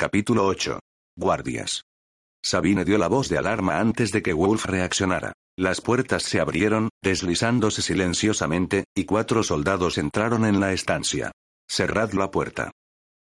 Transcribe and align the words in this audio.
Capítulo 0.00 0.46
8. 0.46 0.78
Guardias. 1.16 1.82
Sabine 2.40 2.84
dio 2.84 2.98
la 2.98 3.08
voz 3.08 3.28
de 3.28 3.36
alarma 3.36 3.80
antes 3.80 4.12
de 4.12 4.22
que 4.22 4.32
Wolf 4.32 4.64
reaccionara. 4.66 5.32
Las 5.58 5.80
puertas 5.80 6.22
se 6.22 6.38
abrieron, 6.38 6.88
deslizándose 7.02 7.82
silenciosamente, 7.82 8.84
y 8.96 9.06
cuatro 9.06 9.42
soldados 9.42 9.98
entraron 9.98 10.44
en 10.44 10.60
la 10.60 10.72
estancia. 10.72 11.32
Cerrad 11.68 12.12
la 12.12 12.30
puerta. 12.30 12.70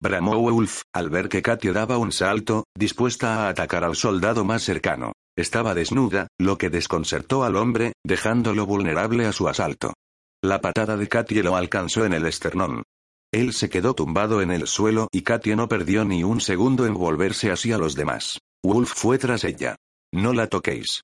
Bramó 0.02 0.40
Wolf, 0.40 0.82
al 0.92 1.08
ver 1.08 1.28
que 1.28 1.40
Katia 1.40 1.72
daba 1.72 1.98
un 1.98 2.10
salto, 2.10 2.64
dispuesta 2.76 3.44
a 3.44 3.48
atacar 3.48 3.84
al 3.84 3.94
soldado 3.94 4.44
más 4.44 4.64
cercano. 4.64 5.12
Estaba 5.36 5.72
desnuda, 5.72 6.26
lo 6.36 6.58
que 6.58 6.68
desconcertó 6.68 7.44
al 7.44 7.54
hombre, 7.54 7.92
dejándolo 8.04 8.66
vulnerable 8.66 9.26
a 9.26 9.32
su 9.32 9.46
asalto. 9.48 9.94
La 10.42 10.60
patada 10.60 10.96
de 10.96 11.06
Katia 11.06 11.44
lo 11.44 11.54
alcanzó 11.54 12.04
en 12.04 12.12
el 12.12 12.26
esternón. 12.26 12.82
Él 13.32 13.52
se 13.52 13.68
quedó 13.68 13.94
tumbado 13.94 14.40
en 14.40 14.50
el 14.50 14.66
suelo 14.66 15.08
y 15.12 15.22
Katia 15.22 15.56
no 15.56 15.68
perdió 15.68 16.04
ni 16.04 16.24
un 16.24 16.40
segundo 16.40 16.86
en 16.86 16.94
volverse 16.94 17.50
hacia 17.50 17.78
los 17.78 17.94
demás. 17.94 18.38
Wolf 18.62 18.92
fue 18.94 19.18
tras 19.18 19.44
ella. 19.44 19.76
No 20.12 20.32
la 20.32 20.46
toquéis. 20.46 21.02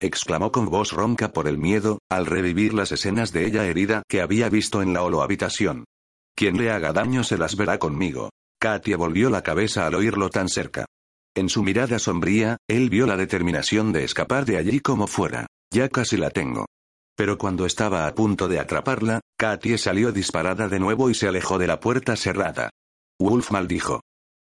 exclamó 0.00 0.52
con 0.52 0.66
voz 0.66 0.92
ronca 0.92 1.32
por 1.32 1.48
el 1.48 1.56
miedo, 1.56 1.98
al 2.10 2.26
revivir 2.26 2.74
las 2.74 2.92
escenas 2.92 3.32
de 3.32 3.46
ella 3.46 3.64
herida 3.66 4.02
que 4.08 4.20
había 4.20 4.48
visto 4.48 4.82
en 4.82 4.92
la 4.92 5.02
holo 5.02 5.22
habitación. 5.22 5.84
Quien 6.36 6.58
le 6.58 6.70
haga 6.70 6.92
daño 6.92 7.24
se 7.24 7.38
las 7.38 7.56
verá 7.56 7.78
conmigo. 7.78 8.30
Katia 8.60 8.96
volvió 8.96 9.30
la 9.30 9.42
cabeza 9.42 9.86
al 9.86 9.94
oírlo 9.94 10.30
tan 10.30 10.48
cerca. 10.48 10.86
En 11.34 11.48
su 11.48 11.62
mirada 11.62 11.98
sombría, 11.98 12.58
él 12.68 12.90
vio 12.90 13.06
la 13.06 13.16
determinación 13.16 13.92
de 13.92 14.04
escapar 14.04 14.44
de 14.44 14.58
allí 14.58 14.80
como 14.80 15.06
fuera. 15.06 15.46
Ya 15.72 15.88
casi 15.88 16.16
la 16.16 16.30
tengo. 16.30 16.66
Pero 17.16 17.38
cuando 17.38 17.66
estaba 17.66 18.06
a 18.06 18.14
punto 18.14 18.48
de 18.48 18.58
atraparla, 18.58 19.20
Katie 19.38 19.78
salió 19.78 20.12
disparada 20.12 20.68
de 20.68 20.80
nuevo 20.80 21.10
y 21.10 21.14
se 21.14 21.28
alejó 21.28 21.58
de 21.58 21.66
la 21.66 21.80
puerta 21.80 22.16
cerrada. 22.16 22.70
Wolf 23.20 23.50
maldijo. 23.50 24.00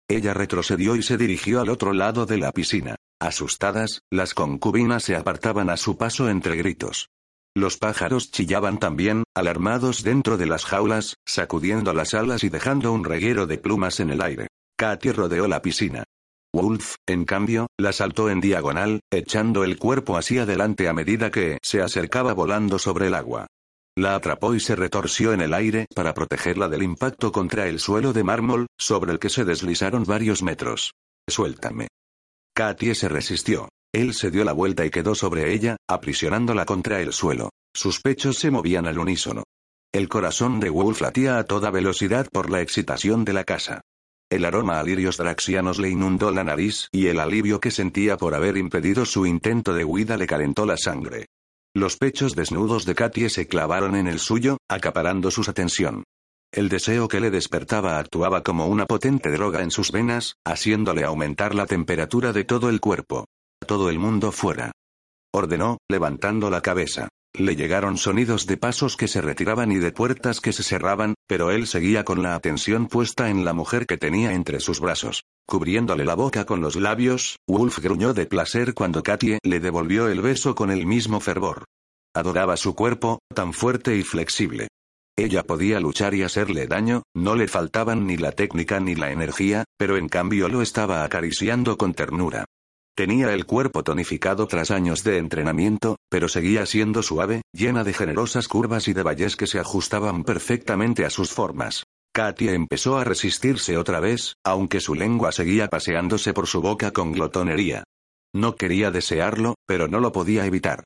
Ella 0.10 0.34
retrocedió 0.34 0.96
y 0.96 1.04
se 1.04 1.18
dirigió 1.18 1.62
al 1.62 1.70
otro 1.70 1.94
lado 1.94 2.26
de 2.26 2.38
la 2.38 2.52
piscina. 2.52 2.96
Asustadas, 3.20 4.02
las 4.12 4.34
concubinas 4.34 5.04
se 5.04 5.16
apartaban 5.16 5.70
a 5.70 5.78
su 5.78 5.98
paso 5.98 6.30
entre 6.30 6.56
gritos. 6.56 7.10
Los 7.56 7.78
pájaros 7.78 8.32
chillaban 8.32 8.80
también, 8.80 9.24
alarmados 9.36 10.04
dentro 10.04 10.38
de 10.38 10.48
las 10.48 10.66
jaulas, 10.66 11.18
sacudiendo 11.26 11.94
las 11.94 12.16
alas 12.16 12.44
y 12.44 12.50
dejando 12.50 12.92
un 12.92 13.04
reguero 13.04 13.46
de 13.46 13.60
plumas 13.60 14.00
en 14.00 14.10
el 14.10 14.22
aire. 14.22 14.48
Katy 14.78 15.12
rodeó 15.12 15.48
la 15.48 15.62
piscina. 15.62 16.04
Wolf, 16.54 16.96
en 17.08 17.26
cambio, 17.26 17.68
la 17.80 17.92
saltó 17.94 18.30
en 18.30 18.40
diagonal, 18.40 19.00
echando 19.12 19.64
el 19.64 19.80
cuerpo 19.80 20.18
hacia 20.18 20.44
adelante 20.44 20.88
a 20.88 20.94
medida 20.94 21.32
que 21.32 21.58
se 21.64 21.82
acercaba 21.82 22.34
volando 22.34 22.78
sobre 22.78 23.08
el 23.08 23.16
agua. 23.16 23.48
La 23.96 24.16
atrapó 24.16 24.54
y 24.54 24.60
se 24.60 24.76
retorció 24.76 25.34
en 25.34 25.42
el 25.42 25.54
aire 25.54 25.88
para 25.96 26.14
protegerla 26.14 26.68
del 26.70 26.84
impacto 26.84 27.32
contra 27.32 27.68
el 27.68 27.80
suelo 27.80 28.14
de 28.14 28.24
mármol, 28.24 28.68
sobre 28.78 29.12
el 29.12 29.20
que 29.20 29.30
se 29.30 29.46
deslizaron 29.46 30.04
varios 30.04 30.44
metros. 30.44 30.94
Suéltame. 31.28 31.88
Katie 32.56 32.94
se 32.94 33.10
resistió. 33.10 33.70
Él 33.92 34.14
se 34.14 34.30
dio 34.30 34.44
la 34.44 34.54
vuelta 34.54 34.86
y 34.86 34.92
quedó 34.92 35.16
sobre 35.16 35.54
ella, 35.54 35.78
aprisionándola 35.88 36.66
contra 36.66 37.02
el 37.02 37.14
suelo. 37.14 37.50
Sus 37.76 38.00
pechos 38.00 38.38
se 38.38 38.52
movían 38.52 38.86
al 38.86 39.00
unísono. 39.00 39.44
El 39.92 40.08
corazón 40.08 40.60
de 40.60 40.70
Wolf 40.70 41.02
latía 41.02 41.38
a 41.40 41.46
toda 41.46 41.72
velocidad 41.72 42.28
por 42.32 42.50
la 42.50 42.62
excitación 42.62 43.26
de 43.26 43.34
la 43.34 43.44
casa. 43.44 43.82
El 44.34 44.46
aroma 44.46 44.80
a 44.80 44.84
lirios 44.84 45.18
draxianos 45.18 45.78
le 45.78 45.92
inundó 45.92 46.32
la 46.32 46.44
nariz 46.44 46.88
y 46.92 47.06
el 47.06 47.20
alivio 47.20 47.60
que 47.60 47.70
sentía 47.70 48.18
por 48.18 48.34
haber 48.34 48.58
impedido 48.58 49.06
su 49.06 49.28
intento 49.28 49.76
de 49.76 49.86
huida 49.86 50.18
le 50.18 50.26
calentó 50.26 50.66
la 50.66 50.76
sangre. 50.76 51.28
Los 51.76 51.98
pechos 51.98 52.34
desnudos 52.34 52.86
de 52.86 52.96
Katie 52.96 53.30
se 53.30 53.48
clavaron 53.48 53.96
en 53.96 54.08
el 54.08 54.18
suyo, 54.18 54.58
acaparando 54.68 55.30
su 55.30 55.48
atención. 55.48 56.04
El 56.52 56.68
deseo 56.68 57.08
que 57.08 57.20
le 57.20 57.30
despertaba 57.30 58.00
actuaba 58.00 58.42
como 58.42 58.66
una 58.66 58.88
potente 58.88 59.30
droga 59.30 59.62
en 59.62 59.70
sus 59.70 59.92
venas, 59.92 60.34
haciéndole 60.44 61.04
aumentar 61.04 61.54
la 61.54 61.68
temperatura 61.68 62.34
de 62.34 62.44
todo 62.44 62.70
el 62.70 62.80
cuerpo. 62.80 63.26
Todo 63.68 63.92
el 63.92 64.00
mundo 64.00 64.32
fuera. 64.32 64.72
Ordenó, 65.32 65.78
levantando 65.88 66.50
la 66.50 66.62
cabeza. 66.62 67.08
Le 67.36 67.56
llegaron 67.56 67.98
sonidos 67.98 68.46
de 68.46 68.58
pasos 68.58 68.96
que 68.96 69.08
se 69.08 69.20
retiraban 69.20 69.72
y 69.72 69.78
de 69.78 69.92
puertas 69.92 70.40
que 70.40 70.54
se 70.54 70.62
cerraban, 70.62 71.16
pero 71.28 71.50
él 71.50 71.66
seguía 71.66 72.06
con 72.06 72.22
la 72.22 72.36
atención 72.36 72.88
puesta 72.88 73.30
en 73.30 73.44
la 73.44 73.54
mujer 73.54 73.88
que 73.88 73.98
tenía 73.98 74.34
entre 74.34 74.60
sus 74.60 74.80
brazos. 74.80 75.24
Cubriéndole 75.48 76.06
la 76.06 76.14
boca 76.14 76.46
con 76.46 76.62
los 76.62 76.76
labios, 76.76 77.38
Wolf 77.48 77.80
gruñó 77.80 78.14
de 78.14 78.28
placer 78.28 78.76
cuando 78.76 79.02
Katie 79.02 79.40
le 79.42 79.60
devolvió 79.60 80.10
el 80.10 80.22
beso 80.22 80.54
con 80.54 80.70
el 80.70 80.86
mismo 80.86 81.20
fervor. 81.20 81.66
Adoraba 82.16 82.56
su 82.56 82.76
cuerpo, 82.76 83.18
tan 83.34 83.54
fuerte 83.54 83.98
y 83.98 84.04
flexible. 84.04 84.68
Ella 85.18 85.42
podía 85.42 85.80
luchar 85.80 86.14
y 86.14 86.22
hacerle 86.22 86.68
daño, 86.68 87.02
no 87.16 87.36
le 87.36 87.48
faltaban 87.48 88.06
ni 88.06 88.16
la 88.16 88.32
técnica 88.32 88.80
ni 88.80 88.94
la 88.94 89.12
energía, 89.12 89.64
pero 89.78 89.98
en 89.98 90.08
cambio 90.08 90.50
lo 90.50 90.62
estaba 90.62 91.04
acariciando 91.04 91.78
con 91.78 91.96
ternura. 91.96 92.46
Tenía 92.96 93.34
el 93.34 93.48
cuerpo 93.48 93.84
tonificado 93.84 94.46
tras 94.46 94.70
años 94.70 95.04
de 95.04 95.18
entrenamiento, 95.18 95.98
pero 96.10 96.28
seguía 96.28 96.68
siendo 96.68 97.02
suave, 97.02 97.42
llena 97.52 97.84
de 97.84 97.92
generosas 97.92 98.48
curvas 98.48 98.88
y 98.88 98.94
de 98.94 99.02
valles 99.02 99.36
que 99.36 99.48
se 99.48 99.60
ajustaban 99.60 100.24
perfectamente 100.24 101.04
a 101.04 101.10
sus 101.10 101.32
formas. 101.32 101.86
Katia 102.14 102.54
empezó 102.54 103.00
a 103.00 103.04
resistirse 103.04 103.78
otra 103.78 104.00
vez, 104.00 104.36
aunque 104.44 104.80
su 104.80 104.94
lengua 104.94 105.32
seguía 105.32 105.70
paseándose 105.70 106.34
por 106.34 106.46
su 106.46 106.62
boca 106.62 106.92
con 106.92 107.14
glotonería. 107.14 107.84
No 108.32 108.56
quería 108.56 108.92
desearlo, 108.92 109.56
pero 109.66 109.88
no 109.88 110.00
lo 110.00 110.12
podía 110.12 110.46
evitar. 110.46 110.84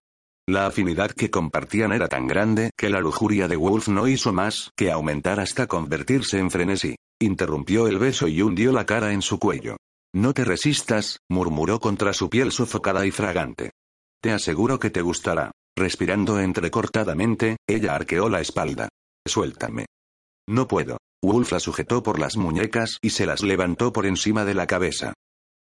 La 0.48 0.66
afinidad 0.66 1.12
que 1.12 1.30
compartían 1.30 1.92
era 1.92 2.08
tan 2.08 2.26
grande 2.26 2.70
que 2.78 2.90
la 2.90 3.02
lujuria 3.02 3.50
de 3.50 3.58
Wolf 3.58 3.90
no 3.90 4.08
hizo 4.08 4.32
más 4.32 4.72
que 4.78 4.92
aumentar 4.92 5.42
hasta 5.42 5.68
convertirse 5.68 6.40
en 6.40 6.52
frenesí. 6.52 6.96
Interrumpió 7.20 7.88
el 7.88 8.00
beso 8.00 8.30
y 8.30 8.42
hundió 8.42 8.72
la 8.72 8.86
cara 8.86 9.12
en 9.12 9.22
su 9.22 9.40
cuello. 9.40 9.76
No 10.14 10.34
te 10.34 10.46
resistas, 10.46 11.20
murmuró 11.30 11.80
contra 11.80 12.14
su 12.14 12.30
piel 12.30 12.52
sofocada 12.52 13.06
y 13.06 13.12
fragante. 13.12 13.72
Te 14.22 14.32
aseguro 14.32 14.80
que 14.80 14.90
te 14.90 15.02
gustará. 15.02 15.52
Respirando 15.76 16.40
entrecortadamente, 16.40 17.58
ella 17.68 17.96
arqueó 17.96 18.30
la 18.30 18.42
espalda. 18.42 18.90
Suéltame. 19.28 19.86
No 20.48 20.68
puedo. 20.68 20.98
Wolf 21.24 21.52
la 21.52 21.60
sujetó 21.60 22.02
por 22.04 22.20
las 22.20 22.38
muñecas 22.38 22.98
y 23.02 23.12
se 23.12 23.26
las 23.26 23.44
levantó 23.44 23.92
por 23.92 24.06
encima 24.06 24.46
de 24.46 24.54
la 24.54 24.66
cabeza. 24.66 25.14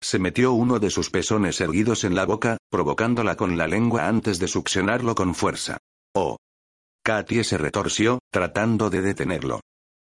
Se 0.02 0.20
metió 0.20 0.54
uno 0.54 0.80
de 0.80 0.90
sus 0.90 1.10
pezones 1.10 1.60
erguidos 1.62 2.04
en 2.04 2.16
la 2.16 2.26
boca, 2.26 2.58
provocándola 2.70 3.36
con 3.36 3.58
la 3.58 3.68
lengua 3.68 4.08
antes 4.08 4.40
de 4.40 4.48
succionarlo 4.48 5.16
con 5.16 5.34
fuerza. 5.34 5.78
Oh. 6.14 6.38
Katie 7.04 7.44
se 7.44 7.58
retorció, 7.58 8.20
tratando 8.32 8.90
de 8.90 9.02
detenerlo. 9.02 9.62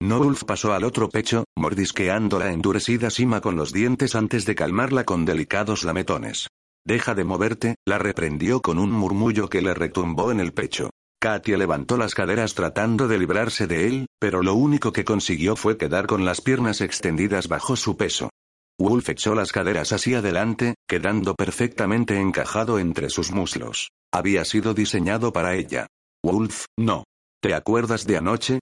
Wolf 0.01 0.43
pasó 0.43 0.73
al 0.73 0.83
otro 0.83 1.09
pecho, 1.09 1.45
mordisqueando 1.55 2.39
la 2.39 2.51
endurecida 2.51 3.09
cima 3.09 3.41
con 3.41 3.55
los 3.55 3.71
dientes 3.71 4.15
antes 4.15 4.45
de 4.45 4.55
calmarla 4.55 5.03
con 5.05 5.25
delicados 5.25 5.83
lametones. 5.83 6.47
Deja 6.85 7.15
de 7.15 7.23
moverte, 7.23 7.75
la 7.85 7.97
reprendió 7.97 8.61
con 8.61 8.77
un 8.77 8.91
murmullo 8.91 9.49
que 9.49 9.61
le 9.61 9.73
retumbó 9.73 10.31
en 10.31 10.39
el 10.39 10.53
pecho. 10.53 10.91
Katia 11.19 11.57
levantó 11.57 11.97
las 11.97 12.13
caderas 12.13 12.53
tratando 12.53 13.07
de 13.07 13.17
librarse 13.17 13.65
de 13.65 13.87
él, 13.87 14.05
pero 14.19 14.43
lo 14.43 14.53
único 14.53 14.91
que 14.91 15.05
consiguió 15.05 15.55
fue 15.55 15.77
quedar 15.77 16.05
con 16.05 16.25
las 16.25 16.41
piernas 16.41 16.81
extendidas 16.81 17.47
bajo 17.47 17.75
su 17.75 17.97
peso. 17.97 18.29
Wolf 18.77 19.09
echó 19.09 19.33
las 19.33 19.51
caderas 19.51 19.93
hacia 19.93 20.19
adelante, 20.19 20.75
quedando 20.87 21.33
perfectamente 21.33 22.19
encajado 22.19 22.77
entre 22.77 23.09
sus 23.09 23.31
muslos. 23.31 23.89
Había 24.13 24.45
sido 24.45 24.73
diseñado 24.73 25.31
para 25.31 25.55
ella. 25.55 25.87
Wolf, 26.23 26.65
no. 26.77 27.05
¿Te 27.41 27.53
acuerdas 27.53 28.05
de 28.05 28.17
anoche? 28.17 28.59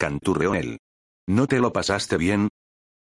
Canturreó 0.00 0.54
él. 0.54 0.78
¿No 1.28 1.46
te 1.46 1.60
lo 1.60 1.72
pasaste 1.72 2.16
bien? 2.16 2.48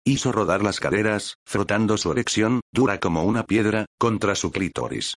Hizo 0.05 0.31
rodar 0.31 0.63
las 0.63 0.79
caderas, 0.79 1.35
frotando 1.45 1.97
su 1.97 2.11
erección, 2.11 2.61
dura 2.71 2.99
como 2.99 3.23
una 3.23 3.45
piedra, 3.45 3.85
contra 3.99 4.33
su 4.35 4.51
clítoris. 4.51 5.15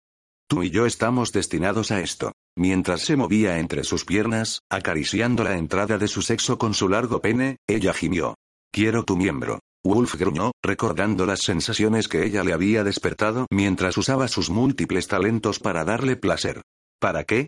Tú 0.49 0.63
y 0.65 0.71
yo 0.71 0.87
estamos 0.87 1.31
destinados 1.31 1.93
a 1.93 2.01
esto. 2.01 2.33
Mientras 2.57 3.03
se 3.03 3.17
movía 3.17 3.61
entre 3.61 3.85
sus 3.85 4.05
piernas, 4.05 4.61
acariciando 4.69 5.45
la 5.45 5.57
entrada 5.57 5.99
de 5.99 6.09
su 6.09 6.23
sexo 6.23 6.59
con 6.59 6.75
su 6.75 6.89
largo 6.89 7.21
pene, 7.21 7.59
ella 7.69 7.95
gimió. 7.95 8.35
Quiero 8.73 9.05
tu 9.05 9.17
miembro. 9.17 9.61
Wolf 9.85 10.17
gruñó, 10.17 10.51
recordando 10.63 11.27
las 11.27 11.41
sensaciones 11.41 12.09
que 12.09 12.25
ella 12.25 12.43
le 12.43 12.53
había 12.53 12.83
despertado 12.83 13.47
mientras 13.51 13.97
usaba 13.97 14.27
sus 14.27 14.51
múltiples 14.51 15.07
talentos 15.07 15.61
para 15.61 15.85
darle 15.85 16.17
placer. 16.17 16.63
¿Para 16.99 17.23
qué? 17.25 17.47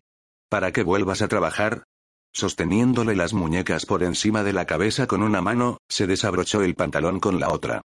¿Para 0.48 0.72
que 0.72 0.84
vuelvas 0.84 1.22
a 1.22 1.28
trabajar? 1.28 1.84
Sosteniéndole 2.32 3.16
las 3.16 3.32
muñecas 3.32 3.86
por 3.86 4.02
encima 4.02 4.42
de 4.42 4.52
la 4.52 4.66
cabeza 4.66 5.06
con 5.06 5.22
una 5.22 5.40
mano, 5.40 5.78
se 5.88 6.06
desabrochó 6.06 6.62
el 6.62 6.74
pantalón 6.74 7.20
con 7.20 7.40
la 7.40 7.50
otra. 7.50 7.82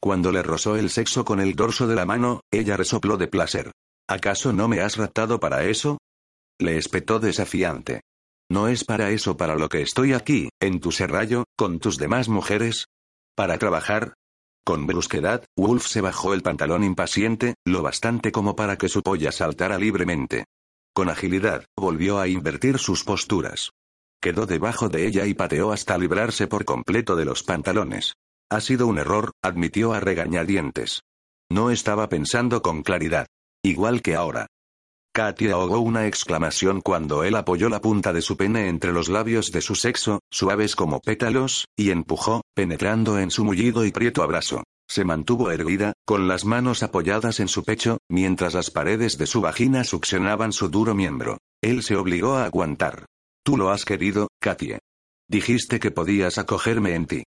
Cuando 0.00 0.30
le 0.30 0.42
rozó 0.42 0.76
el 0.76 0.90
sexo 0.90 1.24
con 1.24 1.40
el 1.40 1.54
dorso 1.56 1.86
de 1.86 1.96
la 1.96 2.04
mano, 2.04 2.40
ella 2.52 2.76
resopló 2.76 3.16
de 3.16 3.26
placer. 3.26 3.72
¿Acaso 4.08 4.52
no 4.52 4.68
me 4.68 4.80
has 4.80 4.96
raptado 4.96 5.40
para 5.40 5.64
eso? 5.64 5.98
Le 6.60 6.78
espetó 6.78 7.18
desafiante. 7.18 8.02
¿No 8.50 8.68
es 8.68 8.84
para 8.84 9.10
eso 9.10 9.36
para 9.36 9.56
lo 9.56 9.68
que 9.68 9.82
estoy 9.82 10.14
aquí, 10.14 10.48
en 10.60 10.80
tu 10.80 10.92
serrallo, 10.92 11.44
con 11.56 11.80
tus 11.80 11.98
demás 11.98 12.28
mujeres? 12.28 12.86
¿Para 13.34 13.58
trabajar? 13.58 14.14
Con 14.64 14.86
brusquedad, 14.86 15.44
Wolf 15.56 15.86
se 15.86 16.00
bajó 16.00 16.34
el 16.34 16.42
pantalón 16.42 16.84
impaciente, 16.84 17.54
lo 17.66 17.82
bastante 17.82 18.32
como 18.32 18.54
para 18.56 18.78
que 18.78 18.88
su 18.88 19.02
polla 19.02 19.32
saltara 19.32 19.78
libremente. 19.78 20.44
Con 20.94 21.08
agilidad, 21.08 21.64
volvió 21.76 22.18
a 22.18 22.28
invertir 22.28 22.78
sus 22.78 23.04
posturas. 23.04 23.70
Quedó 24.20 24.46
debajo 24.46 24.88
de 24.88 25.06
ella 25.06 25.26
y 25.26 25.34
pateó 25.34 25.70
hasta 25.70 25.96
librarse 25.96 26.46
por 26.48 26.64
completo 26.64 27.14
de 27.14 27.24
los 27.24 27.44
pantalones. 27.44 28.14
Ha 28.50 28.60
sido 28.60 28.86
un 28.86 28.98
error, 28.98 29.32
admitió 29.42 29.92
a 29.92 30.00
regañadientes. 30.00 31.02
No 31.50 31.70
estaba 31.70 32.08
pensando 32.08 32.60
con 32.60 32.82
claridad. 32.82 33.26
Igual 33.62 34.02
que 34.02 34.16
ahora. 34.16 34.46
Katia 35.14 35.54
ahogó 35.54 35.80
una 35.80 36.06
exclamación 36.06 36.80
cuando 36.80 37.24
él 37.24 37.34
apoyó 37.36 37.68
la 37.68 37.80
punta 37.80 38.12
de 38.12 38.22
su 38.22 38.36
pene 38.36 38.68
entre 38.68 38.92
los 38.92 39.08
labios 39.08 39.50
de 39.50 39.60
su 39.60 39.74
sexo, 39.74 40.20
suaves 40.30 40.76
como 40.76 41.00
pétalos, 41.00 41.66
y 41.76 41.90
empujó, 41.90 42.42
penetrando 42.54 43.18
en 43.18 43.30
su 43.30 43.44
mullido 43.44 43.84
y 43.84 43.92
prieto 43.92 44.22
abrazo. 44.22 44.64
Se 44.88 45.04
mantuvo 45.04 45.50
erguida, 45.50 45.92
con 46.06 46.28
las 46.28 46.44
manos 46.44 46.82
apoyadas 46.82 47.40
en 47.40 47.48
su 47.48 47.64
pecho, 47.64 47.98
mientras 48.08 48.54
las 48.54 48.70
paredes 48.70 49.18
de 49.18 49.26
su 49.26 49.40
vagina 49.40 49.84
succionaban 49.84 50.52
su 50.52 50.68
duro 50.68 50.94
miembro. 50.94 51.38
Él 51.62 51.82
se 51.82 51.96
obligó 51.96 52.36
a 52.36 52.44
aguantar. 52.44 53.06
Tú 53.48 53.56
lo 53.56 53.70
has 53.70 53.86
querido, 53.86 54.28
Katie. 54.42 54.78
Dijiste 55.26 55.80
que 55.80 55.90
podías 55.90 56.36
acogerme 56.36 56.94
en 56.94 57.06
ti. 57.06 57.22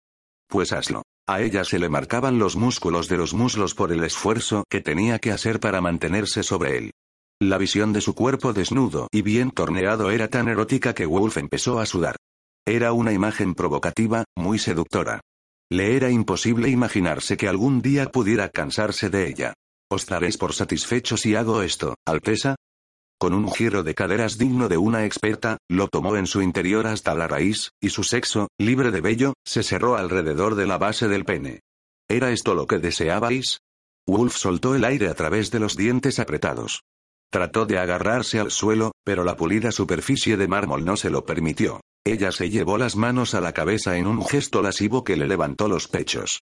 Pues 0.47 0.71
hazlo. 0.71 1.01
A 1.27 1.41
ella 1.41 1.63
se 1.63 1.79
le 1.79 1.89
marcaban 1.89 2.37
los 2.37 2.55
músculos 2.55 3.07
de 3.07 3.17
los 3.17 3.33
muslos 3.33 3.73
por 3.73 3.91
el 3.91 4.03
esfuerzo 4.03 4.63
que 4.69 4.81
tenía 4.81 5.17
que 5.17 5.31
hacer 5.31 5.59
para 5.59 5.81
mantenerse 5.81 6.43
sobre 6.43 6.77
él. 6.77 6.91
La 7.41 7.57
visión 7.57 7.91
de 7.91 8.01
su 8.01 8.13
cuerpo 8.13 8.53
desnudo 8.53 9.07
y 9.11 9.23
bien 9.23 9.49
torneado 9.49 10.11
era 10.11 10.27
tan 10.27 10.47
erótica 10.47 10.93
que 10.93 11.07
Wolf 11.07 11.37
empezó 11.37 11.79
a 11.79 11.87
sudar. 11.87 12.17
Era 12.67 12.93
una 12.93 13.13
imagen 13.13 13.55
provocativa, 13.55 14.23
muy 14.37 14.59
seductora. 14.59 15.21
Le 15.71 15.95
era 15.95 16.11
imposible 16.11 16.69
imaginarse 16.69 17.35
que 17.35 17.47
algún 17.47 17.81
día 17.81 18.11
pudiera 18.11 18.49
cansarse 18.49 19.09
de 19.09 19.27
ella. 19.27 19.53
¿Os 19.89 20.05
daréis 20.05 20.37
por 20.37 20.53
satisfecho 20.53 21.17
si 21.17 21.33
hago 21.33 21.63
esto, 21.63 21.95
Alteza? 22.05 22.57
Con 23.21 23.35
un 23.35 23.51
giro 23.51 23.83
de 23.83 23.93
caderas 23.93 24.39
digno 24.39 24.67
de 24.67 24.77
una 24.77 25.05
experta, 25.05 25.59
lo 25.69 25.87
tomó 25.89 26.15
en 26.17 26.25
su 26.25 26.41
interior 26.41 26.87
hasta 26.87 27.13
la 27.13 27.27
raíz, 27.27 27.69
y 27.79 27.89
su 27.89 28.03
sexo, 28.03 28.47
libre 28.57 28.89
de 28.89 28.99
vello, 28.99 29.35
se 29.45 29.61
cerró 29.61 29.95
alrededor 29.95 30.55
de 30.55 30.65
la 30.65 30.79
base 30.79 31.07
del 31.07 31.23
pene. 31.23 31.59
¿Era 32.09 32.31
esto 32.31 32.55
lo 32.55 32.65
que 32.65 32.79
deseabais? 32.79 33.59
Wolf 34.07 34.35
soltó 34.35 34.73
el 34.73 34.83
aire 34.83 35.07
a 35.07 35.13
través 35.13 35.51
de 35.51 35.59
los 35.59 35.77
dientes 35.77 36.17
apretados. 36.17 36.81
Trató 37.29 37.67
de 37.67 37.77
agarrarse 37.77 38.39
al 38.39 38.49
suelo, 38.49 38.91
pero 39.03 39.23
la 39.23 39.35
pulida 39.35 39.71
superficie 39.71 40.35
de 40.35 40.47
mármol 40.47 40.83
no 40.83 40.97
se 40.97 41.11
lo 41.11 41.23
permitió. 41.23 41.79
Ella 42.03 42.31
se 42.31 42.49
llevó 42.49 42.79
las 42.79 42.95
manos 42.95 43.35
a 43.35 43.41
la 43.41 43.53
cabeza 43.53 43.97
en 43.97 44.07
un 44.07 44.25
gesto 44.25 44.63
lascivo 44.63 45.03
que 45.03 45.15
le 45.15 45.27
levantó 45.27 45.67
los 45.67 45.87
pechos. 45.87 46.41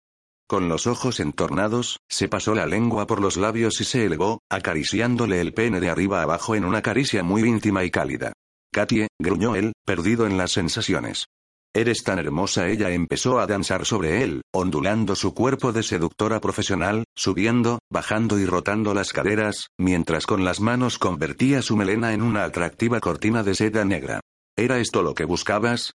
Con 0.50 0.68
los 0.68 0.88
ojos 0.88 1.19
entornados, 1.19 2.00
se 2.10 2.28
pasó 2.28 2.56
la 2.56 2.66
lengua 2.66 3.06
por 3.06 3.22
los 3.22 3.38
labios 3.38 3.81
y 3.81 3.84
se 3.84 4.06
elevó, 4.06 4.42
acariciándole 4.50 5.42
el 5.42 5.54
pene 5.54 5.80
de 5.80 5.92
arriba 5.92 6.24
abajo 6.24 6.56
en 6.56 6.66
una 6.66 6.81
caricia 6.81 7.22
muy 7.22 7.44
íntima 7.44 7.84
y 7.84 7.92
cálida. 7.92 8.34
Katie, 8.74 9.10
gruñó 9.19 9.56
él, 9.56 9.74
perdido 9.86 10.25
en 10.25 10.40
las 10.40 10.51
sensaciones. 10.51 11.28
Eres 11.72 12.04
tan 12.04 12.18
hermosa. 12.18 12.68
Ella 12.68 12.90
empezó 12.90 13.40
a 13.40 13.46
danzar 13.46 13.86
sobre 13.86 14.24
él, 14.24 14.42
ondulando 14.51 15.13
su 15.13 15.36
cuerpo 15.36 15.72
de 15.72 15.84
seductora 15.84 16.40
profesional, 16.42 17.04
subiendo, 17.16 17.78
bajando 17.92 18.40
y 18.40 18.48
rotando 18.48 18.95
las 18.95 19.13
caderas, 19.13 19.68
mientras 19.78 20.25
con 20.25 20.45
las 20.45 20.62
manos 20.62 20.98
convertía 20.98 21.62
su 21.62 21.78
melena 21.78 22.12
en 22.16 22.24
una 22.24 22.44
atractiva 22.44 23.00
cortina 23.00 23.44
de 23.44 23.54
seda 23.54 23.86
negra. 23.86 24.19
¿Era 24.57 24.80
esto 24.80 25.04
lo 25.04 25.13
que 25.13 25.25
buscabas? 25.25 25.94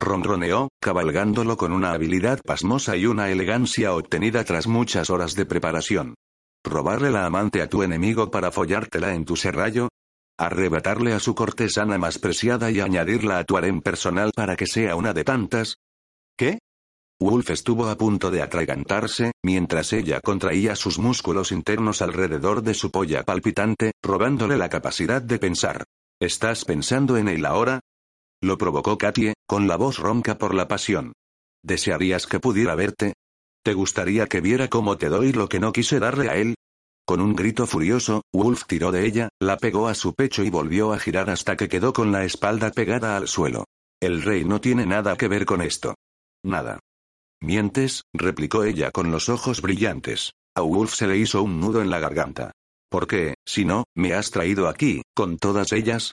Ronroneó, 0.00 0.68
cabalgándolo 0.80 1.56
con 1.56 1.72
una 1.72 1.92
habilidad 1.92 2.40
pasmosa 2.44 2.96
y 2.96 3.06
una 3.06 3.30
elegancia 3.30 3.94
obtenida 3.94 4.44
tras 4.44 4.66
muchas 4.66 5.10
horas 5.10 5.34
de 5.34 5.46
preparación. 5.46 6.14
¿Robarle 6.64 7.10
la 7.10 7.26
amante 7.26 7.62
a 7.62 7.68
tu 7.68 7.82
enemigo 7.82 8.30
para 8.30 8.50
follártela 8.50 9.14
en 9.14 9.24
tu 9.24 9.36
serrallo? 9.36 9.88
arrebatarle 10.38 11.14
a 11.14 11.20
su 11.20 11.34
cortesana 11.34 11.98
más 11.98 12.18
preciada 12.18 12.70
y 12.70 12.80
añadirla 12.80 13.38
a 13.38 13.44
tu 13.44 13.56
harén 13.56 13.80
personal 13.80 14.32
para 14.34 14.56
que 14.56 14.66
sea 14.66 14.96
una 14.96 15.12
de 15.14 15.24
tantas? 15.24 15.76
¿Qué? 16.36 16.58
Wolf 17.18 17.48
estuvo 17.50 17.88
a 17.88 17.96
punto 17.96 18.30
de 18.30 18.42
atragantarse, 18.42 19.32
mientras 19.42 19.94
ella 19.94 20.20
contraía 20.20 20.76
sus 20.76 20.98
músculos 20.98 21.50
internos 21.50 22.02
alrededor 22.02 22.62
de 22.62 22.74
su 22.74 22.90
polla 22.90 23.22
palpitante, 23.22 23.92
robándole 24.02 24.58
la 24.58 24.68
capacidad 24.68 25.22
de 25.22 25.38
pensar. 25.38 25.84
¿Estás 26.20 26.66
pensando 26.66 27.16
en 27.16 27.28
él 27.28 27.46
ahora? 27.46 27.80
Lo 28.42 28.58
provocó 28.58 28.98
Katie, 28.98 29.32
con 29.46 29.68
la 29.68 29.76
voz 29.76 29.98
ronca 29.98 30.38
por 30.38 30.54
la 30.54 30.68
pasión. 30.68 31.12
¿Desearías 31.62 32.26
que 32.26 32.40
pudiera 32.40 32.74
verte? 32.74 33.14
¿Te 33.64 33.74
gustaría 33.74 34.26
que 34.26 34.40
viera 34.40 34.68
cómo 34.68 34.98
te 34.98 35.08
doy 35.08 35.32
lo 35.32 35.48
que 35.48 35.60
no 35.60 35.72
quise 35.72 35.98
darle 35.98 36.28
a 36.28 36.36
él? 36.36 36.54
Con 37.04 37.20
un 37.20 37.34
grito 37.34 37.66
furioso, 37.66 38.22
Wolf 38.32 38.64
tiró 38.66 38.90
de 38.90 39.06
ella, 39.06 39.28
la 39.40 39.56
pegó 39.56 39.88
a 39.88 39.94
su 39.94 40.14
pecho 40.14 40.42
y 40.42 40.50
volvió 40.50 40.92
a 40.92 40.98
girar 40.98 41.30
hasta 41.30 41.56
que 41.56 41.68
quedó 41.68 41.92
con 41.92 42.10
la 42.10 42.24
espalda 42.24 42.70
pegada 42.70 43.16
al 43.16 43.28
suelo. 43.28 43.64
El 44.00 44.22
rey 44.22 44.44
no 44.44 44.60
tiene 44.60 44.86
nada 44.86 45.16
que 45.16 45.28
ver 45.28 45.46
con 45.46 45.62
esto. 45.62 45.94
Nada. 46.44 46.80
Mientes, 47.40 48.02
replicó 48.12 48.64
ella 48.64 48.90
con 48.90 49.10
los 49.10 49.28
ojos 49.28 49.62
brillantes. 49.62 50.32
A 50.56 50.62
Wolf 50.62 50.94
se 50.94 51.06
le 51.06 51.18
hizo 51.18 51.42
un 51.42 51.60
nudo 51.60 51.80
en 51.80 51.90
la 51.90 52.00
garganta. 52.00 52.52
¿Por 52.88 53.06
qué, 53.06 53.34
si 53.44 53.64
no, 53.64 53.84
me 53.94 54.14
has 54.14 54.30
traído 54.30 54.68
aquí, 54.68 55.02
con 55.14 55.38
todas 55.38 55.72
ellas? 55.72 56.12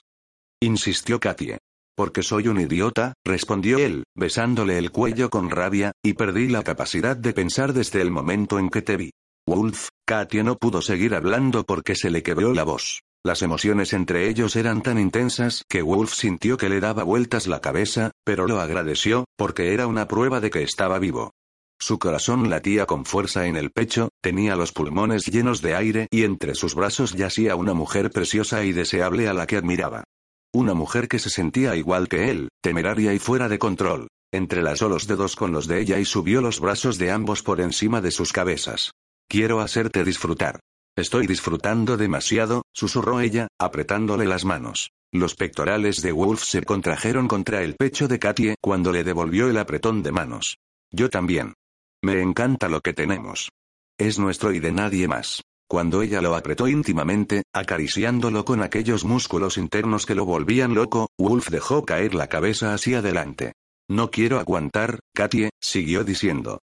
insistió 0.60 1.18
Katie. 1.18 1.58
Porque 1.96 2.22
soy 2.22 2.48
un 2.48 2.60
idiota, 2.60 3.14
respondió 3.24 3.78
él, 3.78 4.04
besándole 4.16 4.78
el 4.78 4.90
cuello 4.90 5.30
con 5.30 5.50
rabia, 5.50 5.92
y 6.02 6.14
perdí 6.14 6.48
la 6.48 6.64
capacidad 6.64 7.16
de 7.16 7.32
pensar 7.32 7.72
desde 7.72 8.00
el 8.00 8.10
momento 8.10 8.58
en 8.58 8.68
que 8.68 8.82
te 8.82 8.96
vi. 8.96 9.10
Wolf, 9.46 9.88
Katia 10.06 10.42
no 10.42 10.56
pudo 10.56 10.82
seguir 10.82 11.14
hablando 11.14 11.64
porque 11.64 11.94
se 11.94 12.10
le 12.10 12.22
quebró 12.22 12.52
la 12.52 12.64
voz. 12.64 13.00
Las 13.24 13.42
emociones 13.42 13.92
entre 13.92 14.28
ellos 14.28 14.56
eran 14.56 14.82
tan 14.82 14.98
intensas 14.98 15.62
que 15.68 15.82
Wolf 15.82 16.12
sintió 16.12 16.56
que 16.56 16.68
le 16.68 16.80
daba 16.80 17.04
vueltas 17.04 17.46
la 17.46 17.60
cabeza, 17.60 18.10
pero 18.24 18.46
lo 18.46 18.60
agradeció, 18.60 19.24
porque 19.36 19.72
era 19.72 19.86
una 19.86 20.08
prueba 20.08 20.40
de 20.40 20.50
que 20.50 20.62
estaba 20.62 20.98
vivo. 20.98 21.32
Su 21.80 21.98
corazón 21.98 22.50
latía 22.50 22.86
con 22.86 23.04
fuerza 23.04 23.46
en 23.46 23.56
el 23.56 23.70
pecho, 23.70 24.08
tenía 24.22 24.56
los 24.56 24.72
pulmones 24.72 25.26
llenos 25.26 25.62
de 25.62 25.74
aire 25.74 26.06
y 26.10 26.24
entre 26.24 26.54
sus 26.54 26.74
brazos 26.74 27.14
yacía 27.14 27.56
una 27.56 27.74
mujer 27.74 28.10
preciosa 28.10 28.64
y 28.64 28.72
deseable 28.72 29.28
a 29.28 29.34
la 29.34 29.46
que 29.46 29.56
admiraba. 29.56 30.04
Una 30.54 30.72
mujer 30.72 31.08
que 31.08 31.18
se 31.18 31.30
sentía 31.30 31.74
igual 31.74 32.08
que 32.08 32.30
él, 32.30 32.48
temeraria 32.62 33.12
y 33.12 33.18
fuera 33.18 33.48
de 33.48 33.58
control. 33.58 34.06
Entrelazó 34.32 34.88
los 34.88 35.08
dedos 35.08 35.34
con 35.34 35.50
los 35.50 35.66
de 35.66 35.80
ella 35.80 35.98
y 35.98 36.04
subió 36.04 36.40
los 36.40 36.60
brazos 36.60 36.96
de 36.96 37.10
ambos 37.10 37.42
por 37.42 37.60
encima 37.60 38.00
de 38.00 38.12
sus 38.12 38.32
cabezas. 38.32 38.92
Quiero 39.28 39.58
hacerte 39.58 40.04
disfrutar. 40.04 40.60
Estoy 40.96 41.26
disfrutando 41.26 41.96
demasiado, 41.96 42.62
susurró 42.72 43.18
ella, 43.18 43.48
apretándole 43.58 44.26
las 44.26 44.44
manos. 44.44 44.90
Los 45.12 45.34
pectorales 45.34 46.02
de 46.02 46.12
Wolf 46.12 46.44
se 46.44 46.62
contrajeron 46.62 47.26
contra 47.26 47.64
el 47.64 47.74
pecho 47.74 48.06
de 48.06 48.20
Katie 48.20 48.54
cuando 48.60 48.92
le 48.92 49.02
devolvió 49.02 49.48
el 49.48 49.58
apretón 49.58 50.04
de 50.04 50.12
manos. 50.12 50.58
Yo 50.92 51.10
también. 51.10 51.54
Me 52.00 52.22
encanta 52.22 52.68
lo 52.68 52.80
que 52.80 52.92
tenemos. 52.92 53.50
Es 53.98 54.20
nuestro 54.20 54.52
y 54.52 54.60
de 54.60 54.70
nadie 54.70 55.08
más. 55.08 55.42
Cuando 55.74 56.02
ella 56.02 56.22
lo 56.22 56.36
apretó 56.36 56.68
íntimamente, 56.68 57.42
acariciándolo 57.52 58.44
con 58.44 58.62
aquellos 58.62 59.04
músculos 59.04 59.58
internos 59.58 60.06
que 60.06 60.14
lo 60.14 60.24
volvían 60.24 60.72
loco, 60.72 61.08
Wolf 61.18 61.48
dejó 61.50 61.84
caer 61.84 62.14
la 62.14 62.28
cabeza 62.28 62.74
hacia 62.74 62.98
adelante. 62.98 63.54
No 63.90 64.12
quiero 64.12 64.38
aguantar, 64.38 65.00
Katie, 65.12 65.50
siguió 65.60 66.04
diciendo. 66.04 66.60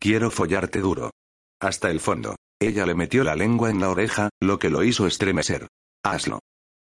Quiero 0.00 0.30
follarte 0.30 0.80
duro 0.80 1.10
hasta 1.60 1.90
el 1.90 2.00
fondo. 2.00 2.36
Ella 2.58 2.86
le 2.86 2.94
metió 2.94 3.22
la 3.22 3.36
lengua 3.36 3.68
en 3.68 3.80
la 3.80 3.90
oreja, 3.90 4.30
lo 4.40 4.58
que 4.58 4.70
lo 4.70 4.82
hizo 4.82 5.06
estremecer. 5.06 5.68
Hazlo. 6.02 6.38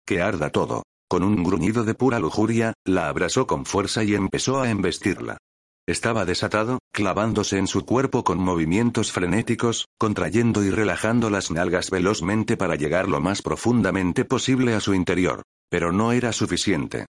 Que 0.06 0.20
arda 0.20 0.50
todo. 0.50 0.82
Con 1.08 1.22
un 1.22 1.42
gruñido 1.42 1.84
de 1.84 1.94
pura 1.94 2.18
lujuria, 2.18 2.74
la 2.84 3.08
abrazó 3.08 3.46
con 3.46 3.64
fuerza 3.64 4.04
y 4.04 4.14
empezó 4.14 4.60
a 4.60 4.68
embestirla. 4.68 5.38
Estaba 5.86 6.24
desatado, 6.24 6.78
clavándose 6.92 7.58
en 7.58 7.66
su 7.66 7.84
cuerpo 7.84 8.22
con 8.22 8.38
movimientos 8.38 9.12
frenéticos, 9.12 9.86
contrayendo 9.98 10.62
y 10.62 10.70
relajando 10.70 11.30
las 11.30 11.50
nalgas 11.50 11.90
velozmente 11.90 12.56
para 12.56 12.76
llegar 12.76 13.08
lo 13.08 13.20
más 13.20 13.42
profundamente 13.42 14.24
posible 14.24 14.74
a 14.74 14.80
su 14.80 14.94
interior. 14.94 15.42
Pero 15.68 15.92
no 15.92 16.12
era 16.12 16.32
suficiente. 16.32 17.06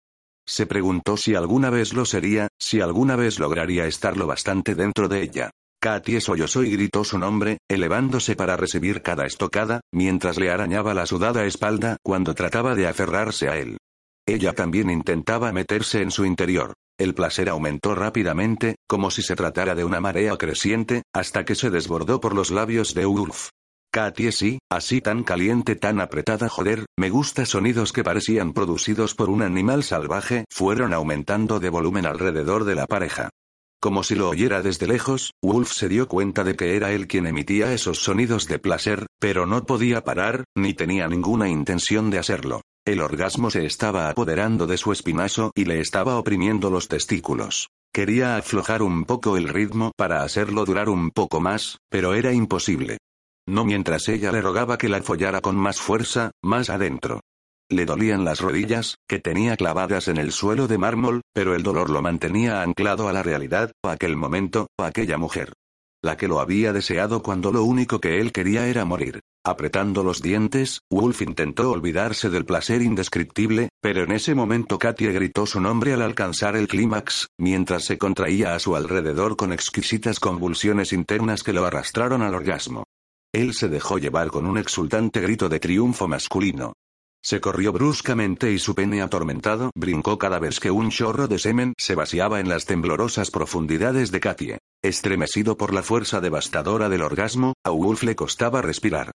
Se 0.47 0.65
preguntó 0.65 1.17
si 1.17 1.35
alguna 1.35 1.69
vez 1.69 1.93
lo 1.93 2.05
sería, 2.05 2.47
si 2.59 2.81
alguna 2.81 3.15
vez 3.15 3.39
lograría 3.39 3.85
estar 3.85 4.17
lo 4.17 4.27
bastante 4.27 4.75
dentro 4.75 5.07
de 5.07 5.21
ella. 5.21 5.51
Katie 5.81 6.21
sollozó 6.21 6.63
y 6.63 6.71
gritó 6.71 7.03
su 7.03 7.17
nombre, 7.17 7.57
elevándose 7.67 8.35
para 8.35 8.55
recibir 8.55 9.01
cada 9.01 9.25
estocada, 9.25 9.81
mientras 9.91 10.37
le 10.37 10.51
arañaba 10.51 10.93
la 10.93 11.07
sudada 11.07 11.45
espalda 11.45 11.97
cuando 12.03 12.35
trataba 12.35 12.75
de 12.75 12.87
aferrarse 12.87 13.49
a 13.49 13.57
él. 13.57 13.77
Ella 14.33 14.53
también 14.53 14.89
intentaba 14.89 15.51
meterse 15.51 16.01
en 16.01 16.09
su 16.09 16.23
interior. 16.23 16.73
El 16.97 17.13
placer 17.13 17.49
aumentó 17.49 17.95
rápidamente, 17.95 18.77
como 18.87 19.11
si 19.11 19.21
se 19.23 19.35
tratara 19.35 19.75
de 19.75 19.83
una 19.83 19.99
marea 19.99 20.37
creciente, 20.37 21.03
hasta 21.13 21.43
que 21.43 21.53
se 21.53 21.69
desbordó 21.69 22.21
por 22.21 22.33
los 22.33 22.49
labios 22.49 22.93
de 22.93 23.05
Ulf. 23.05 23.49
Katie 23.91 24.31
sí, 24.31 24.59
así 24.69 25.01
tan 25.01 25.23
caliente, 25.23 25.75
tan 25.75 25.99
apretada, 25.99 26.47
joder, 26.47 26.85
me 26.97 27.09
gusta 27.09 27.45
sonidos 27.45 27.91
que 27.91 28.05
parecían 28.05 28.53
producidos 28.53 29.15
por 29.15 29.29
un 29.29 29.41
animal 29.41 29.83
salvaje, 29.83 30.45
fueron 30.49 30.93
aumentando 30.93 31.59
de 31.59 31.67
volumen 31.67 32.05
alrededor 32.05 32.63
de 32.63 32.75
la 32.75 32.87
pareja. 32.87 33.31
Como 33.81 34.01
si 34.01 34.15
lo 34.15 34.29
oyera 34.29 34.61
desde 34.61 34.87
lejos, 34.87 35.33
Wolf 35.43 35.73
se 35.73 35.89
dio 35.89 36.07
cuenta 36.07 36.45
de 36.45 36.55
que 36.55 36.77
era 36.77 36.93
él 36.93 37.07
quien 37.07 37.27
emitía 37.27 37.73
esos 37.73 38.01
sonidos 38.01 38.47
de 38.47 38.59
placer, 38.59 39.07
pero 39.19 39.45
no 39.45 39.65
podía 39.65 40.05
parar, 40.05 40.45
ni 40.55 40.73
tenía 40.73 41.09
ninguna 41.09 41.49
intención 41.49 42.11
de 42.11 42.19
hacerlo. 42.19 42.61
El 42.83 42.99
orgasmo 42.99 43.51
se 43.51 43.63
estaba 43.67 44.09
apoderando 44.09 44.65
de 44.65 44.75
su 44.75 44.91
espinazo 44.91 45.51
y 45.53 45.65
le 45.65 45.79
estaba 45.79 46.17
oprimiendo 46.17 46.71
los 46.71 46.87
testículos. 46.87 47.69
Quería 47.93 48.37
aflojar 48.37 48.81
un 48.81 49.05
poco 49.05 49.37
el 49.37 49.49
ritmo 49.49 49.91
para 49.95 50.23
hacerlo 50.23 50.65
durar 50.65 50.89
un 50.89 51.11
poco 51.11 51.39
más, 51.39 51.77
pero 51.89 52.15
era 52.15 52.33
imposible. 52.33 52.97
No 53.47 53.65
mientras 53.65 54.09
ella 54.09 54.31
le 54.31 54.41
rogaba 54.41 54.79
que 54.79 54.89
la 54.89 55.03
follara 55.03 55.41
con 55.41 55.57
más 55.57 55.79
fuerza, 55.79 56.31
más 56.41 56.71
adentro. 56.71 57.19
Le 57.69 57.85
dolían 57.85 58.25
las 58.25 58.41
rodillas, 58.41 58.95
que 59.07 59.19
tenía 59.19 59.57
clavadas 59.57 60.07
en 60.07 60.17
el 60.17 60.31
suelo 60.31 60.67
de 60.67 60.79
mármol, 60.79 61.21
pero 61.33 61.53
el 61.53 61.61
dolor 61.61 61.91
lo 61.91 62.01
mantenía 62.01 62.63
anclado 62.63 63.07
a 63.07 63.13
la 63.13 63.21
realidad, 63.21 63.71
a 63.83 63.91
aquel 63.91 64.17
momento, 64.17 64.67
a 64.79 64.87
aquella 64.87 65.19
mujer. 65.19 65.53
La 66.03 66.17
que 66.17 66.27
lo 66.27 66.39
había 66.39 66.73
deseado 66.73 67.21
cuando 67.21 67.51
lo 67.51 67.63
único 67.63 67.99
que 67.99 68.19
él 68.19 68.31
quería 68.31 68.67
era 68.67 68.85
morir. 68.85 69.19
Apretando 69.43 70.03
los 70.03 70.21
dientes, 70.21 70.81
Wolf 70.89 71.21
intentó 71.21 71.69
olvidarse 71.69 72.29
del 72.31 72.45
placer 72.45 72.81
indescriptible, 72.81 73.69
pero 73.81 74.03
en 74.03 74.11
ese 74.11 74.33
momento 74.33 74.79
Katie 74.79 75.11
gritó 75.11 75.45
su 75.45 75.61
nombre 75.61 75.93
al 75.93 76.01
alcanzar 76.01 76.55
el 76.55 76.67
clímax, 76.67 77.27
mientras 77.39 77.85
se 77.85 77.99
contraía 77.99 78.55
a 78.55 78.59
su 78.59 78.75
alrededor 78.75 79.35
con 79.35 79.53
exquisitas 79.53 80.19
convulsiones 80.19 80.91
internas 80.91 81.43
que 81.43 81.53
lo 81.53 81.65
arrastraron 81.65 82.23
al 82.23 82.33
orgasmo. 82.33 82.83
Él 83.31 83.53
se 83.53 83.69
dejó 83.69 83.99
llevar 83.99 84.29
con 84.29 84.47
un 84.47 84.57
exultante 84.57 85.21
grito 85.21 85.49
de 85.49 85.59
triunfo 85.59 86.07
masculino. 86.07 86.73
Se 87.23 87.39
corrió 87.39 87.71
bruscamente 87.71 88.51
y 88.51 88.57
su 88.57 88.73
pene 88.73 89.01
atormentado 89.01 89.69
brincó 89.75 90.17
cada 90.17 90.39
vez 90.39 90.59
que 90.59 90.71
un 90.71 90.89
chorro 90.89 91.27
de 91.27 91.37
semen 91.37 91.73
se 91.77 91.93
vaciaba 91.93 92.39
en 92.39 92.49
las 92.49 92.65
temblorosas 92.65 93.29
profundidades 93.29 94.11
de 94.11 94.19
Katie. 94.19 94.57
Estremecido 94.81 95.55
por 95.55 95.73
la 95.73 95.83
fuerza 95.83 96.19
devastadora 96.19 96.89
del 96.89 97.03
orgasmo, 97.03 97.53
a 97.63 97.69
Wolf 97.69 98.01
le 98.03 98.15
costaba 98.15 98.63
respirar. 98.63 99.11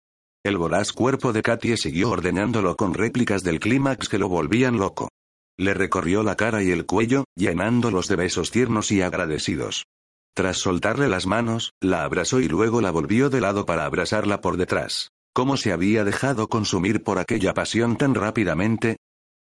El 0.44 0.58
voraz 0.58 0.92
cuerpo 0.92 1.32
de 1.32 1.40
Katie 1.40 1.78
siguió 1.78 2.10
ordenándolo 2.10 2.76
con 2.76 2.92
réplicas 2.92 3.42
del 3.42 3.60
clímax 3.60 4.10
que 4.10 4.18
lo 4.18 4.28
volvían 4.28 4.76
loco. 4.76 5.08
Le 5.56 5.72
recorrió 5.72 6.22
la 6.22 6.36
cara 6.36 6.62
y 6.62 6.70
el 6.70 6.84
cuello, 6.84 7.24
llenándolos 7.34 8.08
de 8.08 8.16
besos 8.16 8.50
tiernos 8.50 8.92
y 8.92 9.00
agradecidos. 9.00 9.86
Tras 10.34 10.58
soltarle 10.58 11.08
las 11.08 11.26
manos, 11.26 11.72
la 11.80 12.04
abrazó 12.04 12.40
y 12.40 12.48
luego 12.48 12.82
la 12.82 12.90
volvió 12.90 13.30
de 13.30 13.40
lado 13.40 13.64
para 13.64 13.86
abrazarla 13.86 14.42
por 14.42 14.58
detrás. 14.58 15.13
¿Cómo 15.36 15.56
se 15.56 15.72
había 15.72 16.04
dejado 16.04 16.48
consumir 16.48 17.02
por 17.02 17.18
aquella 17.18 17.54
pasión 17.54 17.96
tan 17.96 18.14
rápidamente? 18.14 18.98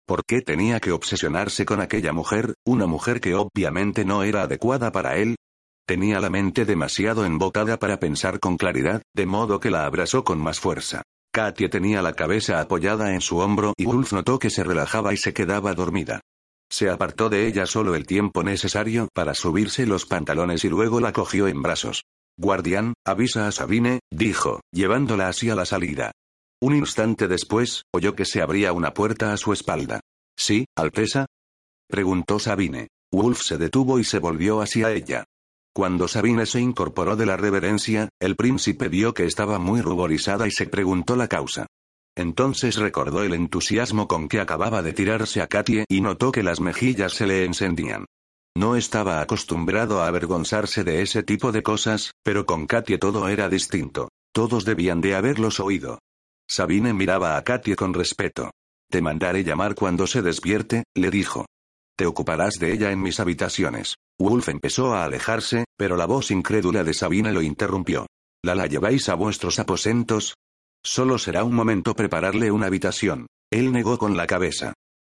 ¿Por 0.08 0.26
qué 0.26 0.42
tenía 0.42 0.80
que 0.80 0.92
obsesionarse 0.92 1.66
con 1.66 1.82
aquella 1.82 2.12
mujer, 2.12 2.56
una 2.66 2.88
mujer 2.88 3.22
que 3.22 3.36
obviamente 3.36 4.04
no 4.04 4.24
era 4.24 4.42
adecuada 4.42 4.92
para 4.92 5.18
él? 5.18 5.36
Tenía 5.86 6.20
la 6.20 6.32
mente 6.32 6.66
demasiado 6.66 7.26
embocada 7.26 7.78
para 7.78 8.00
pensar 8.00 8.40
con 8.40 8.58
claridad, 8.58 9.04
de 9.14 9.28
modo 9.28 9.60
que 9.60 9.70
la 9.70 9.86
abrazó 9.86 10.24
con 10.24 10.40
más 10.40 10.60
fuerza. 10.60 11.04
Katia 11.32 11.70
tenía 11.70 12.02
la 12.02 12.14
cabeza 12.14 12.60
apoyada 12.60 13.14
en 13.14 13.22
su 13.22 13.38
hombro 13.38 13.74
y 13.78 13.86
Wolf 13.86 14.14
notó 14.14 14.40
que 14.40 14.50
se 14.50 14.64
relajaba 14.64 15.14
y 15.14 15.18
se 15.18 15.32
quedaba 15.32 15.76
dormida. 15.76 16.22
Se 16.72 16.90
apartó 16.90 17.30
de 17.30 17.46
ella 17.46 17.68
solo 17.68 17.94
el 17.94 18.08
tiempo 18.08 18.42
necesario 18.42 19.10
para 19.14 19.36
subirse 19.36 19.86
los 19.86 20.08
pantalones 20.08 20.66
y 20.66 20.70
luego 20.70 21.00
la 21.00 21.14
cogió 21.14 21.48
en 21.48 21.62
brazos. 21.62 22.04
Guardián, 22.38 22.94
avisa 23.06 23.48
a 23.48 23.52
Sabine, 23.52 24.00
dijo, 24.12 24.62
llevándola 24.72 25.28
hacia 25.28 25.56
la 25.56 25.66
salida. 25.66 26.12
Un 26.62 26.76
instante 26.76 27.28
después, 27.28 27.84
oyó 27.94 28.16
que 28.16 28.26
se 28.26 28.42
abría 28.42 28.74
una 28.74 28.94
puerta 28.94 29.34
a 29.34 29.38
su 29.38 29.54
espalda. 29.54 30.00
¿Sí, 30.38 30.66
Alteza? 30.76 31.26
preguntó 31.88 32.40
Sabine. 32.40 32.88
Wolf 33.12 33.42
se 33.44 33.58
detuvo 33.58 34.00
y 34.00 34.04
se 34.04 34.18
volvió 34.18 34.62
hacia 34.62 34.92
ella. 34.92 35.26
Cuando 35.76 36.08
Sabine 36.08 36.46
se 36.46 36.60
incorporó 36.60 37.16
de 37.16 37.26
la 37.26 37.38
reverencia, 37.38 38.10
el 38.20 38.36
príncipe 38.36 38.90
vio 38.90 39.14
que 39.14 39.26
estaba 39.26 39.60
muy 39.60 39.82
ruborizada 39.82 40.48
y 40.48 40.52
se 40.52 40.68
preguntó 40.68 41.16
la 41.16 41.28
causa. 41.28 41.68
Entonces 42.16 42.78
recordó 42.78 43.24
el 43.24 43.34
entusiasmo 43.34 44.08
con 44.08 44.28
que 44.28 44.40
acababa 44.40 44.82
de 44.82 44.94
tirarse 44.94 45.42
a 45.42 45.48
Katie 45.48 45.86
y 45.88 46.02
notó 46.02 46.32
que 46.32 46.44
las 46.44 46.60
mejillas 46.60 47.14
se 47.14 47.28
le 47.28 47.46
encendían. 47.46 48.06
No 48.56 48.76
estaba 48.76 49.20
acostumbrado 49.20 50.02
a 50.02 50.08
avergonzarse 50.08 50.84
de 50.84 51.02
ese 51.02 51.24
tipo 51.24 51.52
de 51.52 51.64
cosas, 51.64 52.12
pero 52.24 52.46
con 52.46 52.68
Katie 52.68 53.00
todo 53.00 53.28
era 53.28 53.50
distinto. 53.50 54.10
Todos 54.32 54.64
debían 54.64 55.02
de 55.02 55.16
haberlos 55.16 55.60
oído. 55.60 56.00
Sabine 56.48 56.94
miraba 56.94 57.36
a 57.36 57.44
Katie 57.44 57.76
con 57.76 57.94
respeto. 57.94 58.52
Te 58.92 59.02
mandaré 59.02 59.44
llamar 59.44 59.74
cuando 59.74 60.06
se 60.06 60.22
despierte, 60.22 60.84
le 60.94 61.10
dijo. 61.10 61.48
Te 61.96 62.06
ocuparás 62.06 62.60
de 62.60 62.74
ella 62.74 62.92
en 62.92 63.02
mis 63.02 63.20
habitaciones. 63.20 63.96
Wolf 64.20 64.50
empezó 64.50 64.94
a 64.94 65.04
alejarse, 65.04 65.66
pero 65.76 65.98
la 65.98 66.06
voz 66.06 66.30
incrédula 66.30 66.84
de 66.84 66.94
Sabine 66.94 67.34
lo 67.34 67.42
interrumpió. 67.42 68.06
¿La 68.44 68.54
la 68.54 68.68
lleváis 68.68 69.10
a 69.10 69.16
vuestros 69.16 69.58
aposentos? 69.58 70.36
Solo 70.84 71.18
será 71.18 71.44
un 71.44 71.56
momento 71.56 71.96
prepararle 71.96 72.52
una 72.52 72.68
habitación. 72.68 73.28
Él 73.52 73.72
negó 73.72 73.98
con 73.98 74.18
la 74.18 74.28
cabeza. 74.28 74.74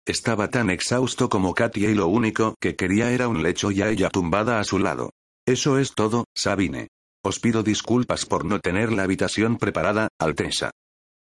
Estaba 0.07 0.51
tan 0.51 0.71
exhausto 0.71 1.29
como 1.29 1.53
Katia 1.53 1.91
y 1.91 1.95
lo 1.95 2.07
único 2.07 2.55
que 2.61 2.77
quería 2.77 3.11
era 3.11 3.27
un 3.27 3.43
lecho 3.43 3.73
y 3.73 3.83
a 3.83 3.91
ella 3.91 4.09
tumbada 4.09 4.61
a 4.61 4.65
su 4.65 4.79
lado. 4.79 5.11
Eso 5.49 5.79
es 5.79 5.95
todo, 5.95 6.27
Sabine. 6.33 6.89
Os 7.25 7.41
pido 7.41 7.65
disculpas 7.65 8.25
por 8.25 8.45
no 8.45 8.61
tener 8.61 8.93
la 8.93 9.03
habitación 9.03 9.57
preparada, 9.57 10.07
Alteza. 10.21 10.71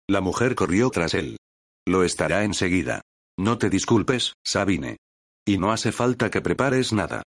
La 0.09 0.21
mujer 0.21 0.57
corrió 0.57 0.91
tras 0.91 1.15
él. 1.15 1.37
Lo 1.87 2.03
estará 2.03 2.43
enseguida. 2.43 3.03
No 3.39 3.57
te 3.57 3.71
disculpes, 3.71 4.35
Sabine. 4.45 4.97
Y 5.47 5.59
no 5.59 5.71
hace 5.71 5.93
falta 5.93 6.29
que 6.29 6.41
prepares 6.41 6.93
nada. 6.93 7.23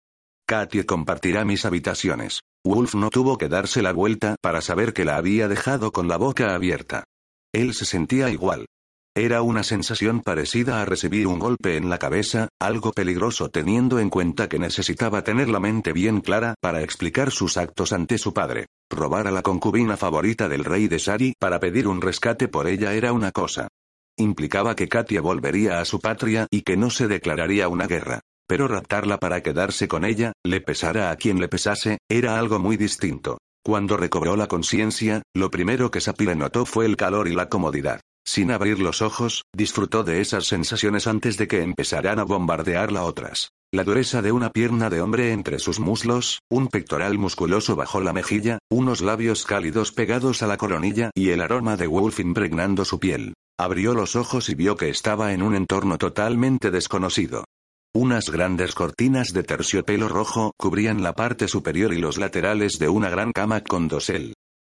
Katia 0.48 0.86
compartirá 0.86 1.43
mis 1.43 1.65
habitaciones. 1.65 2.39
Wolf 2.65 2.96
no 2.96 3.10
tuvo 3.10 3.38
que 3.38 3.50
darse 3.50 3.81
la 3.81 3.91
vuelta 3.91 4.38
para 4.41 4.62
saber 4.62 4.93
que 4.93 5.03
la 5.03 5.17
había 5.17 5.50
dejado 5.50 5.91
con 5.91 6.08
la 6.08 6.15
boca 6.15 6.55
abierta. 6.55 7.03
Él 7.53 7.74
se 7.74 7.84
sentía 7.84 8.29
igual. 8.29 8.67
Era 9.13 9.41
una 9.41 9.63
sensación 9.63 10.21
parecida 10.21 10.81
a 10.81 10.85
recibir 10.85 11.27
un 11.27 11.37
golpe 11.37 11.75
en 11.75 11.89
la 11.89 11.97
cabeza, 11.97 12.47
algo 12.61 12.93
peligroso 12.93 13.49
teniendo 13.49 13.99
en 13.99 14.09
cuenta 14.09 14.47
que 14.47 14.57
necesitaba 14.57 15.21
tener 15.21 15.49
la 15.49 15.59
mente 15.59 15.91
bien 15.91 16.21
clara 16.21 16.55
para 16.61 16.81
explicar 16.81 17.29
sus 17.29 17.57
actos 17.57 17.91
ante 17.91 18.17
su 18.17 18.33
padre. 18.33 18.67
Robar 18.89 19.27
a 19.27 19.31
la 19.31 19.41
concubina 19.41 19.97
favorita 19.97 20.47
del 20.47 20.63
rey 20.63 20.87
de 20.87 20.97
Sari 20.97 21.33
para 21.37 21.59
pedir 21.59 21.89
un 21.89 21.99
rescate 21.99 22.47
por 22.47 22.67
ella 22.67 22.93
era 22.93 23.11
una 23.11 23.33
cosa. 23.33 23.67
Implicaba 24.17 24.77
que 24.77 24.87
Katia 24.87 25.19
volvería 25.19 25.81
a 25.81 25.85
su 25.85 25.99
patria 25.99 26.47
y 26.49 26.61
que 26.61 26.77
no 26.77 26.89
se 26.89 27.09
declararía 27.09 27.67
una 27.67 27.87
guerra. 27.87 28.21
Pero 28.47 28.69
raptarla 28.69 29.17
para 29.17 29.43
quedarse 29.43 29.89
con 29.89 30.05
ella, 30.05 30.31
le 30.45 30.61
pesara 30.61 31.11
a 31.11 31.17
quien 31.17 31.41
le 31.41 31.49
pesase, 31.49 31.97
era 32.09 32.39
algo 32.39 32.59
muy 32.59 32.77
distinto. 32.77 33.39
Cuando 33.61 33.97
recobró 33.97 34.37
la 34.37 34.47
conciencia, 34.47 35.21
lo 35.35 35.51
primero 35.51 35.91
que 35.91 35.99
Sapire 35.99 36.35
notó 36.35 36.65
fue 36.65 36.85
el 36.85 36.95
calor 36.95 37.27
y 37.27 37.35
la 37.35 37.49
comodidad. 37.49 37.99
Sin 38.25 38.51
abrir 38.51 38.79
los 38.79 39.01
ojos, 39.01 39.43
disfrutó 39.53 40.03
de 40.03 40.21
esas 40.21 40.45
sensaciones 40.45 41.07
antes 41.07 41.37
de 41.37 41.47
que 41.47 41.61
empezaran 41.61 42.19
a 42.19 42.23
bombardearla 42.23 43.03
otras. 43.03 43.51
La 43.73 43.83
dureza 43.83 44.21
de 44.21 44.31
una 44.31 44.49
pierna 44.49 44.89
de 44.89 45.01
hombre 45.01 45.31
entre 45.31 45.57
sus 45.57 45.79
muslos, 45.79 46.39
un 46.49 46.67
pectoral 46.67 47.17
musculoso 47.17 47.75
bajo 47.75 48.01
la 48.01 48.13
mejilla, 48.13 48.59
unos 48.69 49.01
labios 49.01 49.45
cálidos 49.45 49.91
pegados 49.91 50.43
a 50.43 50.47
la 50.47 50.57
coronilla 50.57 51.09
y 51.15 51.29
el 51.29 51.41
aroma 51.41 51.77
de 51.77 51.87
Wolf 51.87 52.19
impregnando 52.19 52.83
su 52.83 52.99
piel. 52.99 53.33
Abrió 53.57 53.93
los 53.93 54.15
ojos 54.15 54.49
y 54.49 54.55
vio 54.55 54.75
que 54.75 54.89
estaba 54.89 55.33
en 55.33 55.41
un 55.41 55.55
entorno 55.55 55.97
totalmente 55.97 56.69
desconocido. 56.69 57.45
Unas 57.93 58.29
grandes 58.29 58.73
cortinas 58.73 59.33
de 59.33 59.43
terciopelo 59.43 60.07
rojo 60.07 60.53
cubrían 60.57 61.03
la 61.03 61.13
parte 61.13 61.47
superior 61.47 61.93
y 61.93 61.97
los 61.97 62.17
laterales 62.17 62.79
de 62.79 62.87
una 62.89 63.09
gran 63.09 63.31
cama 63.31 63.61
con 63.61 63.87
dosel. 63.87 64.33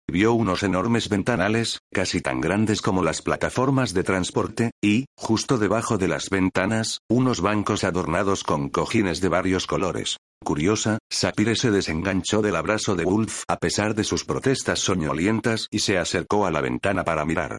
Vio 0.08 0.34
unos 0.34 0.62
enormes 0.62 1.08
ventanales, 1.08 1.80
casi 1.92 2.20
tan 2.20 2.40
grandes 2.40 2.80
como 2.80 3.02
las 3.02 3.22
plataformas 3.22 3.92
de 3.92 4.04
transporte, 4.04 4.70
y, 4.80 5.06
justo 5.16 5.58
debajo 5.58 5.98
de 5.98 6.06
las 6.06 6.30
ventanas, 6.30 7.00
unos 7.08 7.40
bancos 7.40 7.82
adornados 7.82 8.44
con 8.44 8.68
cojines 8.68 9.20
de 9.20 9.28
varios 9.28 9.66
colores. 9.66 10.18
Curiosa, 10.44 10.98
Sapire 11.10 11.56
se 11.56 11.72
desenganchó 11.72 12.40
del 12.40 12.54
abrazo 12.54 12.94
de 12.94 13.04
Wolf 13.04 13.42
a 13.48 13.56
pesar 13.56 13.96
de 13.96 14.04
sus 14.04 14.24
protestas 14.24 14.78
soñolientas 14.78 15.66
y 15.72 15.80
se 15.80 15.98
acercó 15.98 16.46
a 16.46 16.52
la 16.52 16.60
ventana 16.60 17.02
para 17.02 17.24
mirar. 17.24 17.58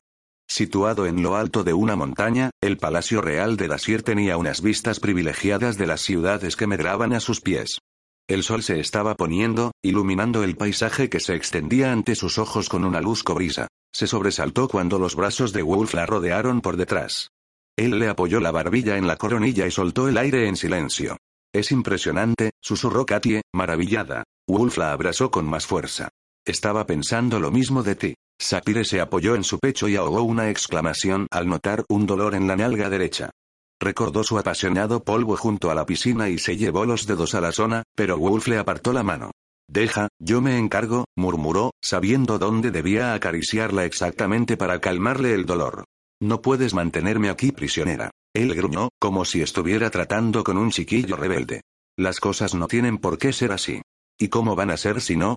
Situado 0.50 1.06
en 1.06 1.22
lo 1.22 1.36
alto 1.36 1.66
de 1.66 1.74
una 1.74 1.98
montaña, 1.98 2.52
el 2.62 2.78
Palacio 2.78 3.20
Real 3.20 3.58
de 3.58 3.68
Dacier 3.68 4.04
tenía 4.04 4.38
unas 4.38 4.62
vistas 4.62 5.02
privilegiadas 5.02 5.78
de 5.78 5.88
las 5.88 6.00
ciudades 6.00 6.56
que 6.56 6.68
medraban 6.68 7.12
a 7.12 7.20
sus 7.20 7.42
pies. 7.42 7.80
El 8.30 8.44
sol 8.44 8.62
se 8.62 8.82
estaba 8.82 9.16
poniendo, 9.16 9.72
iluminando 9.82 10.44
el 10.44 10.58
paisaje 10.58 11.10
que 11.10 11.22
se 11.22 11.34
extendía 11.34 11.94
ante 11.94 12.14
sus 12.14 12.38
ojos 12.38 12.68
con 12.68 12.84
una 12.84 13.00
luz 13.00 13.24
cobrisa. 13.24 13.70
Se 13.94 14.06
sobresaltó 14.06 14.68
cuando 14.68 15.00
los 15.00 15.16
brazos 15.16 15.54
de 15.54 15.62
Wolf 15.62 15.94
la 15.94 16.06
rodearon 16.06 16.60
por 16.60 16.76
detrás. 16.76 17.30
Él 17.78 18.00
le 18.00 18.10
apoyó 18.10 18.42
la 18.42 18.52
barbilla 18.52 18.98
en 18.98 19.08
la 19.08 19.16
coronilla 19.16 19.66
y 19.66 19.72
soltó 19.72 20.10
el 20.10 20.18
aire 20.18 20.50
en 20.50 20.58
silencio. 20.58 21.16
Es 21.54 21.72
impresionante, 21.72 22.52
susurró 22.62 23.06
Katie, 23.06 23.44
maravillada. 23.54 24.24
Wolf 24.46 24.78
la 24.78 24.92
abrazó 24.92 25.32
con 25.32 25.46
más 25.46 25.66
fuerza. 25.66 26.10
Estaba 26.46 26.86
pensando 26.86 27.40
lo 27.40 27.50
mismo 27.50 27.82
de 27.82 27.96
ti. 27.96 28.16
Sapire 28.40 28.84
se 28.84 29.00
apoyó 29.00 29.36
en 29.36 29.46
su 29.46 29.58
pecho 29.58 29.88
y 29.88 29.96
ahogó 29.96 30.24
una 30.24 30.50
exclamación 30.50 31.28
al 31.32 31.48
notar 31.48 31.86
un 31.88 32.06
dolor 32.06 32.36
en 32.36 32.48
la 32.48 32.58
nalga 32.58 32.90
derecha. 32.90 33.32
Recordó 33.80 34.24
su 34.24 34.40
apasionado 34.40 35.04
polvo 35.04 35.38
junto 35.38 35.70
a 35.70 35.76
la 35.76 35.86
piscina 35.86 36.30
y 36.30 36.40
se 36.40 36.58
llevó 36.58 36.86
los 36.86 37.06
dedos 37.06 37.36
a 37.36 37.42
la 37.42 37.52
zona, 37.52 37.84
pero 37.96 38.18
Wolf 38.18 38.48
le 38.48 38.58
apartó 38.58 38.92
la 38.92 39.04
mano. 39.04 39.32
Deja, 39.70 40.08
yo 40.20 40.42
me 40.42 40.58
encargo, 40.58 41.06
murmuró, 41.16 41.72
sabiendo 41.82 42.40
dónde 42.40 42.72
debía 42.72 43.14
acariciarla 43.14 43.86
exactamente 43.86 44.58
para 44.58 44.80
calmarle 44.80 45.34
el 45.34 45.46
dolor. 45.46 45.84
No 46.20 46.42
puedes 46.42 46.74
mantenerme 46.74 47.30
aquí 47.30 47.52
prisionera. 47.52 48.10
Él 48.34 48.56
gruñó, 48.56 48.90
como 49.00 49.26
si 49.26 49.42
estuviera 49.42 49.90
tratando 49.90 50.44
con 50.44 50.58
un 50.58 50.72
chiquillo 50.72 51.16
rebelde. 51.16 51.62
Las 51.98 52.20
cosas 52.20 52.56
no 52.56 52.68
tienen 52.68 52.98
por 52.98 53.18
qué 53.18 53.34
ser 53.34 53.52
así. 53.52 53.82
¿Y 54.18 54.30
cómo 54.30 54.56
van 54.56 54.72
a 54.72 54.78
ser 54.78 55.02
si 55.02 55.16
no? 55.16 55.36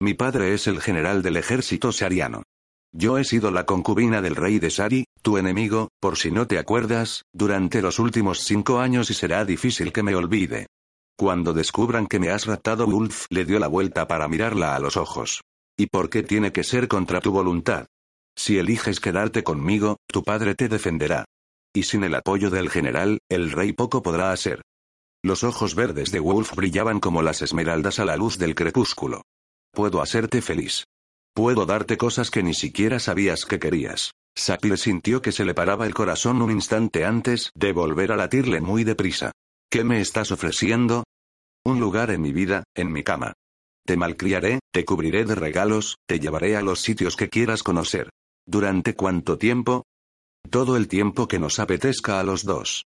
Mi 0.00 0.14
padre 0.14 0.54
es 0.54 0.66
el 0.66 0.80
general 0.80 1.22
del 1.22 1.36
ejército 1.36 1.92
sariano. 1.92 2.42
Yo 2.94 3.16
he 3.16 3.24
sido 3.24 3.50
la 3.50 3.64
concubina 3.64 4.20
del 4.20 4.36
rey 4.36 4.58
de 4.58 4.70
Sari, 4.70 5.06
tu 5.22 5.38
enemigo, 5.38 5.88
por 5.98 6.18
si 6.18 6.30
no 6.30 6.46
te 6.46 6.58
acuerdas, 6.58 7.22
durante 7.32 7.80
los 7.80 7.98
últimos 7.98 8.40
cinco 8.40 8.80
años 8.80 9.10
y 9.10 9.14
será 9.14 9.46
difícil 9.46 9.92
que 9.92 10.02
me 10.02 10.14
olvide. 10.14 10.66
Cuando 11.16 11.54
descubran 11.54 12.06
que 12.06 12.18
me 12.18 12.28
has 12.28 12.44
raptado, 12.44 12.86
Wolf 12.86 13.26
le 13.30 13.46
dio 13.46 13.58
la 13.58 13.68
vuelta 13.68 14.06
para 14.06 14.28
mirarla 14.28 14.76
a 14.76 14.78
los 14.78 14.98
ojos. 14.98 15.40
¿Y 15.78 15.86
por 15.86 16.10
qué 16.10 16.22
tiene 16.22 16.52
que 16.52 16.64
ser 16.64 16.86
contra 16.86 17.20
tu 17.20 17.32
voluntad? 17.32 17.86
Si 18.36 18.58
eliges 18.58 19.00
quedarte 19.00 19.42
conmigo, 19.42 19.96
tu 20.06 20.22
padre 20.22 20.54
te 20.54 20.68
defenderá. 20.68 21.24
Y 21.74 21.84
sin 21.84 22.04
el 22.04 22.14
apoyo 22.14 22.50
del 22.50 22.68
general, 22.68 23.20
el 23.30 23.52
rey 23.52 23.72
poco 23.72 24.02
podrá 24.02 24.32
hacer. 24.32 24.60
Los 25.24 25.44
ojos 25.44 25.74
verdes 25.74 26.10
de 26.10 26.20
Wolf 26.20 26.54
brillaban 26.54 27.00
como 27.00 27.22
las 27.22 27.40
esmeraldas 27.40 27.98
a 28.00 28.04
la 28.04 28.16
luz 28.16 28.36
del 28.36 28.54
crepúsculo. 28.54 29.22
Puedo 29.72 30.02
hacerte 30.02 30.42
feliz. 30.42 30.84
Puedo 31.34 31.64
darte 31.64 31.96
cosas 31.96 32.30
que 32.30 32.42
ni 32.42 32.52
siquiera 32.52 32.98
sabías 32.98 33.46
que 33.46 33.58
querías. 33.58 34.12
Sapir 34.36 34.76
sintió 34.76 35.22
que 35.22 35.32
se 35.32 35.46
le 35.46 35.54
paraba 35.54 35.86
el 35.86 35.94
corazón 35.94 36.42
un 36.42 36.50
instante 36.50 37.06
antes 37.06 37.52
de 37.54 37.72
volver 37.72 38.12
a 38.12 38.16
latirle 38.16 38.60
muy 38.60 38.84
deprisa. 38.84 39.32
¿Qué 39.70 39.82
me 39.82 40.00
estás 40.00 40.30
ofreciendo? 40.30 41.04
Un 41.64 41.80
lugar 41.80 42.10
en 42.10 42.20
mi 42.20 42.32
vida, 42.32 42.64
en 42.74 42.92
mi 42.92 43.02
cama. 43.02 43.32
Te 43.86 43.96
malcriaré, 43.96 44.60
te 44.72 44.84
cubriré 44.84 45.24
de 45.24 45.34
regalos, 45.34 45.96
te 46.06 46.20
llevaré 46.20 46.56
a 46.56 46.62
los 46.62 46.80
sitios 46.80 47.16
que 47.16 47.30
quieras 47.30 47.62
conocer. 47.62 48.10
¿Durante 48.46 48.94
cuánto 48.94 49.38
tiempo? 49.38 49.84
Todo 50.50 50.76
el 50.76 50.86
tiempo 50.86 51.28
que 51.28 51.38
nos 51.38 51.58
apetezca 51.58 52.20
a 52.20 52.24
los 52.24 52.44
dos. 52.44 52.84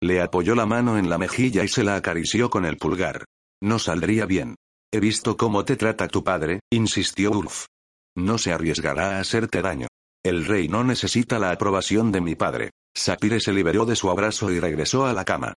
Le 0.00 0.20
apoyó 0.22 0.54
la 0.54 0.66
mano 0.66 0.96
en 0.96 1.10
la 1.10 1.18
mejilla 1.18 1.64
y 1.64 1.68
se 1.68 1.82
la 1.82 1.96
acarició 1.96 2.50
con 2.50 2.64
el 2.64 2.76
pulgar. 2.76 3.24
No 3.60 3.78
saldría 3.78 4.26
bien. 4.26 4.54
He 4.92 5.00
visto 5.00 5.36
cómo 5.36 5.64
te 5.64 5.76
trata 5.76 6.08
tu 6.08 6.22
padre, 6.22 6.60
insistió 6.70 7.32
Ulf. 7.32 7.66
No 8.16 8.38
se 8.38 8.52
arriesgará 8.52 9.16
a 9.16 9.20
hacerte 9.20 9.62
daño. 9.62 9.86
El 10.22 10.44
rey 10.44 10.68
no 10.68 10.84
necesita 10.84 11.38
la 11.38 11.50
aprobación 11.50 12.12
de 12.12 12.20
mi 12.20 12.34
padre. 12.34 12.70
Sapire 12.94 13.40
se 13.40 13.52
liberó 13.52 13.86
de 13.86 13.96
su 13.96 14.10
abrazo 14.10 14.50
y 14.50 14.60
regresó 14.60 15.06
a 15.06 15.12
la 15.12 15.24
cama. 15.24 15.54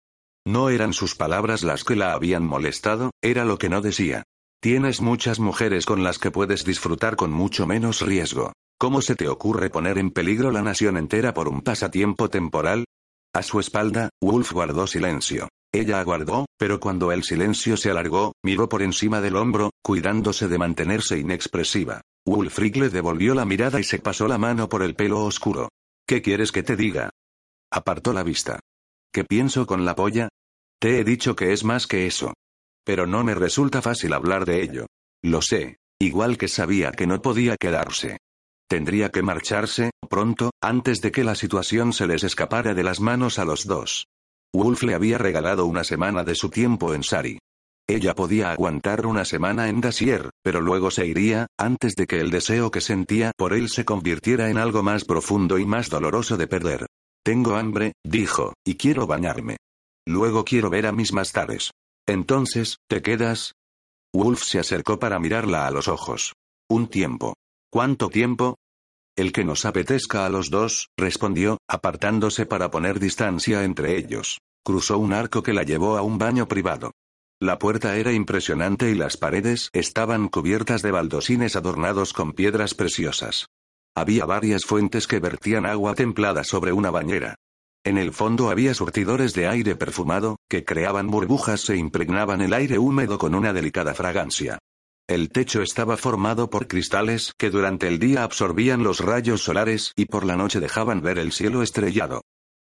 No 0.47 0.69
eran 0.71 0.93
sus 0.93 1.15
palabras 1.15 1.63
las 1.63 1.85
que 1.85 1.97
la 1.97 2.13
habían 2.13 2.45
molestado, 2.45 3.13
era 3.23 3.45
lo 3.45 3.59
que 3.59 3.69
no 3.69 3.81
decía. 3.81 4.25
Tienes 4.61 5.01
muchas 5.01 5.41
mujeres 5.41 5.87
con 5.87 6.05
las 6.05 6.19
que 6.19 6.31
puedes 6.31 6.65
disfrutar 6.65 7.17
con 7.17 7.33
mucho 7.33 7.67
menos 7.67 8.01
riesgo. 8.01 8.53
¿Cómo 8.79 9.03
se 9.03 9.15
te 9.15 9.29
ocurre 9.29 9.71
poner 9.71 9.99
en 9.99 10.11
peligro 10.11 10.51
la 10.51 10.63
nación 10.63 10.97
entera 10.97 11.35
por 11.35 11.49
un 11.49 11.63
pasatiempo 11.63 12.29
temporal? 12.29 12.85
A 13.35 13.43
su 13.43 13.61
espalda, 13.61 14.11
Wolf 14.21 14.53
guardó 14.53 14.87
silencio. 14.87 15.49
Ella 15.73 16.01
aguardó, 16.01 16.47
pero 16.59 16.81
cuando 16.81 17.13
el 17.13 17.23
silencio 17.23 17.77
se 17.77 17.91
alargó, 17.91 18.33
miró 18.45 18.69
por 18.69 18.83
encima 18.83 19.21
del 19.21 19.37
hombro, 19.37 19.71
cuidándose 19.83 20.49
de 20.49 20.59
mantenerse 20.59 21.19
inexpresiva. 21.19 22.03
Wulfric 22.25 22.77
le 22.77 22.89
devolvió 22.89 23.35
la 23.35 23.45
mirada 23.45 23.81
y 23.81 23.85
se 23.85 23.99
pasó 23.99 24.29
la 24.29 24.39
mano 24.39 24.69
por 24.69 24.83
el 24.83 24.95
pelo 24.95 25.25
oscuro. 25.25 25.69
¿Qué 26.07 26.23
quieres 26.23 26.53
que 26.53 26.63
te 26.63 26.77
diga? 26.77 27.11
Apartó 27.71 28.13
la 28.13 28.23
vista. 28.23 28.61
¿Qué 29.13 29.25
pienso 29.25 29.67
con 29.67 29.85
la 29.85 29.97
polla? 29.97 30.29
Te 30.81 31.01
he 31.01 31.05
dicho 31.05 31.35
que 31.35 31.53
es 31.53 31.65
más 31.65 31.87
que 31.87 32.07
eso. 32.07 32.35
Pero 32.85 33.07
no 33.07 33.25
me 33.25 33.35
resulta 33.35 33.83
fácil 33.83 34.13
hablar 34.13 34.45
de 34.45 34.63
ello. 34.63 34.87
Lo 35.23 35.43
sé, 35.43 35.79
igual 36.01 36.39
que 36.39 36.49
sabía 36.49 36.93
que 36.93 37.07
no 37.07 37.21
podía 37.23 37.57
quedarse. 37.57 38.19
Tendría 38.69 39.11
que 39.11 39.23
marcharse, 39.23 39.91
pronto, 40.09 40.51
antes 40.61 41.01
de 41.01 41.13
que 41.13 41.25
la 41.25 41.35
situación 41.35 41.93
se 41.93 42.07
les 42.07 42.25
escapara 42.25 42.75
de 42.75 42.83
las 42.83 43.01
manos 43.01 43.39
a 43.39 43.45
los 43.45 43.67
dos. 43.67 44.07
Wolf 44.55 44.83
le 44.83 44.95
había 44.95 45.19
regalado 45.19 45.67
una 45.67 45.85
semana 45.85 46.25
de 46.25 46.35
su 46.35 46.51
tiempo 46.51 46.95
en 46.95 47.03
Sari. 47.03 47.39
Ella 47.89 48.15
podía 48.15 48.53
aguantar 48.53 49.07
una 49.07 49.25
semana 49.25 49.69
en 49.69 49.81
Dasier, 49.81 50.31
pero 50.43 50.61
luego 50.61 50.91
se 50.91 51.07
iría, 51.07 51.47
antes 51.59 51.95
de 51.95 52.07
que 52.07 52.21
el 52.21 52.31
deseo 52.31 52.71
que 52.71 52.81
sentía 52.81 53.33
por 53.37 53.53
él 53.53 53.69
se 53.69 53.85
convirtiera 53.85 54.51
en 54.51 54.59
algo 54.59 54.83
más 54.83 55.05
profundo 55.05 55.59
y 55.59 55.67
más 55.67 55.91
doloroso 55.91 56.37
de 56.37 56.47
perder. 56.47 56.87
Tengo 57.25 57.57
hambre, 57.57 57.93
dijo, 58.05 58.55
y 58.65 58.77
quiero 58.77 59.07
bañarme. 59.07 59.57
Luego 60.07 60.45
quiero 60.45 60.71
ver 60.71 60.87
a 60.87 60.93
mis 60.93 61.13
mastares. 61.13 61.71
Entonces, 62.07 62.79
¿te 62.89 63.03
quedas? 63.03 63.55
Wolf 64.13 64.43
se 64.43 64.59
acercó 64.59 64.99
para 64.99 65.19
mirarla 65.19 65.67
a 65.67 65.71
los 65.71 65.89
ojos. 65.89 66.35
Un 66.69 66.89
tiempo. 66.89 67.35
¿Cuánto 67.71 68.11
tiempo? 68.11 68.57
El 69.17 69.33
que 69.33 69.45
nos 69.45 69.65
apetezca 69.65 70.27
a 70.27 70.31
los 70.31 70.51
dos, 70.51 70.89
respondió, 70.97 71.59
apartándose 71.69 72.47
para 72.47 72.71
poner 72.71 72.99
distancia 72.99 73.65
entre 73.65 73.97
ellos. 73.97 74.39
Cruzó 74.65 74.99
un 74.99 75.13
arco 75.13 75.43
que 75.43 75.53
la 75.53 75.63
llevó 75.63 75.97
a 75.97 76.03
un 76.03 76.19
baño 76.19 76.49
privado. 76.49 76.93
La 77.43 77.59
puerta 77.59 77.97
era 77.97 78.13
impresionante 78.13 78.89
y 78.89 78.95
las 78.95 79.17
paredes 79.17 79.69
estaban 79.73 80.29
cubiertas 80.29 80.81
de 80.81 80.93
baldosines 80.93 81.57
adornados 81.57 82.13
con 82.13 82.35
piedras 82.35 82.75
preciosas. 82.75 83.49
Había 83.97 84.27
varias 84.27 84.65
fuentes 84.65 85.09
que 85.09 85.19
vertían 85.19 85.67
agua 85.67 85.97
templada 85.97 86.45
sobre 86.45 86.73
una 86.73 86.93
bañera. 86.93 87.35
En 87.83 87.99
el 87.99 88.13
fondo 88.13 88.49
había 88.49 88.75
surtidores 88.75 89.35
de 89.35 89.49
aire 89.49 89.75
perfumado, 89.75 90.37
que 90.49 90.65
creaban 90.65 91.09
burbujas 91.09 91.69
e 91.69 91.77
impregnaban 91.77 92.43
el 92.43 92.53
aire 92.53 92.79
húmedo 92.79 93.19
con 93.19 93.35
una 93.35 93.53
delicada 93.53 93.93
fragancia. 93.93 94.61
El 95.09 95.31
techo 95.31 95.63
estaba 95.63 95.97
formado 95.97 96.49
por 96.49 96.69
cristales 96.69 97.33
que 97.37 97.51
durante 97.51 97.89
el 97.89 97.99
día 97.99 98.23
absorbían 98.23 98.85
los 98.85 99.01
rayos 99.01 99.43
solares 99.43 99.91
y 99.97 100.05
por 100.05 100.25
la 100.25 100.37
noche 100.37 100.61
dejaban 100.61 101.03
ver 101.03 101.19
el 101.19 101.33
cielo 101.33 101.65
estrellado. 101.65 102.23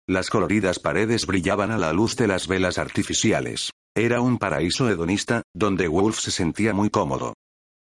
Las 0.10 0.32
coloridas 0.32 0.80
paredes 0.80 1.28
brillaban 1.28 1.70
a 1.70 1.78
la 1.78 1.94
luz 1.94 2.16
de 2.16 2.26
las 2.26 2.48
velas 2.48 2.80
artificiales. 2.80 3.70
Era 3.96 4.22
un 4.22 4.40
paraíso 4.40 4.90
hedonista, 4.90 5.44
donde 5.54 5.88
Wolf 5.88 6.18
se 6.20 6.32
sentía 6.32 6.74
muy 6.74 6.90
cómodo. 6.90 7.36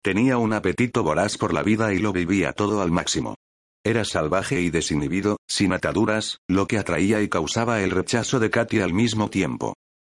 Tenía 0.04 0.36
un 0.36 0.52
apetito 0.52 1.02
voraz 1.02 1.38
por 1.38 1.54
la 1.54 1.62
vida 1.62 1.94
y 1.94 2.00
lo 2.00 2.12
vivía 2.12 2.52
todo 2.52 2.82
al 2.82 2.90
máximo. 2.90 3.34
Era 3.82 4.04
salvaje 4.04 4.60
y 4.60 4.68
desinhibido, 4.68 5.38
sin 5.48 5.72
ataduras, 5.72 6.36
lo 6.46 6.66
que 6.66 6.76
atraía 6.76 7.22
y 7.22 7.30
causaba 7.30 7.80
el 7.80 7.92
rechazo 7.92 8.38
de 8.38 8.50
Katy 8.50 8.80
al 8.80 8.92
mismo 8.92 9.30
tiempo. 9.30 9.72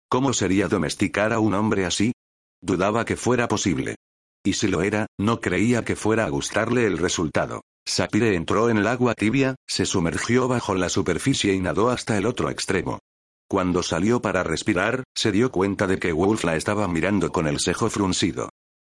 ¿Cómo 0.07 0.33
sería 0.33 0.67
domesticar 0.67 1.33
a 1.33 1.39
un 1.39 1.55
hombre 1.55 1.83
así? 1.83 2.11
Dudaba 2.61 3.05
que 3.05 3.15
fuera 3.15 3.47
posible. 3.47 3.95
Y 4.45 4.53
si 4.53 4.67
lo 4.67 4.83
era, 4.83 5.07
no 5.19 5.39
creía 5.39 5.83
que 5.83 5.95
fuera 5.95 6.25
a 6.25 6.29
gustarle 6.29 6.85
el 6.85 6.99
resultado. 6.99 7.61
Sapire 7.85 8.35
entró 8.35 8.69
en 8.69 8.77
el 8.77 8.87
agua 8.87 9.13
tibia, 9.13 9.55
se 9.67 9.85
sumergió 9.85 10.47
bajo 10.47 10.73
la 10.75 10.89
superficie 10.89 11.53
y 11.53 11.59
nadó 11.59 11.89
hasta 11.89 12.17
el 12.17 12.25
otro 12.25 12.49
extremo. 12.49 12.99
Cuando 13.49 13.83
salió 13.83 14.21
para 14.21 14.43
respirar, 14.43 15.03
se 15.13 15.31
dio 15.31 15.51
cuenta 15.51 15.85
de 15.85 15.99
que 15.99 16.11
Wolf 16.11 16.43
la 16.43 16.55
estaba 16.55 16.87
mirando 16.87 17.31
con 17.31 17.45
el 17.45 17.59
cejo 17.59 17.89
fruncido. 17.89 18.49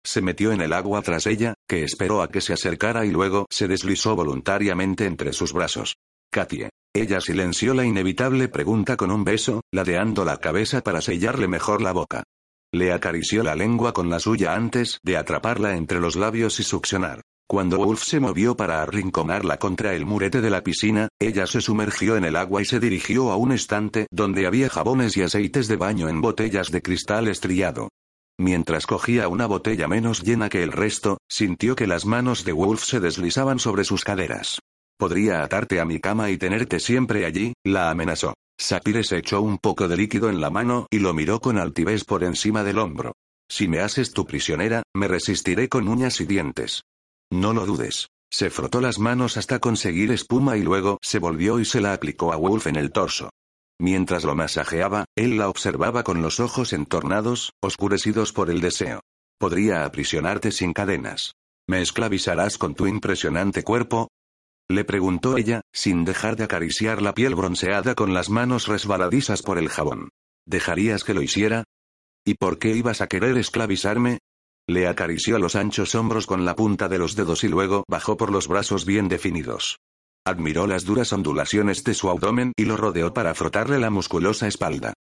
Se 0.05 0.23
metió 0.23 0.53
en 0.53 0.61
el 0.61 0.73
agua 0.73 1.03
tras 1.03 1.27
ella, 1.27 1.55
que 1.69 1.85
esperó 1.85 2.23
a 2.23 2.31
que 2.31 2.41
se 2.41 2.55
acercara 2.55 3.05
y 3.05 3.11
luego 3.11 3.47
se 3.51 3.69
deslizó 3.69 4.17
voluntariamente 4.17 5.05
entre 5.05 5.33
sus 5.33 5.53
brazos. 5.53 5.97
Katie. 6.31 6.71
Ella 6.95 7.21
silenció 7.21 7.75
la 7.75 7.85
inevitable 7.85 8.49
pregunta 8.49 8.97
con 8.97 9.11
un 9.11 9.23
beso, 9.23 9.61
ladeando 9.71 10.25
la 10.25 10.39
cabeza 10.39 10.81
para 10.81 11.03
sellarle 11.03 11.47
mejor 11.47 11.83
la 11.83 11.93
boca. 11.93 12.25
Le 12.73 12.93
acarició 12.93 13.43
la 13.43 13.55
lengua 13.55 13.93
con 13.93 14.11
la 14.11 14.19
suya 14.19 14.55
antes 14.55 14.99
de 15.03 15.17
atraparla 15.17 15.77
entre 15.77 16.01
los 16.01 16.17
labios 16.17 16.59
y 16.61 16.65
succionar. 16.65 17.23
Cuando 17.51 17.79
Wolf 17.79 18.03
se 18.03 18.21
movió 18.21 18.59
para 18.59 18.83
arrinconarla 18.83 19.59
contra 19.59 19.95
el 19.95 20.05
murete 20.05 20.43
de 20.43 20.51
la 20.51 20.63
piscina, 20.63 21.09
ella 21.19 21.47
se 21.47 21.63
sumergió 21.63 22.19
en 22.19 22.27
el 22.27 22.37
agua 22.37 22.61
y 22.61 22.67
se 22.67 22.79
dirigió 22.79 23.31
a 23.31 23.37
un 23.37 23.53
estante 23.53 24.07
donde 24.11 24.47
había 24.47 24.69
jabones 24.69 25.17
y 25.17 25.23
aceites 25.23 25.67
de 25.67 25.77
baño 25.77 26.11
en 26.11 26.21
botellas 26.21 26.71
de 26.71 26.83
cristal 26.83 27.27
estrellado. 27.27 27.89
Mientras 28.39 28.87
cogía 28.87 29.29
una 29.29 29.47
botella 29.47 29.89
menos 29.89 30.23
llena 30.23 30.51
que 30.51 30.63
el 30.63 30.73
resto, 30.73 31.17
sintió 31.27 31.75
que 31.75 31.87
las 31.87 32.05
manos 32.05 32.45
de 32.45 32.53
Wolf 32.53 32.85
se 32.85 33.01
deslizaban 33.01 33.59
sobre 33.59 33.85
sus 33.85 34.05
caderas. 34.05 34.59
Podría 34.99 35.43
atarte 35.43 35.81
a 35.81 35.87
mi 35.87 36.01
cama 36.01 36.31
y 36.31 36.37
tenerte 36.37 36.79
siempre 36.81 37.25
allí, 37.25 37.55
la 37.65 37.91
amenazó. 37.91 38.35
Sapire 38.59 39.05
se 39.05 39.17
echó 39.17 39.41
un 39.41 39.57
poco 39.57 39.89
de 39.89 39.97
líquido 39.97 40.29
en 40.29 40.43
la 40.43 40.51
mano 40.51 40.87
y 40.91 40.99
lo 40.99 41.15
miró 41.15 41.41
con 41.41 41.57
altivez 41.57 42.05
por 42.05 42.25
encima 42.25 42.63
del 42.63 42.79
hombro. 42.79 43.15
Si 43.49 43.69
me 43.69 43.81
haces 43.81 44.13
tu 44.13 44.27
prisionera, 44.27 44.83
me 44.95 45.09
resistiré 45.09 45.71
con 45.71 45.89
uñas 45.89 46.21
y 46.21 46.27
dientes. 46.27 46.83
No 47.31 47.53
lo 47.53 47.67
dudes. 47.67 48.09
Se 48.31 48.51
frotó 48.51 48.81
las 48.81 48.99
manos 48.99 49.37
hasta 49.37 49.59
conseguir 49.59 50.13
espuma 50.13 50.57
y 50.57 50.63
luego 50.63 50.99
se 51.03 51.19
volvió 51.19 51.61
y 51.61 51.65
se 51.65 51.81
la 51.81 51.95
aplicó 51.95 52.33
a 52.33 52.37
Wolf 52.37 52.67
en 52.67 52.77
el 52.77 52.93
torso. 52.93 53.31
Mientras 53.81 54.25
lo 54.25 54.35
masajeaba, 54.35 55.05
él 55.17 55.39
la 55.39 55.49
observaba 55.49 56.03
con 56.03 56.21
los 56.21 56.41
ojos 56.41 56.73
entornados, 56.73 57.53
oscurecidos 57.63 58.33
por 58.33 58.51
el 58.51 58.61
deseo. 58.61 59.01
Podría 59.39 59.85
aprisionarte 59.85 60.51
sin 60.51 60.73
cadenas. 60.73 61.35
¿Me 61.69 61.81
esclavizarás 61.81 62.59
con 62.59 62.75
tu 62.75 62.87
impresionante 62.87 63.63
cuerpo? 63.63 64.09
Le 64.69 64.85
preguntó 64.85 65.37
ella, 65.37 65.63
sin 65.73 66.05
dejar 66.05 66.37
de 66.37 66.45
acariciar 66.45 67.01
la 67.01 67.15
piel 67.15 67.35
bronceada 67.35 67.95
con 67.95 68.13
las 68.13 68.31
manos 68.31 68.67
resbaladizas 68.67 69.43
por 69.43 69.59
el 69.59 69.69
jabón. 69.69 70.11
¿Dejarías 70.45 71.05
que 71.05 71.15
lo 71.15 71.23
hiciera? 71.23 71.65
¿Y 72.25 72.35
por 72.35 72.59
qué 72.59 72.71
ibas 72.75 73.01
a 73.01 73.07
querer 73.07 73.39
esclavizarme? 73.39 74.19
Le 74.69 74.87
acarició 74.87 75.39
los 75.39 75.57
anchos 75.57 75.95
hombros 75.95 76.27
con 76.27 76.45
la 76.45 76.55
punta 76.55 76.89
de 76.89 76.99
los 76.99 77.17
dedos 77.17 77.43
y 77.43 77.49
luego 77.49 77.85
bajó 77.89 78.19
por 78.19 78.31
los 78.31 78.49
brazos 78.49 78.85
bien 78.85 79.09
definidos. 79.09 79.79
Admiró 80.27 80.67
las 80.67 80.85
duras 80.85 81.11
ondulaciones 81.15 81.85
de 81.85 81.95
su 81.95 82.11
abdomen 82.11 82.53
y 82.55 82.67
lo 82.67 82.77
rodeó 82.77 83.15
para 83.15 83.35
frotarle 83.35 83.79
la 83.79 83.89
musculosa 83.89 84.47
espalda. 84.47 84.93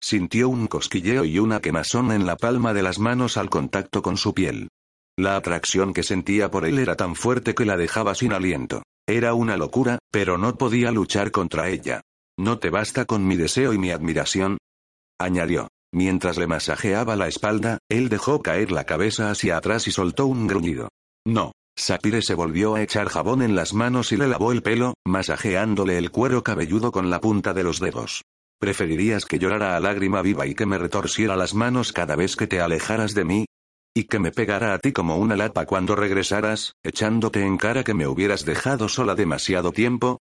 Sintió 0.00 0.48
un 0.48 0.68
cosquilleo 0.68 1.24
y 1.24 1.40
una 1.40 1.60
quemazón 1.60 2.12
en 2.12 2.24
la 2.24 2.36
palma 2.36 2.72
de 2.72 2.84
las 2.84 3.00
manos 3.00 3.36
al 3.36 3.50
contacto 3.50 4.00
con 4.00 4.16
su 4.16 4.32
piel. 4.32 4.68
La 5.18 5.34
atracción 5.34 5.92
que 5.92 6.04
sentía 6.04 6.48
por 6.48 6.64
él 6.64 6.78
era 6.78 6.94
tan 6.94 7.16
fuerte 7.16 7.54
que 7.56 7.64
la 7.64 7.76
dejaba 7.76 8.14
sin 8.14 8.32
aliento. 8.32 8.84
Era 9.08 9.34
una 9.34 9.56
locura, 9.56 9.98
pero 10.12 10.38
no 10.38 10.56
podía 10.56 10.92
luchar 10.92 11.32
contra 11.32 11.68
ella. 11.68 12.02
¿No 12.38 12.60
te 12.60 12.70
basta 12.70 13.06
con 13.06 13.26
mi 13.26 13.34
deseo 13.34 13.72
y 13.72 13.78
mi 13.78 13.90
admiración? 13.90 14.58
añadió. 15.18 15.66
Mientras 15.96 16.36
le 16.36 16.46
masajeaba 16.46 17.16
la 17.16 17.26
espalda, 17.26 17.78
él 17.88 18.10
dejó 18.10 18.42
caer 18.42 18.70
la 18.70 18.84
cabeza 18.84 19.30
hacia 19.30 19.56
atrás 19.56 19.88
y 19.88 19.92
soltó 19.92 20.26
un 20.26 20.46
gruñido. 20.46 20.90
No. 21.26 21.52
Sapire 21.74 22.20
se 22.20 22.34
volvió 22.34 22.74
a 22.74 22.82
echar 22.82 23.08
jabón 23.08 23.40
en 23.40 23.56
las 23.56 23.72
manos 23.72 24.12
y 24.12 24.18
le 24.18 24.28
lavó 24.28 24.52
el 24.52 24.62
pelo, 24.62 24.92
masajeándole 25.06 25.96
el 25.96 26.10
cuero 26.10 26.42
cabelludo 26.42 26.92
con 26.92 27.08
la 27.08 27.22
punta 27.22 27.54
de 27.54 27.62
los 27.62 27.80
dedos. 27.80 28.24
¿Preferirías 28.60 29.24
que 29.24 29.38
llorara 29.38 29.74
a 29.74 29.80
lágrima 29.80 30.20
viva 30.20 30.46
y 30.46 30.54
que 30.54 30.66
me 30.66 30.76
retorciera 30.76 31.34
las 31.34 31.54
manos 31.54 31.94
cada 31.94 32.14
vez 32.14 32.36
que 32.36 32.46
te 32.46 32.60
alejaras 32.60 33.14
de 33.14 33.24
mí? 33.24 33.46
y 33.94 34.04
que 34.04 34.18
me 34.18 34.32
pegara 34.32 34.74
a 34.74 34.78
ti 34.78 34.92
como 34.92 35.16
una 35.16 35.34
lapa 35.34 35.64
cuando 35.64 35.96
regresaras, 35.96 36.74
echándote 36.82 37.46
en 37.46 37.56
cara 37.56 37.84
que 37.84 37.94
me 37.94 38.06
hubieras 38.06 38.44
dejado 38.44 38.90
sola 38.90 39.14
demasiado 39.14 39.72
tiempo? 39.72 40.18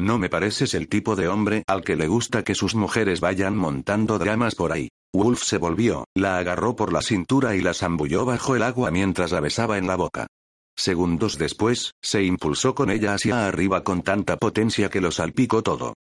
No 0.00 0.18
me 0.18 0.30
pareces 0.30 0.72
el 0.72 0.88
tipo 0.88 1.16
de 1.16 1.28
hombre 1.28 1.64
al 1.66 1.84
que 1.84 1.96
le 1.96 2.08
gusta 2.08 2.44
que 2.44 2.54
sus 2.54 2.74
mujeres 2.74 3.20
vayan 3.20 3.54
montando 3.54 4.18
dramas 4.18 4.54
por 4.54 4.72
ahí. 4.72 4.88
Wolf 5.14 5.42
se 5.42 5.58
volvió, 5.58 6.04
la 6.14 6.38
agarró 6.38 6.76
por 6.76 6.92
la 6.92 7.00
cintura 7.00 7.56
y 7.56 7.60
la 7.60 7.74
zambulló 7.74 8.24
bajo 8.24 8.56
el 8.56 8.62
agua 8.62 8.90
mientras 8.90 9.32
la 9.32 9.40
besaba 9.40 9.78
en 9.78 9.86
la 9.86 9.96
boca. 9.96 10.26
Segundos 10.76 11.38
después, 11.38 11.92
se 12.02 12.22
impulsó 12.22 12.74
con 12.74 12.90
ella 12.90 13.14
hacia 13.14 13.46
arriba 13.46 13.82
con 13.82 14.02
tanta 14.02 14.36
potencia 14.36 14.90
que 14.90 15.00
lo 15.00 15.10
salpicó 15.10 15.62
todo. 15.62 15.94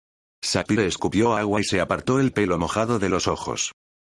Sapire 0.43 0.85
escupió 0.85 1.35
agua 1.35 1.61
y 1.61 1.63
se 1.63 1.81
apartó 1.81 2.19
el 2.19 2.31
pelo 2.31 2.59
mojado 2.59 2.99
de 2.99 3.09
los 3.09 3.27
ojos. 3.27 3.71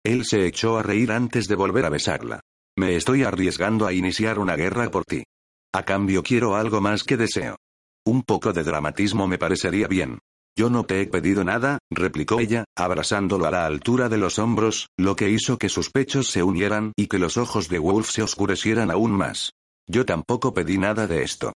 Él 0.04 0.24
se 0.24 0.46
echó 0.46 0.78
a 0.78 0.82
reír 0.82 1.12
antes 1.12 1.48
de 1.48 1.54
volver 1.54 1.84
a 1.86 1.90
besarla. 1.90 2.40
Me 2.76 2.96
estoy 2.96 3.22
arriesgando 3.22 3.86
a 3.86 3.92
iniciar 3.92 4.38
una 4.38 4.56
guerra 4.56 4.90
por 4.90 5.04
ti. 5.04 5.24
A 5.72 5.84
cambio 5.84 6.22
quiero 6.22 6.56
algo 6.56 6.80
más 6.80 7.04
que 7.04 7.16
deseo. 7.16 7.56
Un 8.04 8.22
poco 8.22 8.52
de 8.52 8.64
dramatismo 8.64 9.26
me 9.26 9.38
parecería 9.38 9.86
bien. 9.86 10.18
Yo 10.60 10.68
no 10.68 10.84
te 10.84 11.00
he 11.00 11.06
pedido 11.06 11.42
nada, 11.42 11.78
replicó 11.90 12.38
ella, 12.38 12.66
abrazándolo 12.76 13.46
a 13.46 13.50
la 13.50 13.64
altura 13.64 14.10
de 14.10 14.18
los 14.18 14.38
hombros, 14.38 14.88
lo 14.98 15.16
que 15.16 15.30
hizo 15.30 15.56
que 15.56 15.70
sus 15.70 15.88
pechos 15.88 16.28
se 16.28 16.42
unieran 16.42 16.92
y 16.96 17.06
que 17.06 17.18
los 17.18 17.38
ojos 17.38 17.70
de 17.70 17.78
Wolf 17.78 18.10
se 18.10 18.22
oscurecieran 18.22 18.90
aún 18.90 19.12
más. 19.12 19.52
Yo 19.88 20.04
tampoco 20.04 20.52
pedí 20.52 20.76
nada 20.76 21.06
de 21.06 21.22
esto. 21.22 21.54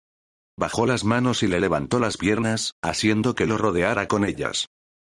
Bajó 0.57 0.85
las 0.85 1.03
manos 1.03 1.43
y 1.43 1.47
le 1.47 1.59
levantó 1.59 1.99
las 1.99 2.15
piernas, 2.15 2.75
haciendo 2.81 3.35
que 3.35 3.45
lo 3.45 3.57
rodeara 3.57 4.07
con 4.07 4.23
ellas. 4.23 4.67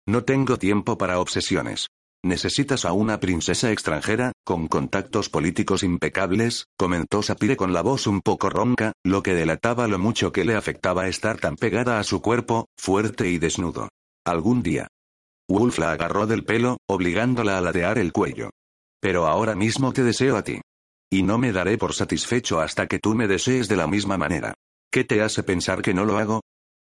No 0.09 0.25
tengo 0.25 0.59
tiempo 0.59 0.99
para 0.99 1.21
obsesiones. 1.21 1.87
Necesitas 2.25 2.87
a 2.87 2.95
una 2.95 3.21
princesa 3.21 3.71
extranjera, 3.71 4.33
con 4.47 4.67
contactos 4.67 5.29
políticos 5.29 5.83
impecables, 5.83 6.69
comentó 6.75 7.23
Sapire 7.23 7.55
con 7.55 7.75
la 7.75 7.83
voz 7.83 8.07
un 8.07 8.23
poco 8.23 8.49
ronca, 8.49 8.95
lo 9.05 9.23
que 9.23 9.35
delataba 9.35 9.89
lo 9.89 9.99
mucho 9.99 10.33
que 10.33 10.47
le 10.47 10.55
afectaba 10.55 11.07
estar 11.07 11.39
tan 11.39 11.57
pegada 11.57 11.99
a 11.99 12.03
su 12.03 12.23
cuerpo, 12.23 12.65
fuerte 12.79 13.29
y 13.29 13.37
desnudo. 13.37 13.91
Algún 14.25 14.63
día. 14.63 14.89
Wolf 15.51 15.79
la 15.79 15.93
agarró 15.93 16.27
del 16.27 16.45
pelo, 16.45 16.79
obligándola 16.89 17.59
a 17.59 17.61
ladear 17.61 17.99
el 17.99 18.11
cuello. 18.11 18.49
Pero 19.03 19.27
ahora 19.27 19.55
mismo 19.55 19.93
te 19.93 20.03
deseo 20.03 20.39
a 20.39 20.45
ti. 20.45 20.63
Y 21.13 21.25
no 21.25 21.37
me 21.37 21.53
daré 21.53 21.77
por 21.77 21.93
satisfecho 21.93 22.59
hasta 22.59 22.87
que 22.87 23.01
tú 23.01 23.15
me 23.15 23.29
desees 23.29 23.69
de 23.69 23.77
la 23.77 23.87
misma 23.87 24.17
manera. 24.17 24.55
¿Qué 24.91 25.05
te 25.05 25.21
hace 25.21 25.43
pensar 25.43 25.83
que 25.83 25.93
no 25.93 26.07
lo 26.07 26.17
hago? 26.17 26.41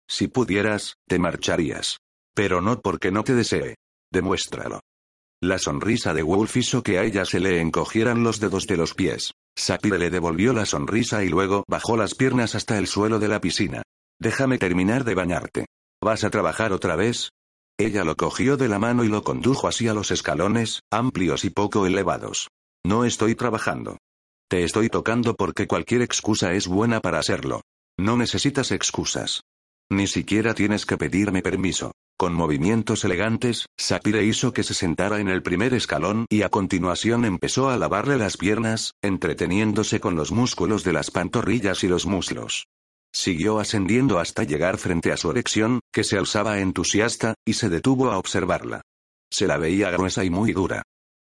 Si 0.09 0.27
pudieras, 0.27 0.95
te 1.07 1.21
marcharías. 1.21 1.99
Pero 2.35 2.61
no 2.61 2.81
porque 2.81 3.13
no 3.13 3.23
te 3.23 3.37
desee. 3.37 3.77
Demuéstralo. 4.11 4.81
La 5.43 5.59
sonrisa 5.59 6.13
de 6.13 6.23
Wolf 6.23 6.59
hizo 6.59 6.83
que 6.83 6.99
a 6.99 7.05
ella 7.05 7.25
se 7.25 7.41
le 7.41 7.63
encogieran 7.63 8.23
los 8.23 8.41
dedos 8.41 8.67
de 8.67 8.77
los 8.77 8.93
pies. 8.93 9.33
Sapire 9.57 9.99
le 9.99 10.11
devolvió 10.11 10.53
la 10.53 10.67
sonrisa 10.67 11.25
y 11.25 11.31
luego 11.31 11.65
bajó 11.67 11.97
las 11.97 12.15
piernas 12.15 12.55
hasta 12.55 12.77
el 12.77 12.87
suelo 12.87 13.19
de 13.19 13.29
la 13.29 13.41
piscina. 13.41 13.83
Déjame 14.19 14.59
terminar 14.59 15.05
de 15.05 15.15
bañarte. 15.15 15.67
¿Vas 16.03 16.25
a 16.25 16.31
trabajar 16.31 16.75
otra 16.75 16.95
vez? 16.95 17.31
Ella 17.79 18.05
lo 18.05 18.17
cogió 18.17 18.59
de 18.59 18.69
la 18.69 18.79
mano 18.79 19.03
y 19.03 19.09
lo 19.09 19.25
condujo 19.25 19.67
hacia 19.67 19.95
los 19.95 20.11
escalones, 20.11 20.81
amplios 20.93 21.47
y 21.47 21.51
poco 21.51 21.87
elevados. 21.87 22.49
No 22.85 23.07
estoy 23.07 23.35
trabajando. 23.35 23.97
Te 24.51 24.63
estoy 24.63 24.91
tocando 24.91 25.37
porque 25.37 25.67
cualquier 25.67 26.03
excusa 26.03 26.53
es 26.53 26.67
buena 26.67 27.01
para 27.01 27.19
hacerlo. 27.19 27.63
No 27.99 28.19
necesitas 28.19 28.73
excusas. 28.73 29.41
Ni 29.91 30.07
siquiera 30.07 30.53
tienes 30.53 30.85
que 30.85 30.99
pedirme 30.99 31.41
permiso. 31.41 31.93
Con 32.21 32.35
movimientos 32.35 33.03
elegantes, 33.07 33.65
Sapire 33.79 34.23
hizo 34.23 34.53
que 34.53 34.63
se 34.63 34.75
sentara 34.75 35.21
en 35.21 35.29
el 35.31 35.43
primer 35.43 35.73
escalón 35.73 36.27
y 36.29 36.43
a 36.43 36.51
continuación 36.51 37.25
empezó 37.25 37.71
a 37.71 37.79
lavarle 37.79 38.19
las 38.19 38.37
piernas, 38.37 38.93
entreteniéndose 39.01 40.01
con 40.01 40.17
los 40.17 40.31
músculos 40.31 40.85
de 40.85 40.93
las 40.93 41.11
pantorrillas 41.11 41.83
y 41.83 41.89
los 41.89 42.05
muslos. 42.05 42.67
Siguió 43.11 43.59
ascendiendo 43.59 44.19
hasta 44.19 44.45
llegar 44.45 44.77
frente 44.77 45.13
a 45.13 45.17
su 45.17 45.31
erección, 45.31 45.81
que 45.91 46.05
se 46.05 46.19
alzaba 46.19 46.61
entusiasta, 46.61 47.37
y 47.47 47.55
se 47.55 47.71
detuvo 47.71 48.11
a 48.11 48.19
observarla. 48.19 48.83
Se 49.31 49.47
la 49.47 49.57
veía 49.57 49.91
gruesa 49.91 50.23
y 50.23 50.29
muy 50.29 50.53
dura. 50.53 50.83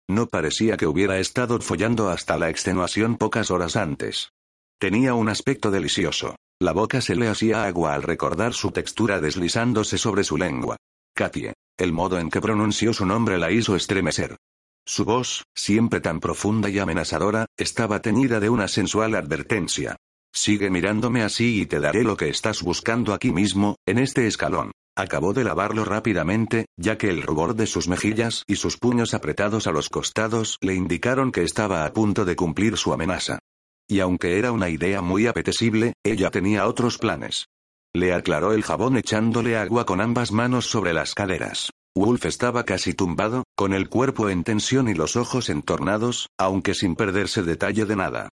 No 0.08 0.28
parecía 0.28 0.78
que 0.78 0.86
hubiera 0.86 1.18
estado 1.18 1.60
follando 1.60 2.08
hasta 2.08 2.38
la 2.38 2.48
extenuación 2.48 3.18
pocas 3.18 3.50
horas 3.50 3.76
antes. 3.76 4.30
Tenía 4.78 5.12
un 5.12 5.28
aspecto 5.28 5.70
delicioso. 5.70 6.36
La 6.58 6.72
boca 6.72 7.02
se 7.02 7.14
le 7.14 7.28
hacía 7.28 7.64
agua 7.64 7.92
al 7.92 8.02
recordar 8.02 8.54
su 8.54 8.70
textura 8.70 9.20
deslizándose 9.20 9.98
sobre 9.98 10.24
su 10.24 10.38
lengua. 10.38 10.78
Katie. 11.14 11.52
El 11.76 11.92
modo 11.92 12.18
en 12.18 12.30
que 12.30 12.40
pronunció 12.40 12.94
su 12.94 13.04
nombre 13.04 13.36
la 13.36 13.50
hizo 13.50 13.76
estremecer. 13.76 14.38
Su 14.86 15.04
voz, 15.04 15.44
siempre 15.54 16.00
tan 16.00 16.18
profunda 16.18 16.70
y 16.70 16.78
amenazadora, 16.78 17.44
estaba 17.58 18.00
teñida 18.00 18.40
de 18.40 18.48
una 18.48 18.68
sensual 18.68 19.16
advertencia. 19.16 19.96
Sigue 20.32 20.70
mirándome 20.70 21.22
así 21.22 21.60
y 21.60 21.66
te 21.66 21.78
daré 21.78 22.04
lo 22.04 22.16
que 22.16 22.30
estás 22.30 22.62
buscando 22.62 23.12
aquí 23.12 23.32
mismo, 23.32 23.76
en 23.84 23.98
este 23.98 24.26
escalón. 24.26 24.72
Acabó 24.96 25.34
de 25.34 25.44
lavarlo 25.44 25.84
rápidamente, 25.84 26.64
ya 26.78 26.96
que 26.96 27.10
el 27.10 27.20
rubor 27.20 27.54
de 27.54 27.66
sus 27.66 27.86
mejillas 27.86 28.44
y 28.46 28.56
sus 28.56 28.78
puños 28.78 29.12
apretados 29.12 29.66
a 29.66 29.72
los 29.72 29.90
costados 29.90 30.56
le 30.62 30.74
indicaron 30.74 31.32
que 31.32 31.42
estaba 31.42 31.84
a 31.84 31.92
punto 31.92 32.24
de 32.24 32.34
cumplir 32.34 32.78
su 32.78 32.94
amenaza. 32.94 33.40
Y 33.88 34.00
aunque 34.00 34.38
era 34.38 34.52
una 34.52 34.68
idea 34.68 35.00
muy 35.00 35.26
apetecible, 35.26 35.92
ella 36.04 36.30
tenía 36.30 36.66
otros 36.66 36.98
planes. 36.98 37.46
Le 37.94 38.12
aclaró 38.12 38.52
el 38.52 38.62
jabón 38.62 38.96
echándole 38.96 39.56
agua 39.56 39.86
con 39.86 40.00
ambas 40.00 40.32
manos 40.32 40.66
sobre 40.66 40.92
las 40.92 41.14
caderas. 41.14 41.70
Wolf 41.94 42.26
estaba 42.26 42.64
casi 42.64 42.92
tumbado, 42.92 43.44
con 43.56 43.72
el 43.72 43.88
cuerpo 43.88 44.28
en 44.28 44.44
tensión 44.44 44.88
y 44.88 44.94
los 44.94 45.16
ojos 45.16 45.48
entornados, 45.48 46.28
aunque 46.38 46.74
sin 46.74 46.94
perderse 46.94 47.42
detalle 47.42 47.86
de 47.86 47.96
nada. 47.96 48.28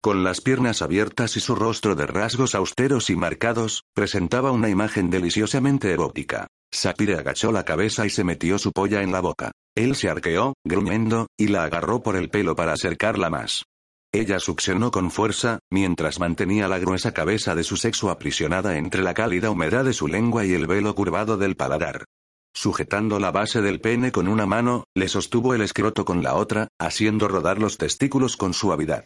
Con 0.00 0.22
las 0.22 0.40
piernas 0.40 0.82
abiertas 0.82 1.36
y 1.36 1.40
su 1.40 1.56
rostro 1.56 1.96
de 1.96 2.06
rasgos 2.06 2.54
austeros 2.54 3.10
y 3.10 3.16
marcados, 3.16 3.82
presentaba 3.92 4.52
una 4.52 4.68
imagen 4.68 5.10
deliciosamente 5.10 5.90
erótica. 5.90 6.46
Sapire 6.72 7.16
agachó 7.16 7.50
la 7.50 7.64
cabeza 7.64 8.06
y 8.06 8.10
se 8.10 8.22
metió 8.22 8.58
su 8.58 8.70
polla 8.70 9.02
en 9.02 9.10
la 9.10 9.20
boca. 9.20 9.50
Él 9.74 9.96
se 9.96 10.08
arqueó, 10.08 10.54
gruñendo, 10.64 11.26
y 11.36 11.48
la 11.48 11.64
agarró 11.64 12.02
por 12.02 12.14
el 12.14 12.30
pelo 12.30 12.54
para 12.54 12.74
acercarla 12.74 13.30
más. 13.30 13.64
Ella 14.12 14.40
succionó 14.40 14.90
con 14.90 15.10
fuerza, 15.10 15.58
mientras 15.70 16.18
mantenía 16.18 16.66
la 16.66 16.78
gruesa 16.78 17.12
cabeza 17.12 17.54
de 17.54 17.62
su 17.62 17.76
sexo 17.76 18.08
aprisionada 18.10 18.78
entre 18.78 19.02
la 19.02 19.12
cálida 19.12 19.50
humedad 19.50 19.84
de 19.84 19.92
su 19.92 20.08
lengua 20.08 20.46
y 20.46 20.54
el 20.54 20.66
velo 20.66 20.94
curvado 20.94 21.36
del 21.36 21.56
paladar. 21.56 22.04
Sujetando 22.54 23.20
la 23.20 23.30
base 23.30 23.60
del 23.60 23.80
pene 23.80 24.10
con 24.10 24.26
una 24.26 24.46
mano, 24.46 24.84
le 24.94 25.08
sostuvo 25.08 25.54
el 25.54 25.60
escroto 25.60 26.06
con 26.06 26.22
la 26.22 26.34
otra, 26.36 26.68
haciendo 26.80 27.28
rodar 27.28 27.58
los 27.58 27.76
testículos 27.76 28.38
con 28.38 28.54
suavidad. 28.54 29.04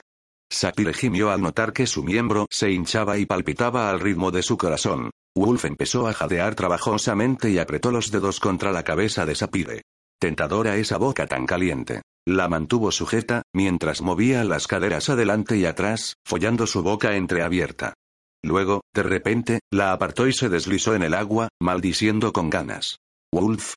Sapire 0.49 0.95
gimió 0.95 1.31
al 1.31 1.43
notar 1.43 1.73
que 1.73 1.87
su 1.87 2.05
miembro 2.05 2.47
se 2.51 2.71
hinchaba 2.71 3.19
y 3.19 3.27
palpitaba 3.27 3.91
al 3.91 4.01
ritmo 4.01 4.31
de 4.31 4.43
su 4.43 4.57
corazón. 4.57 5.11
Wolf 5.35 5.65
empezó 5.65 6.07
a 6.07 6.13
jadear 6.13 6.55
trabajosamente 6.55 7.51
y 7.51 7.59
apretó 7.59 7.91
los 7.91 8.11
dedos 8.11 8.39
contra 8.39 8.71
la 8.71 8.85
cabeza 8.85 9.27
de 9.27 9.35
Sapire. 9.35 9.83
Tentadora 10.23 10.77
esa 10.77 10.99
boca 10.99 11.27
tan 11.27 11.47
caliente. 11.47 12.03
La 12.25 12.49
mantuvo 12.49 12.93
sujeta, 12.93 13.43
mientras 13.53 14.03
movía 14.03 14.45
las 14.45 14.69
caderas 14.69 15.09
adelante 15.11 15.57
y 15.57 15.65
atrás, 15.65 16.15
follando 16.25 16.69
su 16.69 16.85
boca 16.85 17.17
entreabierta. 17.17 17.95
Luego, 18.41 18.83
de 18.95 19.03
repente, 19.03 19.59
la 19.73 19.93
apartó 19.93 20.29
y 20.29 20.33
se 20.33 20.49
deslizó 20.49 20.95
en 20.95 21.03
el 21.03 21.15
agua, 21.15 21.49
maldiciendo 21.61 22.33
con 22.33 22.51
ganas. 22.51 22.99
Wolf. 23.33 23.75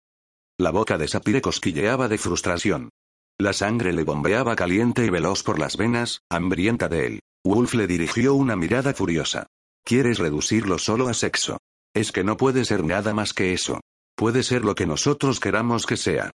La 0.60 0.70
boca 0.70 1.00
de 1.00 1.08
Sapire 1.08 1.42
cosquilleaba 1.42 2.08
de 2.08 2.20
frustración. 2.20 2.90
La 3.40 3.52
sangre 3.52 3.92
le 3.92 4.04
bombeaba 4.04 4.56
caliente 4.56 5.04
y 5.04 5.10
veloz 5.10 5.42
por 5.42 5.58
las 5.58 5.78
venas, 5.78 6.20
hambrienta 6.30 6.88
de 6.88 7.08
él. 7.08 7.20
Wolf 7.44 7.74
le 7.74 7.88
dirigió 7.88 8.36
una 8.36 8.56
mirada 8.56 8.94
furiosa. 8.94 9.48
¿Quieres 9.84 10.20
reducirlo 10.20 10.78
solo 10.78 11.08
a 11.08 11.16
sexo? 11.16 11.58
Es 11.96 12.12
que 12.12 12.24
no 12.24 12.38
puede 12.38 12.66
ser 12.66 12.84
nada 12.84 13.16
más 13.16 13.34
que 13.34 13.52
eso. 13.54 13.82
Puede 14.16 14.44
ser 14.44 14.64
lo 14.64 14.76
que 14.76 14.86
nosotros 14.86 15.40
queramos 15.40 15.86
que 15.86 15.98
sea. 15.98 16.32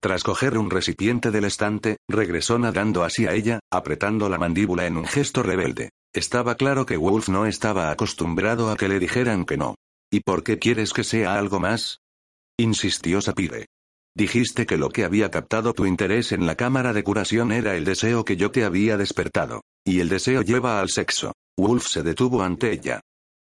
Tras 0.00 0.24
coger 0.24 0.58
un 0.58 0.70
recipiente 0.70 1.30
del 1.30 1.44
estante, 1.44 1.98
regresó 2.08 2.58
nadando 2.58 3.04
hacia 3.04 3.32
ella, 3.32 3.60
apretando 3.70 4.28
la 4.28 4.38
mandíbula 4.38 4.86
en 4.86 4.96
un 4.96 5.06
gesto 5.06 5.44
rebelde. 5.44 5.90
Estaba 6.12 6.56
claro 6.56 6.84
que 6.84 6.96
Wolf 6.96 7.28
no 7.28 7.46
estaba 7.46 7.92
acostumbrado 7.92 8.70
a 8.70 8.76
que 8.76 8.88
le 8.88 8.98
dijeran 8.98 9.44
que 9.44 9.56
no. 9.56 9.76
¿Y 10.10 10.20
por 10.20 10.42
qué 10.42 10.58
quieres 10.58 10.92
que 10.92 11.04
sea 11.04 11.38
algo 11.38 11.60
más? 11.60 12.00
insistió 12.58 13.20
Sapire. 13.20 13.66
Dijiste 14.14 14.66
que 14.66 14.76
lo 14.76 14.90
que 14.90 15.04
había 15.04 15.30
captado 15.30 15.72
tu 15.72 15.86
interés 15.86 16.32
en 16.32 16.44
la 16.44 16.56
cámara 16.56 16.92
de 16.92 17.04
curación 17.04 17.52
era 17.52 17.76
el 17.76 17.84
deseo 17.84 18.24
que 18.24 18.36
yo 18.36 18.50
te 18.50 18.64
había 18.64 18.96
despertado. 18.96 19.62
Y 19.86 20.00
el 20.00 20.08
deseo 20.08 20.42
lleva 20.42 20.80
al 20.80 20.90
sexo. 20.90 21.32
Wolf 21.56 21.86
se 21.86 22.02
detuvo 22.02 22.42
ante 22.42 22.72
ella. 22.72 23.00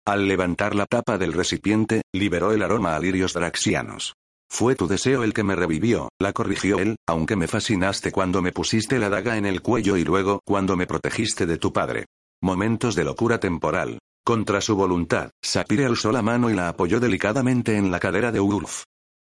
Al 0.09 0.27
levantar 0.27 0.75
la 0.75 0.87
tapa 0.87 1.19
del 1.19 1.35
recipiente, 1.35 2.01
liberó 2.15 2.53
el 2.53 2.63
aroma 2.63 2.97
a 2.97 2.99
lirios 2.99 3.35
draxianos. 3.35 4.15
Fue 4.51 4.75
tu 4.75 4.87
deseo 4.87 5.23
el 5.23 5.35
que 5.35 5.43
me 5.43 5.55
revivió, 5.55 6.09
la 6.19 6.33
corrigió 6.33 6.79
él, 6.79 6.97
aunque 7.07 7.37
me 7.37 7.47
fascinaste 7.47 8.11
cuando 8.11 8.41
me 8.41 8.51
pusiste 8.51 8.99
la 8.99 9.11
daga 9.11 9.37
en 9.37 9.45
el 9.45 9.61
cuello 9.61 9.99
y 9.99 10.05
luego 10.05 10.41
cuando 10.47 10.77
me 10.79 10.87
protegiste 10.87 11.45
de 11.45 11.59
tu 11.59 11.75
padre. 11.75 12.07
Momentos 12.41 12.95
de 12.95 13.05
locura 13.05 13.39
temporal. 13.39 13.99
Contra 14.25 14.63
su 14.63 14.77
voluntad, 14.77 15.29
Sapire 15.43 15.85
alzó 15.85 16.11
la 16.11 16.23
mano 16.23 16.49
y 16.49 16.55
la 16.55 16.71
apoyó 16.71 17.01
delicadamente 17.01 17.77
en 17.77 17.91
la 17.91 18.01
cadera 18.01 18.33
de 18.33 18.41
Ulf. 18.41 18.85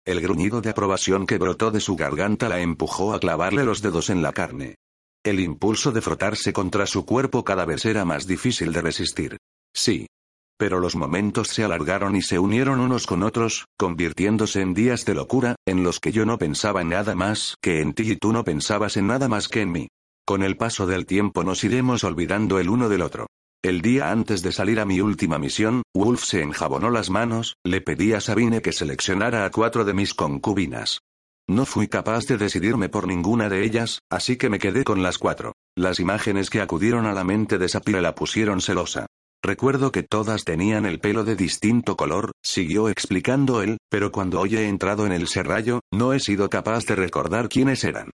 El 0.06 0.22
gruñido 0.22 0.62
de 0.62 0.70
aprobación 0.70 1.26
que 1.26 1.36
brotó 1.36 1.70
de 1.70 1.80
su 1.80 1.94
garganta 1.94 2.48
la 2.48 2.58
empujó 2.58 3.12
a 3.12 3.20
clavarle 3.20 3.64
los 3.64 3.82
dedos 3.82 4.08
en 4.08 4.22
la 4.22 4.32
carne. 4.32 4.76
El 5.22 5.40
impulso 5.40 5.92
de 5.92 6.00
frotarse 6.00 6.54
contra 6.54 6.86
su 6.86 7.04
cuerpo 7.04 7.44
cada 7.44 7.66
vez 7.66 7.84
era 7.84 8.06
más 8.06 8.26
difícil 8.26 8.72
de 8.72 8.80
resistir. 8.80 9.36
Sí. 9.74 10.06
Pero 10.60 10.78
los 10.78 10.94
momentos 10.94 11.48
se 11.48 11.64
alargaron 11.64 12.16
y 12.16 12.20
se 12.20 12.38
unieron 12.38 12.80
unos 12.80 13.06
con 13.06 13.22
otros, 13.22 13.64
convirtiéndose 13.78 14.60
en 14.60 14.74
días 14.74 15.06
de 15.06 15.14
locura, 15.14 15.56
en 15.66 15.82
los 15.82 16.00
que 16.00 16.12
yo 16.12 16.26
no 16.26 16.36
pensaba 16.36 16.82
en 16.82 16.90
nada 16.90 17.14
más 17.14 17.56
que 17.62 17.80
en 17.80 17.94
ti 17.94 18.12
y 18.12 18.16
tú 18.16 18.30
no 18.30 18.44
pensabas 18.44 18.98
en 18.98 19.06
nada 19.06 19.26
más 19.26 19.48
que 19.48 19.62
en 19.62 19.72
mí. 19.72 19.88
Con 20.26 20.42
el 20.42 20.58
paso 20.58 20.86
del 20.86 21.06
tiempo 21.06 21.44
nos 21.44 21.64
iremos 21.64 22.04
olvidando 22.04 22.58
el 22.58 22.68
uno 22.68 22.90
del 22.90 23.00
otro. 23.00 23.26
El 23.62 23.80
día 23.80 24.10
antes 24.10 24.42
de 24.42 24.52
salir 24.52 24.80
a 24.80 24.84
mi 24.84 25.00
última 25.00 25.38
misión, 25.38 25.82
Wolf 25.94 26.24
se 26.24 26.42
enjabonó 26.42 26.90
las 26.90 27.08
manos, 27.08 27.56
le 27.64 27.80
pedí 27.80 28.12
a 28.12 28.20
Sabine 28.20 28.60
que 28.60 28.72
seleccionara 28.72 29.46
a 29.46 29.50
cuatro 29.50 29.86
de 29.86 29.94
mis 29.94 30.12
concubinas. 30.12 31.00
No 31.48 31.64
fui 31.64 31.88
capaz 31.88 32.26
de 32.26 32.36
decidirme 32.36 32.90
por 32.90 33.06
ninguna 33.06 33.48
de 33.48 33.64
ellas, 33.64 34.00
así 34.10 34.36
que 34.36 34.50
me 34.50 34.58
quedé 34.58 34.84
con 34.84 35.02
las 35.02 35.16
cuatro. 35.16 35.54
Las 35.74 36.00
imágenes 36.00 36.50
que 36.50 36.60
acudieron 36.60 37.06
a 37.06 37.14
la 37.14 37.24
mente 37.24 37.56
de 37.56 37.70
Sapire 37.70 38.02
la 38.02 38.14
pusieron 38.14 38.60
celosa. 38.60 39.06
Recuerdo 39.42 39.90
que 39.90 40.02
todas 40.02 40.44
tenían 40.44 40.84
el 40.84 41.00
pelo 41.00 41.24
de 41.24 41.34
distinto 41.34 41.96
color, 41.96 42.32
siguió 42.42 42.90
explicando 42.90 43.62
él, 43.62 43.78
pero 43.88 44.12
cuando 44.12 44.38
hoy 44.40 44.56
he 44.56 44.68
entrado 44.68 45.06
en 45.06 45.12
el 45.12 45.28
serrallo, 45.28 45.80
no 45.90 46.12
he 46.12 46.20
sido 46.20 46.50
capaz 46.50 46.84
de 46.84 46.96
recordar 46.96 47.48
quiénes 47.48 47.84
eran. 47.84 48.10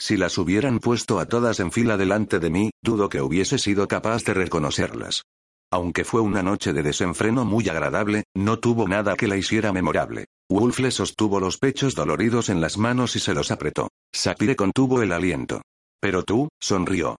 Si 0.00 0.16
las 0.16 0.38
hubieran 0.38 0.78
puesto 0.78 1.18
a 1.18 1.26
todas 1.26 1.58
en 1.58 1.72
fila 1.72 1.96
delante 1.96 2.38
de 2.38 2.50
mí, 2.50 2.70
dudo 2.80 3.08
que 3.08 3.20
hubiese 3.20 3.58
sido 3.58 3.88
capaz 3.88 4.22
de 4.22 4.34
reconocerlas. 4.34 5.24
Aunque 5.72 6.04
fue 6.04 6.20
una 6.20 6.42
noche 6.42 6.72
de 6.72 6.82
desenfreno 6.82 7.44
muy 7.44 7.68
agradable, 7.68 8.24
no 8.34 8.60
tuvo 8.60 8.86
nada 8.86 9.16
que 9.16 9.26
la 9.26 9.36
hiciera 9.36 9.72
memorable. 9.72 10.26
Wolf 10.48 10.78
le 10.78 10.92
sostuvo 10.92 11.40
los 11.40 11.58
pechos 11.58 11.96
doloridos 11.96 12.48
en 12.48 12.60
las 12.60 12.78
manos 12.78 13.16
y 13.16 13.18
se 13.18 13.34
los 13.34 13.50
apretó. 13.50 13.88
Sapire 14.14 14.54
contuvo 14.54 15.02
el 15.02 15.12
aliento. 15.12 15.60
Pero 16.00 16.22
tú, 16.22 16.48
sonrió. 16.60 17.16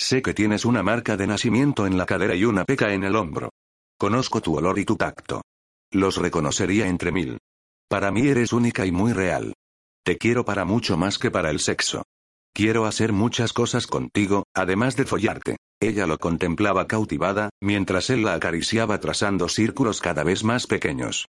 Sé 0.00 0.22
que 0.22 0.32
tienes 0.32 0.64
una 0.64 0.82
marca 0.82 1.18
de 1.18 1.26
nacimiento 1.26 1.86
en 1.86 1.98
la 1.98 2.06
cadera 2.06 2.34
y 2.34 2.46
una 2.46 2.64
peca 2.64 2.94
en 2.94 3.04
el 3.04 3.14
hombro. 3.14 3.50
Conozco 3.98 4.40
tu 4.40 4.56
olor 4.56 4.78
y 4.78 4.86
tu 4.86 4.96
tacto. 4.96 5.42
Los 5.92 6.16
reconocería 6.16 6.88
entre 6.88 7.12
mil. 7.12 7.38
Para 7.86 8.10
mí 8.10 8.26
eres 8.26 8.54
única 8.54 8.86
y 8.86 8.92
muy 8.92 9.12
real. 9.12 9.52
Te 10.02 10.16
quiero 10.16 10.46
para 10.46 10.64
mucho 10.64 10.96
más 10.96 11.18
que 11.18 11.30
para 11.30 11.50
el 11.50 11.60
sexo. 11.60 12.02
Quiero 12.54 12.86
hacer 12.86 13.12
muchas 13.12 13.52
cosas 13.52 13.86
contigo, 13.86 14.44
además 14.54 14.96
de 14.96 15.04
follarte. 15.04 15.58
Ella 15.82 16.06
lo 16.06 16.16
contemplaba 16.16 16.86
cautivada, 16.86 17.50
mientras 17.60 18.08
él 18.08 18.24
la 18.24 18.32
acariciaba 18.32 18.98
trazando 19.00 19.50
círculos 19.50 20.00
cada 20.00 20.24
vez 20.24 20.44
más 20.44 20.66
pequeños. 20.66 21.26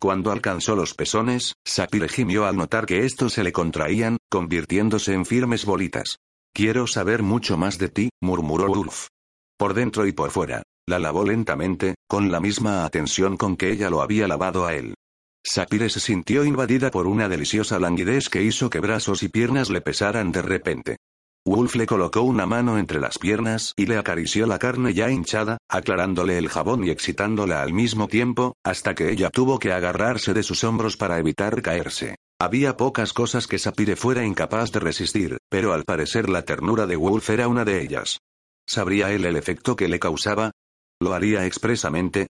Cuando 0.00 0.32
alcanzó 0.32 0.76
los 0.76 0.94
pezones, 0.94 1.52
Sapire 1.62 2.08
gimió 2.08 2.46
al 2.46 2.56
notar 2.56 2.86
que 2.86 3.04
estos 3.04 3.34
se 3.34 3.44
le 3.44 3.52
contraían, 3.52 4.16
convirtiéndose 4.30 5.12
en 5.12 5.26
firmes 5.26 5.66
bolitas. 5.66 6.16
Quiero 6.56 6.86
saber 6.86 7.24
mucho 7.24 7.56
más 7.56 7.78
de 7.78 7.88
ti, 7.88 8.10
murmuró 8.22 8.70
Ulf. 8.70 9.08
Por 9.58 9.74
dentro 9.74 10.06
y 10.06 10.12
por 10.12 10.30
fuera. 10.30 10.62
La 10.86 11.00
lavó 11.00 11.24
lentamente, 11.24 11.96
con 12.06 12.30
la 12.30 12.38
misma 12.38 12.84
atención 12.84 13.36
con 13.36 13.56
que 13.56 13.72
ella 13.72 13.90
lo 13.90 14.02
había 14.02 14.28
lavado 14.28 14.64
a 14.64 14.74
él. 14.74 14.94
Sapire 15.42 15.90
se 15.90 15.98
sintió 15.98 16.44
invadida 16.44 16.92
por 16.92 17.08
una 17.08 17.28
deliciosa 17.28 17.80
languidez 17.80 18.28
que 18.28 18.44
hizo 18.44 18.70
que 18.70 18.78
brazos 18.78 19.24
y 19.24 19.28
piernas 19.28 19.68
le 19.68 19.80
pesaran 19.80 20.30
de 20.30 20.42
repente. 20.42 20.96
Wolf 21.44 21.74
le 21.74 21.86
colocó 21.86 22.22
una 22.22 22.46
mano 22.46 22.78
entre 22.78 23.00
las 23.00 23.18
piernas 23.18 23.72
y 23.76 23.86
le 23.86 23.98
acarició 23.98 24.46
la 24.46 24.60
carne 24.60 24.94
ya 24.94 25.10
hinchada, 25.10 25.58
aclarándole 25.68 26.38
el 26.38 26.48
jabón 26.48 26.84
y 26.84 26.90
excitándola 26.90 27.62
al 27.62 27.72
mismo 27.72 28.06
tiempo, 28.06 28.54
hasta 28.62 28.94
que 28.94 29.10
ella 29.10 29.28
tuvo 29.28 29.58
que 29.58 29.72
agarrarse 29.72 30.32
de 30.32 30.44
sus 30.44 30.62
hombros 30.62 30.96
para 30.96 31.18
evitar 31.18 31.60
caerse. 31.62 32.14
Había 32.44 32.76
pocas 32.76 33.14
cosas 33.14 33.46
que 33.46 33.58
Sapire 33.58 33.96
fuera 33.96 34.22
incapaz 34.22 34.70
de 34.70 34.78
resistir, 34.78 35.38
pero 35.48 35.72
al 35.72 35.84
parecer 35.84 36.28
la 36.28 36.42
ternura 36.42 36.86
de 36.86 36.94
Wolf 36.94 37.30
era 37.30 37.48
una 37.48 37.64
de 37.64 37.80
ellas. 37.80 38.18
¿Sabría 38.68 39.10
él 39.12 39.24
el 39.24 39.36
efecto 39.36 39.76
que 39.76 39.88
le 39.88 39.98
causaba? 39.98 40.50
¿Lo 41.00 41.14
haría 41.14 41.46
expresamente? 41.46 42.26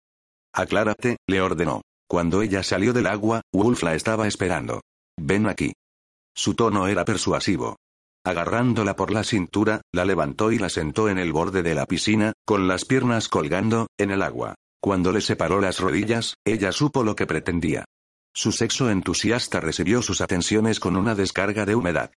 Aclárate, 0.51 1.17
le 1.27 1.41
ordenó. 1.41 1.83
Cuando 2.07 2.41
ella 2.41 2.63
salió 2.63 2.91
del 2.91 3.05
agua, 3.05 3.41
Wolf 3.53 3.83
la 3.83 3.93
estaba 3.93 4.27
esperando. 4.27 4.81
Ven 5.15 5.47
aquí. 5.47 5.73
Su 6.35 6.55
tono 6.55 6.87
era 6.87 7.05
persuasivo. 7.05 7.75
Agarrándola 8.25 8.95
por 8.95 9.11
la 9.11 9.23
cintura, 9.23 9.81
la 9.93 10.05
levantó 10.05 10.51
y 10.51 10.57
la 10.57 10.69
sentó 10.69 11.07
en 11.07 11.19
el 11.19 11.31
borde 11.33 11.61
de 11.61 11.75
la 11.75 11.85
piscina, 11.85 12.33
con 12.47 12.67
las 12.67 12.83
piernas 12.83 13.29
colgando, 13.29 13.85
en 13.99 14.09
el 14.09 14.23
agua. 14.23 14.55
Cuando 14.81 15.11
le 15.11 15.21
separó 15.21 15.61
las 15.61 15.79
rodillas, 15.79 16.33
ella 16.45 16.71
supo 16.71 17.03
lo 17.03 17.15
que 17.15 17.27
pretendía. 17.27 17.85
Su 18.33 18.51
sexo 18.51 18.89
entusiasta 18.89 19.59
recibió 19.59 20.01
sus 20.01 20.21
atenciones 20.21 20.79
con 20.79 20.95
una 20.95 21.15
descarga 21.15 21.65
de 21.65 21.75
humedad. 21.75 22.11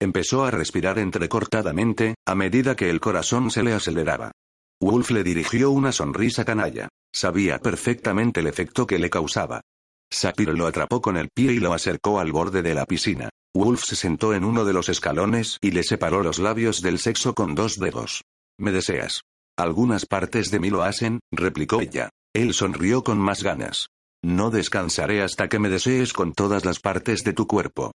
Empezó 0.00 0.44
a 0.44 0.50
respirar 0.50 0.98
entrecortadamente, 0.98 2.16
a 2.26 2.34
medida 2.34 2.76
que 2.76 2.90
el 2.90 3.00
corazón 3.00 3.50
se 3.50 3.62
le 3.62 3.72
aceleraba. 3.72 4.32
Wolf 4.80 5.10
le 5.10 5.24
dirigió 5.24 5.70
una 5.70 5.92
sonrisa 5.92 6.44
canalla. 6.44 6.88
Sabía 7.14 7.58
perfectamente 7.58 8.40
el 8.40 8.46
efecto 8.46 8.86
que 8.86 8.98
le 8.98 9.08
causaba. 9.08 9.62
Sapir 10.10 10.48
lo 10.50 10.66
atrapó 10.66 11.00
con 11.00 11.16
el 11.16 11.30
pie 11.34 11.52
y 11.52 11.58
lo 11.58 11.72
acercó 11.72 12.20
al 12.20 12.30
borde 12.30 12.62
de 12.62 12.74
la 12.74 12.84
piscina. 12.84 13.30
Wolf 13.54 13.84
se 13.84 13.96
sentó 13.96 14.34
en 14.34 14.44
uno 14.44 14.64
de 14.64 14.74
los 14.74 14.90
escalones 14.90 15.56
y 15.62 15.70
le 15.70 15.82
separó 15.82 16.22
los 16.22 16.38
labios 16.38 16.82
del 16.82 16.98
sexo 16.98 17.34
con 17.34 17.54
dos 17.54 17.76
dedos. 17.76 18.22
¿Me 18.58 18.70
deseas? 18.70 19.22
Algunas 19.58 20.04
partes 20.04 20.50
de 20.50 20.60
mí 20.60 20.68
lo 20.68 20.82
hacen, 20.82 21.20
replicó 21.32 21.80
ella. 21.80 22.10
Él 22.34 22.52
sonrió 22.52 23.02
con 23.02 23.18
más 23.18 23.42
ganas. 23.42 23.86
No 24.26 24.50
descansaré 24.50 25.22
hasta 25.22 25.48
que 25.48 25.60
me 25.60 25.68
desees 25.68 26.12
con 26.12 26.32
todas 26.32 26.64
las 26.64 26.80
partes 26.80 27.22
de 27.22 27.32
tu 27.32 27.46
cuerpo. 27.46 27.92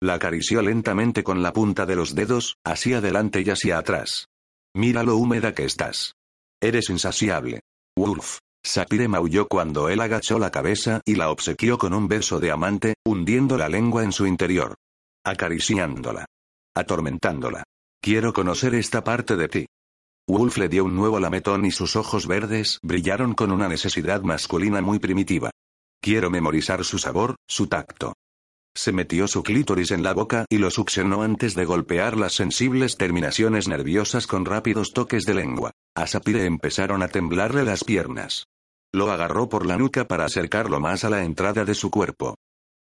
La 0.00 0.14
acarició 0.14 0.62
lentamente 0.62 1.24
con 1.24 1.42
la 1.42 1.52
punta 1.52 1.84
de 1.84 1.96
los 1.96 2.14
dedos, 2.14 2.58
hacia 2.64 2.98
adelante 2.98 3.42
y 3.44 3.50
hacia 3.50 3.78
atrás. 3.78 4.28
Mira 4.72 5.02
lo 5.02 5.16
húmeda 5.16 5.52
que 5.52 5.64
estás. 5.64 6.14
Eres 6.62 6.90
insaciable. 6.90 7.58
Wolf. 7.96 8.38
Sapire 8.64 9.08
maulló 9.08 9.48
cuando 9.48 9.88
él 9.88 10.00
agachó 10.00 10.38
la 10.38 10.52
cabeza 10.52 11.00
y 11.04 11.16
la 11.16 11.28
obsequió 11.30 11.76
con 11.76 11.92
un 11.92 12.06
beso 12.06 12.38
de 12.38 12.52
amante, 12.52 12.94
hundiendo 13.04 13.58
la 13.58 13.68
lengua 13.68 14.04
en 14.04 14.12
su 14.12 14.28
interior. 14.28 14.76
Acariciándola. 15.24 16.24
Atormentándola. 16.76 17.64
Quiero 18.00 18.32
conocer 18.32 18.76
esta 18.76 19.02
parte 19.02 19.34
de 19.34 19.48
ti. 19.48 19.66
Wolf 20.28 20.56
le 20.56 20.68
dio 20.68 20.84
un 20.84 20.94
nuevo 20.94 21.18
lametón 21.18 21.66
y 21.66 21.72
sus 21.72 21.96
ojos 21.96 22.28
verdes 22.28 22.78
brillaron 22.80 23.34
con 23.34 23.50
una 23.50 23.68
necesidad 23.68 24.22
masculina 24.22 24.80
muy 24.80 25.00
primitiva. 25.00 25.50
Quiero 26.04 26.28
memorizar 26.28 26.84
su 26.84 26.98
sabor, 26.98 27.36
su 27.48 27.66
tacto. 27.66 28.12
Se 28.76 28.92
metió 28.92 29.26
su 29.26 29.42
clítoris 29.42 29.90
en 29.90 30.02
la 30.02 30.12
boca 30.12 30.44
y 30.50 30.58
lo 30.58 30.70
succionó 30.70 31.22
antes 31.22 31.54
de 31.54 31.64
golpear 31.64 32.18
las 32.18 32.34
sensibles 32.34 32.98
terminaciones 32.98 33.68
nerviosas 33.68 34.26
con 34.26 34.44
rápidos 34.44 34.92
toques 34.92 35.24
de 35.24 35.32
lengua. 35.32 35.70
A 35.96 36.06
Sapire 36.06 36.44
empezaron 36.44 37.02
a 37.02 37.08
temblarle 37.08 37.64
las 37.64 37.84
piernas. 37.84 38.44
Lo 38.92 39.10
agarró 39.10 39.48
por 39.48 39.64
la 39.64 39.78
nuca 39.78 40.06
para 40.06 40.26
acercarlo 40.26 40.78
más 40.78 41.04
a 41.04 41.08
la 41.08 41.24
entrada 41.24 41.64
de 41.64 41.74
su 41.74 41.90
cuerpo. 41.90 42.34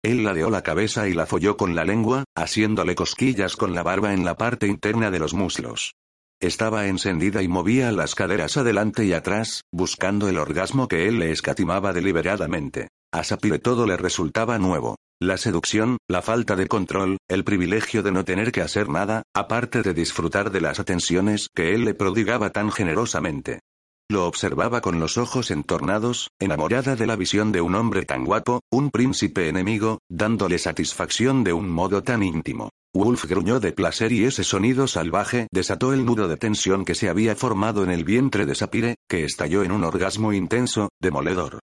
Él 0.03 0.25
ladeó 0.25 0.49
la 0.49 0.61
cabeza 0.61 1.07
y 1.07 1.13
la 1.13 1.25
folló 1.25 1.55
con 1.55 1.75
la 1.75 1.85
lengua, 1.85 2.25
haciéndole 2.35 2.93
cosquillas 2.93 3.55
con 3.55 3.73
la 3.73 3.83
barba 3.83 4.13
en 4.13 4.25
la 4.25 4.35
parte 4.35 4.67
interna 4.67 5.11
de 5.11 5.19
los 5.19 5.33
muslos. 5.33 5.93
Estaba 6.41 6.87
encendida 6.87 7.41
y 7.41 7.47
movía 7.47 7.93
las 7.93 8.15
caderas 8.15 8.57
adelante 8.57 9.05
y 9.05 9.13
atrás, 9.13 9.61
buscando 9.71 10.27
el 10.27 10.37
orgasmo 10.37 10.89
que 10.89 11.07
él 11.07 11.19
le 11.19 11.31
escatimaba 11.31 11.93
deliberadamente. 11.93 12.89
A 13.13 13.23
Sapire 13.23 13.59
todo 13.59 13.85
le 13.85 13.95
resultaba 13.95 14.57
nuevo. 14.57 14.95
La 15.21 15.37
seducción, 15.37 15.97
la 16.09 16.23
falta 16.23 16.55
de 16.55 16.65
control, 16.65 17.17
el 17.29 17.43
privilegio 17.43 18.01
de 18.01 18.11
no 18.11 18.25
tener 18.25 18.51
que 18.51 18.61
hacer 18.61 18.89
nada, 18.89 19.21
aparte 19.35 19.83
de 19.83 19.93
disfrutar 19.93 20.49
de 20.49 20.61
las 20.61 20.79
atenciones 20.79 21.47
que 21.53 21.75
él 21.75 21.85
le 21.85 21.93
prodigaba 21.93 22.49
tan 22.49 22.71
generosamente. 22.71 23.59
Lo 24.09 24.25
observaba 24.25 24.81
con 24.81 24.99
los 24.99 25.19
ojos 25.19 25.51
entornados, 25.51 26.31
enamorada 26.39 26.95
de 26.95 27.05
la 27.05 27.15
visión 27.15 27.51
de 27.51 27.61
un 27.61 27.75
hombre 27.75 28.03
tan 28.03 28.25
guapo, 28.25 28.61
un 28.71 28.89
príncipe 28.89 29.47
enemigo, 29.47 29.99
dándole 30.09 30.57
satisfacción 30.57 31.43
de 31.43 31.53
un 31.53 31.69
modo 31.69 32.01
tan 32.01 32.23
íntimo. 32.23 32.71
Wolf 32.95 33.25
gruñó 33.25 33.59
de 33.59 33.73
placer 33.73 34.11
y 34.11 34.25
ese 34.25 34.43
sonido 34.43 34.87
salvaje 34.87 35.47
desató 35.51 35.93
el 35.93 36.03
nudo 36.03 36.27
de 36.27 36.37
tensión 36.37 36.83
que 36.83 36.95
se 36.95 37.09
había 37.09 37.35
formado 37.35 37.83
en 37.83 37.91
el 37.91 38.05
vientre 38.05 38.47
de 38.47 38.55
Sapire, 38.55 38.95
que 39.07 39.23
estalló 39.23 39.61
en 39.61 39.71
un 39.71 39.83
orgasmo 39.83 40.33
intenso, 40.33 40.89
demoledor. 40.99 41.59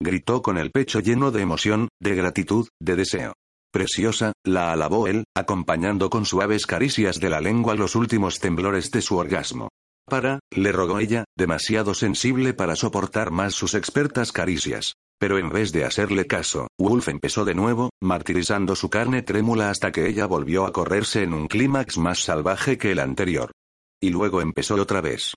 Gritó 0.00 0.42
con 0.42 0.58
el 0.58 0.70
pecho 0.70 1.00
lleno 1.00 1.30
de 1.30 1.42
emoción, 1.42 1.88
de 2.00 2.14
gratitud, 2.14 2.68
de 2.80 2.96
deseo. 2.96 3.32
Preciosa, 3.72 4.32
la 4.44 4.72
alabó 4.72 5.08
él, 5.08 5.24
acompañando 5.34 6.10
con 6.10 6.24
suaves 6.24 6.66
caricias 6.66 7.18
de 7.18 7.30
la 7.30 7.40
lengua 7.40 7.74
los 7.74 7.96
últimos 7.96 8.38
temblores 8.38 8.90
de 8.90 9.02
su 9.02 9.16
orgasmo. 9.16 9.68
Para, 10.06 10.38
le 10.50 10.70
rogó 10.70 10.98
ella, 10.98 11.24
demasiado 11.36 11.94
sensible 11.94 12.54
para 12.54 12.76
soportar 12.76 13.30
más 13.30 13.54
sus 13.54 13.74
expertas 13.74 14.32
caricias. 14.32 14.94
Pero 15.18 15.38
en 15.38 15.48
vez 15.48 15.72
de 15.72 15.84
hacerle 15.84 16.26
caso, 16.26 16.68
Wolf 16.78 17.08
empezó 17.08 17.44
de 17.44 17.54
nuevo, 17.54 17.90
martirizando 18.02 18.76
su 18.76 18.90
carne 18.90 19.22
trémula 19.22 19.70
hasta 19.70 19.92
que 19.92 20.06
ella 20.08 20.26
volvió 20.26 20.66
a 20.66 20.72
correrse 20.72 21.22
en 21.22 21.32
un 21.32 21.46
clímax 21.46 21.98
más 21.98 22.18
salvaje 22.20 22.78
que 22.78 22.92
el 22.92 22.98
anterior. 22.98 23.52
Y 24.00 24.10
luego 24.10 24.40
empezó 24.42 24.74
otra 24.74 25.00
vez. 25.00 25.34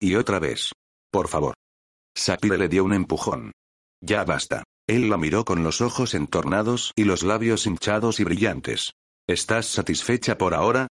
Y 0.00 0.16
otra 0.16 0.38
vez. 0.38 0.72
Por 1.10 1.28
favor. 1.28 1.54
Sapire 2.14 2.58
le 2.58 2.68
dio 2.68 2.84
un 2.84 2.92
empujón. 2.92 3.52
Ya 4.00 4.24
basta. 4.24 4.64
Él 4.86 5.08
la 5.08 5.16
miró 5.16 5.44
con 5.44 5.62
los 5.62 5.80
ojos 5.80 6.14
entornados 6.14 6.92
y 6.96 7.04
los 7.04 7.22
labios 7.22 7.66
hinchados 7.66 8.18
y 8.20 8.24
brillantes. 8.24 8.92
¿Estás 9.28 9.66
satisfecha 9.66 10.36
por 10.36 10.54
ahora? 10.54 10.88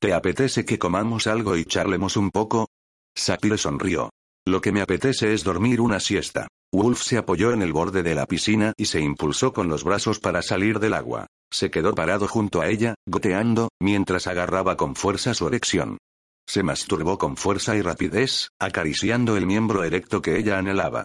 ¿Te 0.00 0.14
apetece 0.14 0.64
que 0.64 0.78
comamos 0.78 1.26
algo 1.26 1.56
y 1.56 1.64
charlemos 1.64 2.16
un 2.16 2.30
poco? 2.30 2.68
Sapire 3.14 3.58
sonrió. 3.58 4.10
Lo 4.46 4.60
que 4.60 4.72
me 4.72 4.80
apetece 4.80 5.34
es 5.34 5.44
dormir 5.44 5.80
una 5.80 6.00
siesta. 6.00 6.48
Wolf 6.72 7.02
se 7.02 7.18
apoyó 7.18 7.52
en 7.52 7.62
el 7.62 7.72
borde 7.72 8.02
de 8.02 8.14
la 8.14 8.26
piscina 8.26 8.72
y 8.76 8.86
se 8.86 9.00
impulsó 9.00 9.52
con 9.52 9.68
los 9.68 9.84
brazos 9.84 10.18
para 10.18 10.40
salir 10.40 10.80
del 10.80 10.94
agua. 10.94 11.26
Se 11.52 11.70
quedó 11.70 11.94
parado 11.94 12.26
junto 12.26 12.62
a 12.62 12.68
ella, 12.68 12.94
goteando, 13.06 13.68
mientras 13.78 14.26
agarraba 14.26 14.76
con 14.78 14.96
fuerza 14.96 15.34
su 15.34 15.46
erección. 15.46 15.98
Se 16.48 16.62
masturbó 16.62 17.18
con 17.18 17.36
fuerza 17.36 17.76
y 17.76 17.82
rapidez, 17.82 18.48
acariciando 18.58 19.36
el 19.36 19.46
miembro 19.46 19.84
erecto 19.84 20.22
que 20.22 20.38
ella 20.38 20.58
anhelaba. 20.58 21.04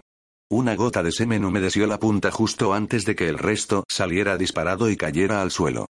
Una 0.50 0.76
gota 0.76 1.04
de 1.04 1.12
semen 1.12 1.44
humedeció 1.44 1.88
la 1.88 2.00
punta 2.00 2.32
justo 2.32 2.74
antes 2.74 3.04
de 3.04 3.18
que 3.18 3.28
el 3.28 3.38
resto 3.38 3.84
saliera 3.90 4.38
disparado 4.38 4.90
y 4.90 4.96
cayera 4.96 5.42
al 5.42 5.52
suelo. 5.52 5.88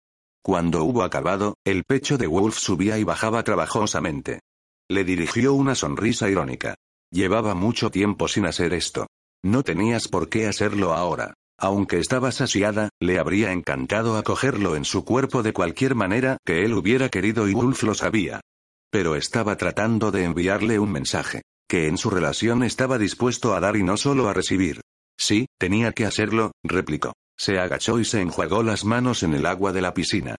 Cuando 0.43 0.83
hubo 0.83 1.01
acabado, 1.01 1.55
el 1.65 1.83
pecho 1.85 2.19
de 2.19 2.27
Wolf 2.27 2.59
subía 2.59 2.99
y 2.99 3.03
bajaba 3.03 3.43
trabajosamente. 3.43 4.41
Le 4.87 5.05
dirigió 5.05 5.55
una 5.55 5.73
sonrisa 5.73 6.29
irónica. 6.29 6.75
Llevaba 7.11 7.55
mucho 7.55 7.89
tiempo 7.89 8.27
sin 8.27 8.45
hacer 8.45 8.73
esto. 8.73 9.07
No 9.43 9.63
tenías 9.63 10.07
por 10.07 10.29
qué 10.29 10.45
hacerlo 10.45 10.93
ahora. 10.93 11.33
Aunque 11.57 11.97
estaba 11.97 12.31
saciada, 12.31 12.89
le 12.99 13.17
habría 13.17 13.53
encantado 13.53 14.17
acogerlo 14.17 14.75
en 14.75 14.85
su 14.85 15.03
cuerpo 15.03 15.41
de 15.41 15.53
cualquier 15.53 15.95
manera 15.95 16.37
que 16.45 16.63
él 16.63 16.73
hubiera 16.73 17.09
querido 17.09 17.47
y 17.47 17.53
Wolf 17.53 17.81
lo 17.83 17.95
sabía. 17.95 18.41
Pero 18.91 19.15
estaba 19.15 19.55
tratando 19.57 20.11
de 20.11 20.25
enviarle 20.25 20.77
un 20.77 20.91
mensaje, 20.91 21.41
que 21.73 21.87
en 21.87 21.97
su 21.97 22.11
relación 22.11 22.61
estaba 22.61 22.99
dispuesto 22.99 23.55
a 23.55 23.59
dar 23.59 23.75
y 23.77 23.81
no 23.81 23.97
solo 23.97 24.29
a 24.29 24.33
recibir. 24.33 24.81
Sí, 25.17 25.47
tenía 25.57 25.91
que 25.91 26.05
hacerlo, 26.05 26.51
replicó. 26.63 27.13
Se 27.35 27.57
agachó 27.57 27.97
y 27.97 28.05
se 28.05 28.21
enjuagó 28.21 28.61
las 28.61 28.85
manos 28.85 29.23
en 29.23 29.33
el 29.33 29.47
agua 29.47 29.73
de 29.73 29.81
la 29.81 29.95
piscina. 29.95 30.35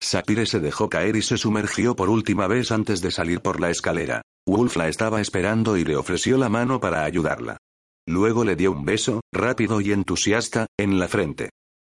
Sapire 0.00 0.46
se 0.46 0.60
dejó 0.60 0.88
caer 0.88 1.16
y 1.16 1.20
se 1.20 1.36
sumergió 1.36 1.94
por 1.94 2.08
última 2.08 2.46
vez 2.46 2.72
antes 2.72 3.02
de 3.02 3.10
salir 3.10 3.42
por 3.42 3.60
la 3.60 3.68
escalera. 3.68 4.22
Wolf 4.46 4.76
la 4.76 4.88
estaba 4.88 5.20
esperando 5.20 5.76
y 5.76 5.84
le 5.84 5.94
ofreció 5.94 6.38
la 6.38 6.48
mano 6.48 6.80
para 6.80 7.04
ayudarla. 7.04 7.58
Luego 8.06 8.42
le 8.42 8.56
dio 8.56 8.72
un 8.72 8.86
beso, 8.86 9.20
rápido 9.30 9.82
y 9.82 9.92
entusiasta, 9.92 10.68
en 10.78 10.98
la 10.98 11.08
frente. 11.08 11.50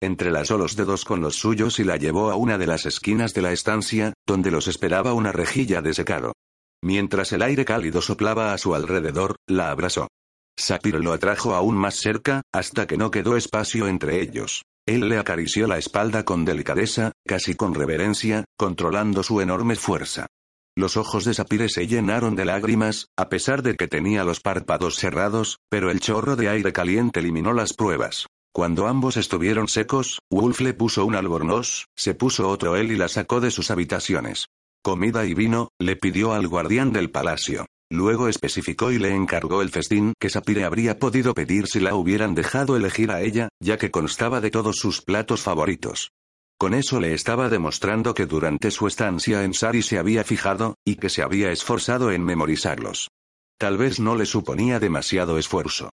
Entrelazó 0.02 0.58
los 0.58 0.74
dedos 0.74 1.04
con 1.04 1.20
los 1.20 1.36
suyos 1.36 1.78
y 1.78 1.84
la 1.84 1.96
llevó 1.96 2.32
a 2.32 2.34
una 2.34 2.58
de 2.58 2.66
las 2.66 2.86
esquinas 2.86 3.34
de 3.34 3.42
la 3.42 3.52
estancia, 3.52 4.14
donde 4.26 4.50
los 4.50 4.66
esperaba 4.66 5.12
una 5.12 5.30
rejilla 5.30 5.80
de 5.80 5.94
secado. 5.94 6.32
Mientras 6.82 7.32
el 7.32 7.42
aire 7.42 7.64
cálido 7.64 8.00
soplaba 8.00 8.52
a 8.52 8.58
su 8.58 8.74
alrededor, 8.74 9.36
la 9.46 9.70
abrazó. 9.70 10.08
Sapir 10.56 10.94
lo 10.94 11.12
atrajo 11.12 11.54
aún 11.54 11.76
más 11.76 11.96
cerca, 11.96 12.42
hasta 12.52 12.86
que 12.86 12.96
no 12.96 13.10
quedó 13.10 13.36
espacio 13.36 13.86
entre 13.86 14.20
ellos. 14.20 14.62
Él 14.86 15.08
le 15.08 15.18
acarició 15.18 15.66
la 15.66 15.78
espalda 15.78 16.24
con 16.24 16.44
delicadeza, 16.44 17.12
casi 17.26 17.54
con 17.54 17.74
reverencia, 17.74 18.44
controlando 18.56 19.22
su 19.22 19.40
enorme 19.40 19.76
fuerza. 19.76 20.26
Los 20.76 20.96
ojos 20.96 21.24
de 21.24 21.34
Sapire 21.34 21.68
se 21.68 21.86
llenaron 21.86 22.36
de 22.36 22.44
lágrimas, 22.44 23.08
a 23.16 23.28
pesar 23.28 23.62
de 23.62 23.74
que 23.74 23.88
tenía 23.88 24.24
los 24.24 24.40
párpados 24.40 24.96
cerrados, 24.96 25.58
pero 25.68 25.90
el 25.90 26.00
chorro 26.00 26.36
de 26.36 26.48
aire 26.48 26.72
caliente 26.72 27.20
eliminó 27.20 27.52
las 27.52 27.74
pruebas. 27.74 28.26
Cuando 28.52 28.88
ambos 28.88 29.16
estuvieron 29.16 29.68
secos, 29.68 30.18
Wolf 30.30 30.60
le 30.60 30.74
puso 30.74 31.04
un 31.04 31.14
albornoz, 31.14 31.86
se 31.96 32.14
puso 32.14 32.48
otro 32.48 32.76
él 32.76 32.90
y 32.90 32.96
la 32.96 33.08
sacó 33.08 33.40
de 33.40 33.50
sus 33.50 33.70
habitaciones. 33.70 34.46
Comida 34.82 35.26
y 35.26 35.34
vino, 35.34 35.68
le 35.78 35.96
pidió 35.96 36.32
al 36.32 36.48
guardián 36.48 36.90
del 36.90 37.10
palacio. 37.10 37.66
Luego 37.90 38.28
especificó 38.28 38.90
y 38.90 38.98
le 38.98 39.14
encargó 39.14 39.60
el 39.60 39.68
festín 39.68 40.14
que 40.18 40.30
Sapire 40.30 40.64
habría 40.64 40.98
podido 40.98 41.34
pedir 41.34 41.66
si 41.66 41.80
la 41.80 41.94
hubieran 41.94 42.34
dejado 42.34 42.76
elegir 42.76 43.10
a 43.10 43.20
ella, 43.20 43.50
ya 43.60 43.76
que 43.76 43.90
constaba 43.90 44.40
de 44.40 44.50
todos 44.50 44.76
sus 44.76 45.02
platos 45.02 45.42
favoritos. 45.42 46.12
Con 46.58 46.72
eso 46.72 46.98
le 46.98 47.12
estaba 47.12 47.50
demostrando 47.50 48.14
que 48.14 48.24
durante 48.24 48.70
su 48.70 48.86
estancia 48.86 49.44
en 49.44 49.52
Sari 49.52 49.82
se 49.82 49.98
había 49.98 50.24
fijado, 50.24 50.76
y 50.82 50.96
que 50.96 51.10
se 51.10 51.22
había 51.22 51.50
esforzado 51.50 52.10
en 52.10 52.24
memorizarlos. 52.24 53.08
Tal 53.58 53.76
vez 53.76 54.00
no 54.00 54.14
le 54.14 54.24
suponía 54.24 54.80
demasiado 54.80 55.36
esfuerzo. 55.36 55.90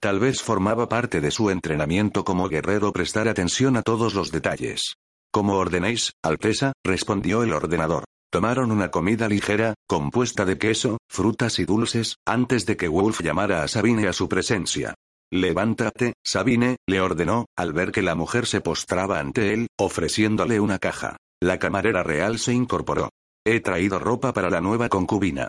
Tal 0.00 0.18
vez 0.18 0.40
formaba 0.40 0.88
parte 0.88 1.20
de 1.20 1.30
su 1.30 1.50
entrenamiento 1.50 2.24
como 2.24 2.48
guerrero 2.48 2.90
prestar 2.92 3.28
atención 3.28 3.76
a 3.76 3.82
todos 3.82 4.14
los 4.14 4.32
detalles. 4.32 4.94
Como 5.30 5.56
ordenéis, 5.56 6.12
Alteza, 6.22 6.72
respondió 6.82 7.42
el 7.42 7.52
ordenador. 7.52 8.04
Tomaron 8.30 8.70
una 8.70 8.92
comida 8.92 9.28
ligera, 9.28 9.74
compuesta 9.88 10.44
de 10.44 10.56
queso, 10.56 10.98
frutas 11.08 11.58
y 11.58 11.64
dulces, 11.64 12.14
antes 12.24 12.64
de 12.64 12.76
que 12.76 12.86
Wolf 12.86 13.22
llamara 13.22 13.64
a 13.64 13.68
Sabine 13.68 14.06
a 14.06 14.12
su 14.12 14.28
presencia. 14.28 14.94
Levántate, 15.32 16.12
Sabine, 16.24 16.76
le 16.86 17.00
ordenó, 17.00 17.46
al 17.56 17.72
ver 17.72 17.90
que 17.90 18.02
la 18.02 18.14
mujer 18.14 18.46
se 18.46 18.60
postraba 18.60 19.18
ante 19.18 19.52
él, 19.52 19.66
ofreciéndole 19.76 20.60
una 20.60 20.78
caja. 20.78 21.16
La 21.42 21.58
camarera 21.58 22.04
real 22.04 22.38
se 22.38 22.52
incorporó. 22.52 23.10
He 23.44 23.58
traído 23.58 23.98
ropa 23.98 24.32
para 24.32 24.48
la 24.48 24.60
nueva 24.60 24.88
concubina. 24.88 25.48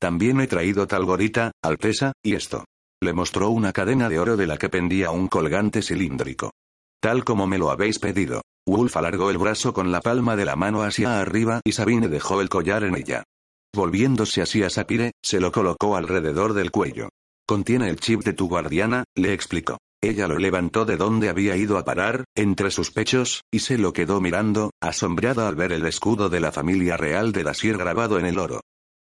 También 0.00 0.40
he 0.40 0.46
traído 0.46 0.86
tal 0.86 1.06
gorita, 1.06 1.50
Alteza, 1.62 2.12
y 2.22 2.34
esto. 2.34 2.64
Le 3.02 3.12
mostró 3.12 3.50
una 3.50 3.72
cadena 3.72 4.08
de 4.08 4.20
oro 4.20 4.36
de 4.36 4.46
la 4.46 4.56
que 4.56 4.68
pendía 4.68 5.10
un 5.10 5.26
colgante 5.26 5.82
cilíndrico. 5.82 6.52
Tal 7.00 7.24
como 7.24 7.48
me 7.48 7.58
lo 7.58 7.70
habéis 7.70 7.98
pedido. 7.98 8.42
Wolf 8.66 8.96
alargó 8.96 9.30
el 9.30 9.38
brazo 9.38 9.72
con 9.72 9.90
la 9.90 10.00
palma 10.00 10.36
de 10.36 10.44
la 10.44 10.56
mano 10.56 10.82
hacia 10.82 11.20
arriba 11.20 11.60
y 11.64 11.72
Sabine 11.72 12.08
dejó 12.08 12.40
el 12.40 12.48
collar 12.48 12.84
en 12.84 12.96
ella. 12.96 13.24
Volviéndose 13.74 14.42
así 14.42 14.62
a 14.62 14.70
Sapire, 14.70 15.12
se 15.22 15.40
lo 15.40 15.52
colocó 15.52 15.96
alrededor 15.96 16.54
del 16.54 16.70
cuello. 16.70 17.08
Contiene 17.46 17.88
el 17.88 17.98
chip 17.98 18.22
de 18.22 18.32
tu 18.32 18.48
guardiana, 18.48 19.04
le 19.16 19.32
explicó. 19.32 19.78
Ella 20.02 20.26
lo 20.26 20.38
levantó 20.38 20.84
de 20.84 20.96
donde 20.96 21.28
había 21.28 21.56
ido 21.56 21.76
a 21.76 21.84
parar, 21.84 22.24
entre 22.34 22.70
sus 22.70 22.90
pechos, 22.90 23.42
y 23.50 23.58
se 23.58 23.76
lo 23.76 23.92
quedó 23.92 24.20
mirando, 24.20 24.70
asombrada 24.80 25.46
al 25.46 25.56
ver 25.56 25.72
el 25.72 25.84
escudo 25.86 26.28
de 26.28 26.40
la 26.40 26.52
familia 26.52 26.96
real 26.96 27.32
de 27.32 27.42
Dacier 27.42 27.76
grabado 27.76 28.18
en 28.18 28.26
el 28.26 28.38
oro. 28.38 28.60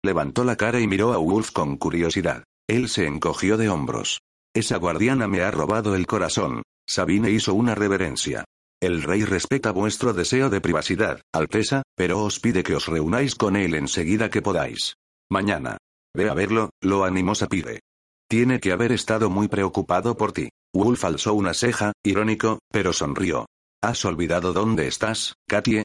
Levantó 0.04 0.44
la 0.44 0.56
cara 0.56 0.80
y 0.80 0.88
miró 0.88 1.14
a 1.14 1.18
Wolf 1.18 1.52
con 1.52 1.78
curiosidad. 1.78 2.44
Él 2.68 2.90
se 2.90 3.08
encogió 3.08 3.58
de 3.58 3.70
hombros. 3.70 4.20
Esa 4.54 4.78
guardiana 4.78 5.28
me 5.28 5.42
ha 5.42 5.50
robado 5.50 5.96
el 5.96 6.06
corazón. 6.06 6.62
Sabine 6.88 7.32
hizo 7.32 7.54
una 7.54 7.74
reverencia. 7.74 8.46
El 8.84 9.02
rey 9.02 9.24
respeta 9.24 9.72
vuestro 9.72 10.12
deseo 10.12 10.50
de 10.50 10.60
privacidad, 10.60 11.22
Alteza, 11.32 11.84
pero 11.96 12.22
os 12.22 12.42
pide 12.42 12.64
que 12.64 12.76
os 12.76 12.88
reunáis 12.88 13.34
con 13.34 13.56
él 13.56 13.76
enseguida 13.76 14.30
que 14.30 14.42
podáis. 14.42 14.98
Mañana. 15.32 15.78
Ve 16.14 16.30
a 16.30 16.34
verlo, 16.34 16.70
lo 16.82 17.06
animó 17.06 17.34
Sapire. 17.34 17.80
Tiene 18.28 18.60
que 18.60 18.74
haber 18.74 18.92
estado 18.92 19.30
muy 19.30 19.48
preocupado 19.48 20.18
por 20.18 20.34
ti. 20.34 20.50
Wolf 20.74 21.06
alzó 21.06 21.34
una 21.34 21.54
ceja, 21.54 21.94
irónico, 22.04 22.60
pero 22.74 22.92
sonrió. 22.92 23.46
¿Has 23.82 24.04
olvidado 24.04 24.52
dónde 24.52 24.88
estás, 24.88 25.36
Katie? 25.48 25.84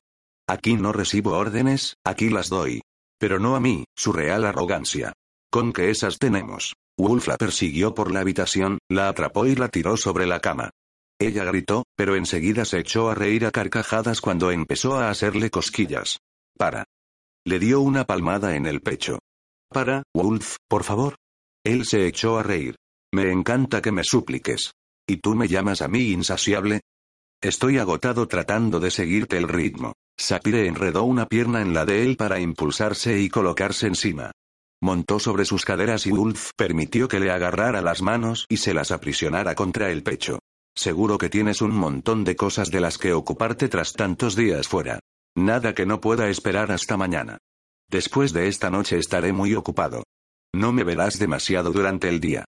Aquí 0.48 0.74
no 0.74 0.92
recibo 0.92 1.38
órdenes, 1.38 1.94
aquí 2.04 2.30
las 2.30 2.48
doy. 2.48 2.80
Pero 3.20 3.38
no 3.38 3.54
a 3.54 3.60
mí, 3.60 3.84
su 3.96 4.12
real 4.12 4.44
arrogancia. 4.44 5.12
Con 5.52 5.72
que 5.72 5.90
esas 5.90 6.18
tenemos. 6.18 6.74
Wolf 6.98 7.28
la 7.28 7.36
persiguió 7.36 7.94
por 7.94 8.10
la 8.10 8.18
habitación, 8.18 8.78
la 8.90 9.08
atrapó 9.08 9.46
y 9.46 9.54
la 9.54 9.68
tiró 9.68 9.96
sobre 9.96 10.26
la 10.26 10.40
cama. 10.40 10.70
Ella 11.20 11.44
gritó, 11.44 11.84
pero 11.96 12.14
enseguida 12.14 12.64
se 12.64 12.78
echó 12.78 13.10
a 13.10 13.14
reír 13.14 13.44
a 13.44 13.50
carcajadas 13.50 14.20
cuando 14.20 14.52
empezó 14.52 14.96
a 14.96 15.10
hacerle 15.10 15.50
cosquillas. 15.50 16.18
Para. 16.56 16.84
Le 17.44 17.58
dio 17.58 17.80
una 17.80 18.04
palmada 18.04 18.54
en 18.54 18.66
el 18.66 18.80
pecho. 18.80 19.18
Para, 19.68 20.04
Wolf, 20.14 20.56
por 20.68 20.84
favor. 20.84 21.16
Él 21.64 21.84
se 21.84 22.06
echó 22.06 22.38
a 22.38 22.42
reír. 22.42 22.76
Me 23.12 23.32
encanta 23.32 23.82
que 23.82 23.90
me 23.90 24.04
supliques. 24.04 24.72
¿Y 25.06 25.16
tú 25.16 25.34
me 25.34 25.48
llamas 25.48 25.82
a 25.82 25.88
mí 25.88 26.10
insaciable? 26.10 26.82
Estoy 27.42 27.78
agotado 27.78 28.28
tratando 28.28 28.78
de 28.78 28.90
seguirte 28.90 29.38
el 29.38 29.48
ritmo. 29.48 29.94
Sapire 30.16 30.66
enredó 30.66 31.04
una 31.04 31.26
pierna 31.26 31.62
en 31.62 31.72
la 31.72 31.84
de 31.84 32.02
él 32.02 32.16
para 32.16 32.40
impulsarse 32.40 33.20
y 33.20 33.28
colocarse 33.28 33.86
encima. 33.86 34.32
Montó 34.80 35.18
sobre 35.18 35.44
sus 35.44 35.64
caderas 35.64 36.06
y 36.06 36.10
Wolf 36.10 36.50
permitió 36.56 37.08
que 37.08 37.20
le 37.20 37.30
agarrara 37.30 37.80
las 37.80 38.02
manos 38.02 38.46
y 38.48 38.58
se 38.58 38.74
las 38.74 38.90
aprisionara 38.90 39.54
contra 39.54 39.90
el 39.90 40.02
pecho. 40.02 40.38
Seguro 40.78 41.18
que 41.18 41.28
tienes 41.28 41.60
un 41.60 41.72
montón 41.72 42.22
de 42.22 42.36
cosas 42.36 42.70
de 42.70 42.80
las 42.80 42.98
que 42.98 43.12
ocuparte 43.12 43.68
tras 43.68 43.94
tantos 43.94 44.36
días 44.36 44.68
fuera. 44.68 45.00
Nada 45.34 45.74
que 45.74 45.86
no 45.86 46.00
pueda 46.00 46.28
esperar 46.28 46.70
hasta 46.70 46.96
mañana. 46.96 47.38
Después 47.90 48.32
de 48.32 48.46
esta 48.46 48.70
noche 48.70 48.96
estaré 48.96 49.32
muy 49.32 49.56
ocupado. 49.56 50.04
No 50.54 50.72
me 50.72 50.84
verás 50.84 51.18
demasiado 51.18 51.72
durante 51.72 52.08
el 52.08 52.20
día. 52.20 52.44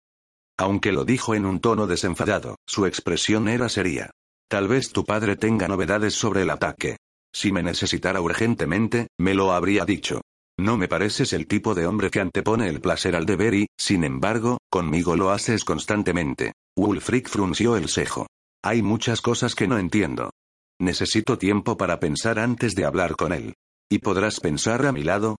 Aunque 0.57 0.93
lo 0.93 1.05
dijo 1.05 1.35
en 1.35 1.45
un 1.45 1.59
tono 1.59 1.89
desenfadado, 1.89 2.55
su 2.68 2.87
expresión 2.87 3.49
era 3.49 3.68
seria. 3.68 4.12
Tal 4.49 4.68
vez 4.68 4.93
tu 4.93 5.05
padre 5.05 5.35
tenga 5.35 5.66
novedades 5.66 6.14
sobre 6.14 6.43
el 6.43 6.51
ataque. 6.51 6.99
Si 7.33 7.51
me 7.51 7.64
necesitara 7.64 8.20
urgentemente, 8.20 9.09
me 9.18 9.35
lo 9.35 9.51
habría 9.51 9.85
dicho. 9.85 10.20
No 10.61 10.76
me 10.76 10.88
pareces 10.88 11.32
el 11.32 11.46
tipo 11.46 11.74
de 11.74 11.86
hombre 11.86 12.11
que 12.11 12.20
antepone 12.20 12.68
el 12.68 12.82
placer 12.82 13.16
al 13.16 13.24
deber 13.24 13.54
y, 13.54 13.68
sin 13.78 14.04
embargo, 14.04 14.58
conmigo 14.68 15.16
lo 15.16 15.30
haces 15.30 15.64
constantemente. 15.64 16.52
Wulfric 16.76 17.30
frunció 17.30 17.78
el 17.78 17.88
cejo. 17.88 18.26
Hay 18.62 18.82
muchas 18.82 19.22
cosas 19.22 19.54
que 19.54 19.66
no 19.66 19.78
entiendo. 19.78 20.32
Necesito 20.78 21.38
tiempo 21.38 21.78
para 21.78 21.98
pensar 21.98 22.38
antes 22.38 22.74
de 22.74 22.84
hablar 22.84 23.16
con 23.16 23.32
él. 23.32 23.54
¿Y 23.90 24.00
podrás 24.00 24.38
pensar 24.38 24.84
a 24.84 24.92
mi 24.92 25.02
lado? 25.02 25.36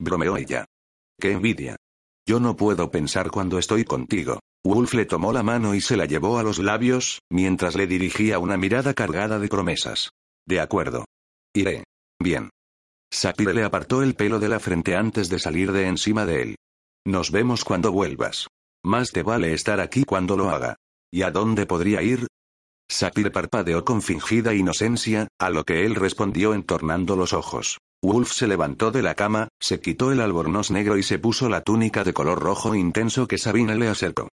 Bromeó 0.00 0.36
ella. 0.36 0.64
¡Qué 1.20 1.32
envidia! 1.32 1.74
Yo 2.24 2.38
no 2.38 2.54
puedo 2.54 2.88
pensar 2.92 3.32
cuando 3.32 3.58
estoy 3.58 3.84
contigo. 3.84 4.38
Wolf 4.64 4.94
le 4.94 5.06
tomó 5.06 5.32
la 5.32 5.42
mano 5.42 5.74
y 5.74 5.80
se 5.80 5.96
la 5.96 6.04
llevó 6.04 6.38
a 6.38 6.44
los 6.44 6.60
labios, 6.60 7.18
mientras 7.32 7.74
le 7.74 7.88
dirigía 7.88 8.38
una 8.38 8.56
mirada 8.56 8.94
cargada 8.94 9.40
de 9.40 9.48
promesas. 9.48 10.10
De 10.46 10.60
acuerdo. 10.60 11.04
Iré. 11.52 11.82
Bien. 12.20 12.48
Sapire 13.12 13.52
le 13.52 13.62
apartó 13.62 14.02
el 14.02 14.14
pelo 14.14 14.40
de 14.40 14.48
la 14.48 14.58
frente 14.58 14.96
antes 14.96 15.28
de 15.28 15.38
salir 15.38 15.70
de 15.70 15.86
encima 15.86 16.24
de 16.24 16.42
él. 16.42 16.56
Nos 17.04 17.30
vemos 17.30 17.62
cuando 17.62 17.92
vuelvas. 17.92 18.48
Más 18.82 19.12
te 19.12 19.22
vale 19.22 19.52
estar 19.52 19.80
aquí 19.80 20.04
cuando 20.04 20.34
lo 20.34 20.48
haga. 20.48 20.76
¿Y 21.12 21.20
a 21.22 21.30
dónde 21.30 21.66
podría 21.66 22.00
ir? 22.00 22.26
Sapir 22.88 23.30
parpadeó 23.30 23.84
con 23.84 24.00
fingida 24.00 24.54
inocencia, 24.54 25.28
a 25.38 25.50
lo 25.50 25.64
que 25.64 25.84
él 25.84 25.94
respondió 25.94 26.54
entornando 26.54 27.14
los 27.14 27.34
ojos. 27.34 27.78
Wolf 28.02 28.32
se 28.32 28.48
levantó 28.48 28.90
de 28.90 29.02
la 29.02 29.14
cama, 29.14 29.48
se 29.60 29.78
quitó 29.80 30.10
el 30.10 30.20
albornoz 30.20 30.70
negro 30.70 30.96
y 30.96 31.02
se 31.02 31.18
puso 31.18 31.50
la 31.50 31.60
túnica 31.60 32.04
de 32.04 32.14
color 32.14 32.40
rojo 32.40 32.74
intenso 32.74 33.28
que 33.28 33.36
Sabina 33.36 33.74
le 33.74 33.88
acercó. 33.88 34.28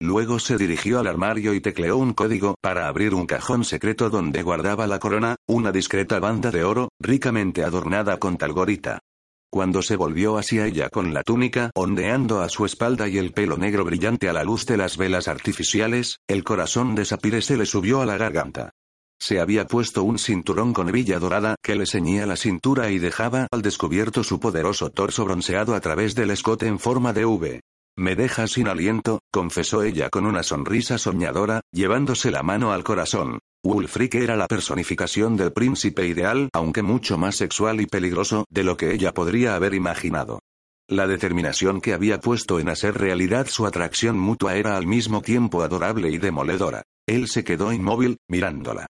Luego 0.00 0.38
se 0.38 0.56
dirigió 0.56 0.98
al 0.98 1.06
armario 1.06 1.54
y 1.54 1.60
tecleó 1.60 1.96
un 1.96 2.12
código 2.12 2.56
para 2.60 2.88
abrir 2.88 3.14
un 3.14 3.26
cajón 3.26 3.64
secreto 3.64 4.10
donde 4.10 4.42
guardaba 4.42 4.86
la 4.86 4.98
corona, 4.98 5.36
una 5.46 5.72
discreta 5.72 6.18
banda 6.18 6.50
de 6.50 6.64
oro, 6.64 6.90
ricamente 7.00 7.64
adornada 7.64 8.18
con 8.18 8.36
talgorita. 8.36 9.00
Cuando 9.50 9.82
se 9.82 9.94
volvió 9.94 10.36
hacia 10.36 10.66
ella 10.66 10.88
con 10.88 11.14
la 11.14 11.22
túnica 11.22 11.70
ondeando 11.76 12.40
a 12.40 12.48
su 12.48 12.64
espalda 12.64 13.06
y 13.06 13.18
el 13.18 13.32
pelo 13.32 13.56
negro 13.56 13.84
brillante 13.84 14.28
a 14.28 14.32
la 14.32 14.42
luz 14.42 14.66
de 14.66 14.76
las 14.76 14.96
velas 14.96 15.28
artificiales, 15.28 16.18
el 16.26 16.42
corazón 16.42 16.96
de 16.96 17.04
Sapire 17.04 17.40
se 17.40 17.56
le 17.56 17.64
subió 17.64 18.00
a 18.00 18.06
la 18.06 18.16
garganta. 18.16 18.72
Se 19.20 19.38
había 19.38 19.66
puesto 19.66 20.02
un 20.02 20.18
cinturón 20.18 20.72
con 20.72 20.88
hebilla 20.88 21.20
dorada 21.20 21.54
que 21.62 21.76
le 21.76 21.86
ceñía 21.86 22.26
la 22.26 22.36
cintura 22.36 22.90
y 22.90 22.98
dejaba 22.98 23.46
al 23.52 23.62
descubierto 23.62 24.24
su 24.24 24.40
poderoso 24.40 24.90
torso 24.90 25.24
bronceado 25.24 25.76
a 25.76 25.80
través 25.80 26.16
del 26.16 26.32
escote 26.32 26.66
en 26.66 26.80
forma 26.80 27.12
de 27.12 27.24
V. 27.24 27.60
Me 27.96 28.16
deja 28.16 28.48
sin 28.48 28.66
aliento, 28.66 29.20
confesó 29.30 29.84
ella 29.84 30.10
con 30.10 30.26
una 30.26 30.42
sonrisa 30.42 30.98
soñadora, 30.98 31.60
llevándose 31.70 32.32
la 32.32 32.42
mano 32.42 32.72
al 32.72 32.82
corazón. 32.82 33.38
Wulfric 33.62 34.16
era 34.16 34.36
la 34.36 34.48
personificación 34.48 35.36
del 35.36 35.52
príncipe 35.52 36.06
ideal, 36.06 36.48
aunque 36.52 36.82
mucho 36.82 37.16
más 37.18 37.36
sexual 37.36 37.80
y 37.80 37.86
peligroso 37.86 38.46
de 38.50 38.64
lo 38.64 38.76
que 38.76 38.92
ella 38.92 39.14
podría 39.14 39.54
haber 39.54 39.74
imaginado. 39.74 40.40
La 40.88 41.06
determinación 41.06 41.80
que 41.80 41.94
había 41.94 42.20
puesto 42.20 42.58
en 42.58 42.68
hacer 42.68 42.98
realidad 42.98 43.46
su 43.46 43.64
atracción 43.64 44.18
mutua 44.18 44.56
era 44.56 44.76
al 44.76 44.86
mismo 44.86 45.22
tiempo 45.22 45.62
adorable 45.62 46.10
y 46.10 46.18
demoledora. 46.18 46.82
Él 47.06 47.28
se 47.28 47.44
quedó 47.44 47.72
inmóvil, 47.72 48.18
mirándola. 48.28 48.86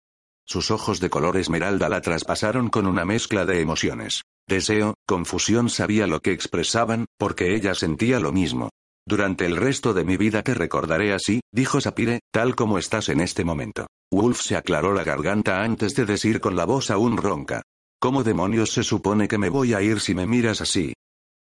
Sus 0.47 0.71
ojos 0.71 0.99
de 0.99 1.11
color 1.11 1.37
esmeralda 1.37 1.89
la 1.89 2.01
traspasaron 2.01 2.69
con 2.69 2.87
una 2.87 3.05
mezcla 3.05 3.45
de 3.45 3.61
emociones. 3.61 4.23
Deseo, 4.49 4.95
confusión 5.07 5.69
sabía 5.69 6.07
lo 6.07 6.21
que 6.21 6.33
expresaban, 6.33 7.05
porque 7.19 7.55
ella 7.55 7.75
sentía 7.75 8.19
lo 8.19 8.33
mismo. 8.33 8.71
Durante 9.07 9.45
el 9.45 9.57
resto 9.57 9.93
de 9.93 10.05
mi 10.05 10.17
vida 10.17 10.43
te 10.43 10.55
recordaré 10.55 11.13
así, 11.13 11.41
dijo 11.53 11.81
Sapire, 11.81 12.21
tal 12.33 12.55
como 12.55 12.79
estás 12.79 13.11
en 13.11 13.21
este 13.21 13.45
momento. 13.45 13.87
Wolf 14.11 14.41
se 14.41 14.57
aclaró 14.57 14.95
la 14.95 15.05
garganta 15.05 15.63
antes 15.63 15.95
de 15.95 16.07
decir 16.07 16.41
con 16.41 16.57
la 16.57 16.65
voz 16.65 16.91
aún 16.91 17.17
ronca. 17.17 17.63
¿Cómo 18.01 18.25
demonios 18.25 18.73
se 18.73 18.83
supone 18.83 19.29
que 19.29 19.39
me 19.39 19.51
voy 19.51 19.75
a 19.75 19.83
ir 19.83 20.01
si 20.01 20.15
me 20.15 20.27
miras 20.27 20.61
así? 20.61 20.95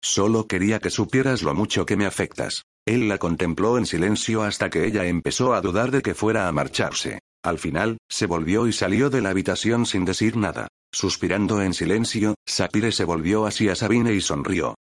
Solo 0.02 0.48
quería 0.48 0.80
que 0.80 0.90
supieras 0.90 1.44
lo 1.44 1.54
mucho 1.54 1.86
que 1.86 1.98
me 1.98 2.06
afectas. 2.06 2.64
Él 2.86 3.10
la 3.10 3.18
contempló 3.18 3.78
en 3.78 3.86
silencio 3.86 4.44
hasta 4.44 4.70
que 4.70 4.86
ella 4.86 5.06
empezó 5.06 5.54
a 5.54 5.62
dudar 5.62 5.92
de 5.92 6.02
que 6.02 6.16
fuera 6.16 6.48
a 6.48 6.52
marcharse. 6.52 7.20
Al 7.44 7.60
final, 7.60 7.98
se 8.10 8.28
volvió 8.28 8.68
y 8.68 8.74
salió 8.74 9.10
de 9.10 9.22
la 9.22 9.30
habitación 9.30 9.86
sin 9.86 10.06
decir 10.06 10.38
nada. 10.38 10.68
Suspirando 10.92 11.62
en 11.62 11.74
silencio, 11.74 12.36
Sapire 12.46 12.92
se 12.92 13.04
volvió 13.04 13.46
hacia 13.46 13.76
Sabine 13.76 14.14
y 14.14 14.22
sonrió. 14.22 14.76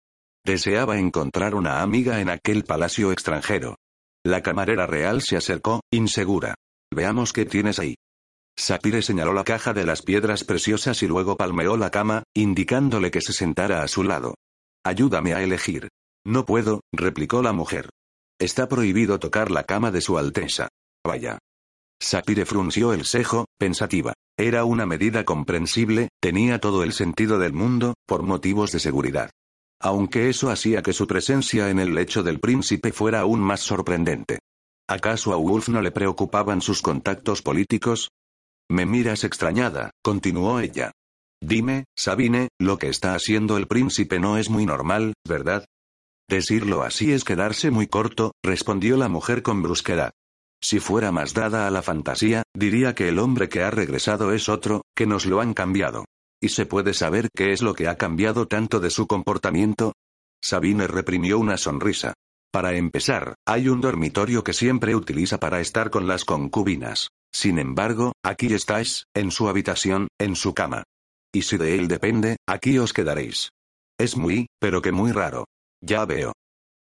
Deseaba 0.44 0.98
encontrar 0.98 1.54
una 1.54 1.82
amiga 1.82 2.20
en 2.20 2.30
aquel 2.30 2.64
palacio 2.64 3.12
extranjero. 3.12 3.76
La 4.24 4.42
camarera 4.42 4.86
real 4.86 5.22
se 5.22 5.36
acercó, 5.36 5.80
insegura. 5.92 6.54
Veamos 6.92 7.32
qué 7.32 7.44
tienes 7.44 7.78
ahí. 7.78 7.96
Sapire 8.58 9.02
señaló 9.02 9.32
la 9.32 9.44
caja 9.44 9.72
de 9.72 9.84
las 9.84 10.02
piedras 10.02 10.44
preciosas 10.44 11.02
y 11.02 11.06
luego 11.06 11.36
palmeó 11.36 11.76
la 11.76 11.90
cama, 11.90 12.24
indicándole 12.34 13.10
que 13.10 13.20
se 13.20 13.32
sentara 13.32 13.82
a 13.82 13.88
su 13.88 14.02
lado. 14.02 14.34
Ayúdame 14.84 15.34
a 15.34 15.42
elegir. 15.42 15.88
No 16.26 16.44
puedo, 16.44 16.80
replicó 16.92 17.42
la 17.42 17.52
mujer. 17.52 17.88
Está 18.38 18.68
prohibido 18.68 19.18
tocar 19.18 19.50
la 19.50 19.64
cama 19.64 19.90
de 19.90 20.00
su 20.00 20.18
Alteza. 20.18 20.68
Vaya. 21.06 21.38
Sapire 22.02 22.46
frunció 22.46 22.92
el 22.92 23.04
cejo, 23.04 23.46
pensativa. 23.58 24.14
Era 24.38 24.64
una 24.64 24.86
medida 24.86 25.24
comprensible, 25.24 26.08
tenía 26.20 26.58
todo 26.58 26.82
el 26.82 26.92
sentido 26.92 27.38
del 27.38 27.52
mundo, 27.52 27.94
por 28.06 28.22
motivos 28.22 28.72
de 28.72 28.80
seguridad. 28.80 29.30
Aunque 29.80 30.28
eso 30.28 30.50
hacía 30.50 30.82
que 30.82 30.92
su 30.92 31.06
presencia 31.06 31.70
en 31.70 31.78
el 31.78 31.94
lecho 31.94 32.22
del 32.22 32.38
príncipe 32.38 32.92
fuera 32.92 33.20
aún 33.20 33.40
más 33.40 33.60
sorprendente. 33.60 34.38
¿Acaso 34.88 35.32
a 35.32 35.36
Wolf 35.36 35.68
no 35.68 35.80
le 35.80 35.90
preocupaban 35.90 36.60
sus 36.60 36.82
contactos 36.82 37.42
políticos? 37.42 38.10
Me 38.68 38.86
miras 38.86 39.24
extrañada, 39.24 39.90
continuó 40.02 40.60
ella. 40.60 40.92
Dime, 41.42 41.84
Sabine, 41.96 42.48
lo 42.58 42.76
que 42.76 42.88
está 42.88 43.14
haciendo 43.14 43.56
el 43.56 43.66
príncipe 43.66 44.20
no 44.20 44.36
es 44.36 44.50
muy 44.50 44.66
normal, 44.66 45.14
¿verdad? 45.26 45.64
Decirlo 46.28 46.82
así 46.82 47.12
es 47.12 47.24
quedarse 47.24 47.70
muy 47.70 47.86
corto, 47.86 48.32
respondió 48.44 48.96
la 48.96 49.08
mujer 49.08 49.42
con 49.42 49.62
brusquedad. 49.62 50.12
Si 50.62 50.78
fuera 50.78 51.10
más 51.10 51.32
dada 51.32 51.66
a 51.66 51.70
la 51.70 51.82
fantasía, 51.82 52.42
diría 52.54 52.94
que 52.94 53.08
el 53.08 53.18
hombre 53.18 53.48
que 53.48 53.62
ha 53.62 53.70
regresado 53.70 54.32
es 54.32 54.48
otro, 54.48 54.82
que 54.94 55.06
nos 55.06 55.24
lo 55.24 55.40
han 55.40 55.54
cambiado. 55.54 56.04
¿Y 56.42 56.48
se 56.48 56.64
puede 56.64 56.94
saber 56.94 57.28
qué 57.34 57.52
es 57.52 57.60
lo 57.60 57.74
que 57.74 57.86
ha 57.86 57.96
cambiado 57.96 58.48
tanto 58.48 58.80
de 58.80 58.90
su 58.90 59.06
comportamiento? 59.06 59.92
Sabine 60.42 60.86
reprimió 60.86 61.38
una 61.38 61.58
sonrisa. 61.58 62.14
Para 62.50 62.74
empezar, 62.74 63.34
hay 63.46 63.68
un 63.68 63.80
dormitorio 63.80 64.42
que 64.42 64.54
siempre 64.54 64.96
utiliza 64.96 65.38
para 65.38 65.60
estar 65.60 65.90
con 65.90 66.08
las 66.08 66.24
concubinas. 66.24 67.08
Sin 67.30 67.58
embargo, 67.58 68.12
aquí 68.24 68.52
estáis, 68.54 69.04
en 69.14 69.30
su 69.30 69.48
habitación, 69.48 70.08
en 70.18 70.34
su 70.34 70.54
cama. 70.54 70.82
Y 71.32 71.42
si 71.42 71.58
de 71.58 71.76
él 71.76 71.88
depende, 71.88 72.38
aquí 72.48 72.78
os 72.78 72.92
quedaréis. 72.92 73.50
Es 73.98 74.16
muy, 74.16 74.46
pero 74.58 74.80
que 74.82 74.92
muy 74.92 75.12
raro. 75.12 75.44
Ya 75.82 76.04
veo. 76.06 76.32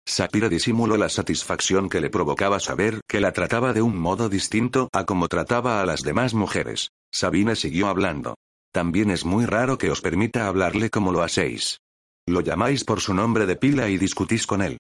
Sapira 0.05 0.49
disimuló 0.49 0.97
la 0.97 1.09
satisfacción 1.09 1.89
que 1.89 2.01
le 2.01 2.11
provocaba 2.11 2.59
saber 2.59 3.03
que 3.07 3.21
la 3.21 3.33
trataba 3.33 3.73
de 3.73 3.83
un 3.83 3.97
modo 3.97 4.29
distinto 4.29 4.89
a 4.93 5.05
como 5.05 5.29
trataba 5.29 5.81
a 5.81 5.87
las 5.87 6.01
demás 6.01 6.35
mujeres. 6.35 6.89
Sabine 7.13 7.55
siguió 7.55 7.87
hablando. 7.87 8.35
También 8.73 9.11
es 9.11 9.27
muy 9.27 9.45
raro 9.45 9.77
que 9.77 9.91
os 9.91 10.01
permita 10.01 10.49
hablarle 10.49 10.89
como 10.89 11.13
lo 11.13 11.23
hacéis. 11.23 11.79
Lo 12.27 12.41
llamáis 12.41 12.85
por 12.85 13.01
su 13.01 13.13
nombre 13.13 13.45
de 13.47 13.57
pila 13.57 13.89
y 13.91 13.99
discutís 13.99 14.47
con 14.47 14.63
él. 14.63 14.79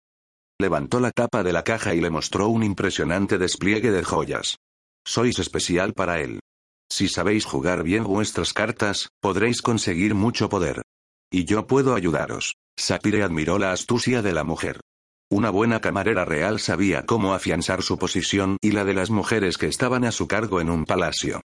Levantó 0.58 0.98
la 0.98 1.10
tapa 1.10 1.42
de 1.42 1.52
la 1.52 1.62
caja 1.62 1.94
y 1.94 2.00
le 2.00 2.08
mostró 2.08 2.48
un 2.48 2.62
impresionante 2.62 3.36
despliegue 3.36 3.90
de 3.90 4.02
joyas. 4.02 4.56
Sois 5.04 5.38
especial 5.38 5.92
para 5.92 6.20
él. 6.20 6.40
Si 6.90 7.08
sabéis 7.08 7.44
jugar 7.44 7.82
bien 7.82 8.04
vuestras 8.04 8.52
cartas, 8.52 9.08
podréis 9.20 9.60
conseguir 9.60 10.14
mucho 10.14 10.48
poder. 10.48 10.82
Y 11.30 11.44
yo 11.44 11.66
puedo 11.66 11.94
ayudaros. 11.94 12.54
Sapire 12.78 13.22
admiró 13.22 13.58
la 13.58 13.72
astucia 13.72 14.22
de 14.22 14.32
la 14.32 14.44
mujer. 14.44 14.80
Una 15.30 15.50
buena 15.50 15.80
camarera 15.80 16.24
real 16.24 16.60
sabía 16.60 17.04
cómo 17.04 17.34
afianzar 17.34 17.82
su 17.82 17.98
posición 17.98 18.56
y 18.60 18.72
la 18.72 18.84
de 18.84 18.94
las 18.94 19.10
mujeres 19.10 19.58
que 19.58 19.66
estaban 19.66 20.04
a 20.04 20.12
su 20.12 20.28
cargo 20.28 20.60
en 20.60 20.70
un 20.70 20.84
palacio. 20.84 21.40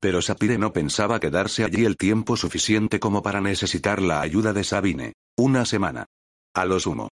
Pero 0.00 0.22
Sapire 0.22 0.56
no 0.56 0.72
pensaba 0.72 1.20
quedarse 1.20 1.62
allí 1.62 1.84
el 1.84 1.98
tiempo 1.98 2.36
suficiente 2.36 2.98
como 2.98 3.22
para 3.22 3.42
necesitar 3.42 4.00
la 4.00 4.22
ayuda 4.22 4.54
de 4.54 4.64
Sabine. 4.64 5.12
Una 5.36 5.66
semana. 5.66 6.06
A 6.54 6.64
lo 6.64 6.80
sumo. 6.80 7.10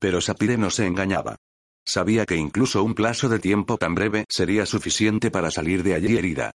Pero 0.00 0.22
Sapire 0.22 0.56
no 0.56 0.70
se 0.70 0.86
engañaba. 0.86 1.36
Sabía 1.86 2.24
que 2.24 2.36
incluso 2.36 2.82
un 2.82 2.94
plazo 2.94 3.28
de 3.28 3.40
tiempo 3.40 3.76
tan 3.76 3.94
breve 3.94 4.24
sería 4.28 4.64
suficiente 4.64 5.30
para 5.30 5.50
salir 5.50 5.82
de 5.82 5.94
allí 5.94 6.16
herida. 6.16 6.52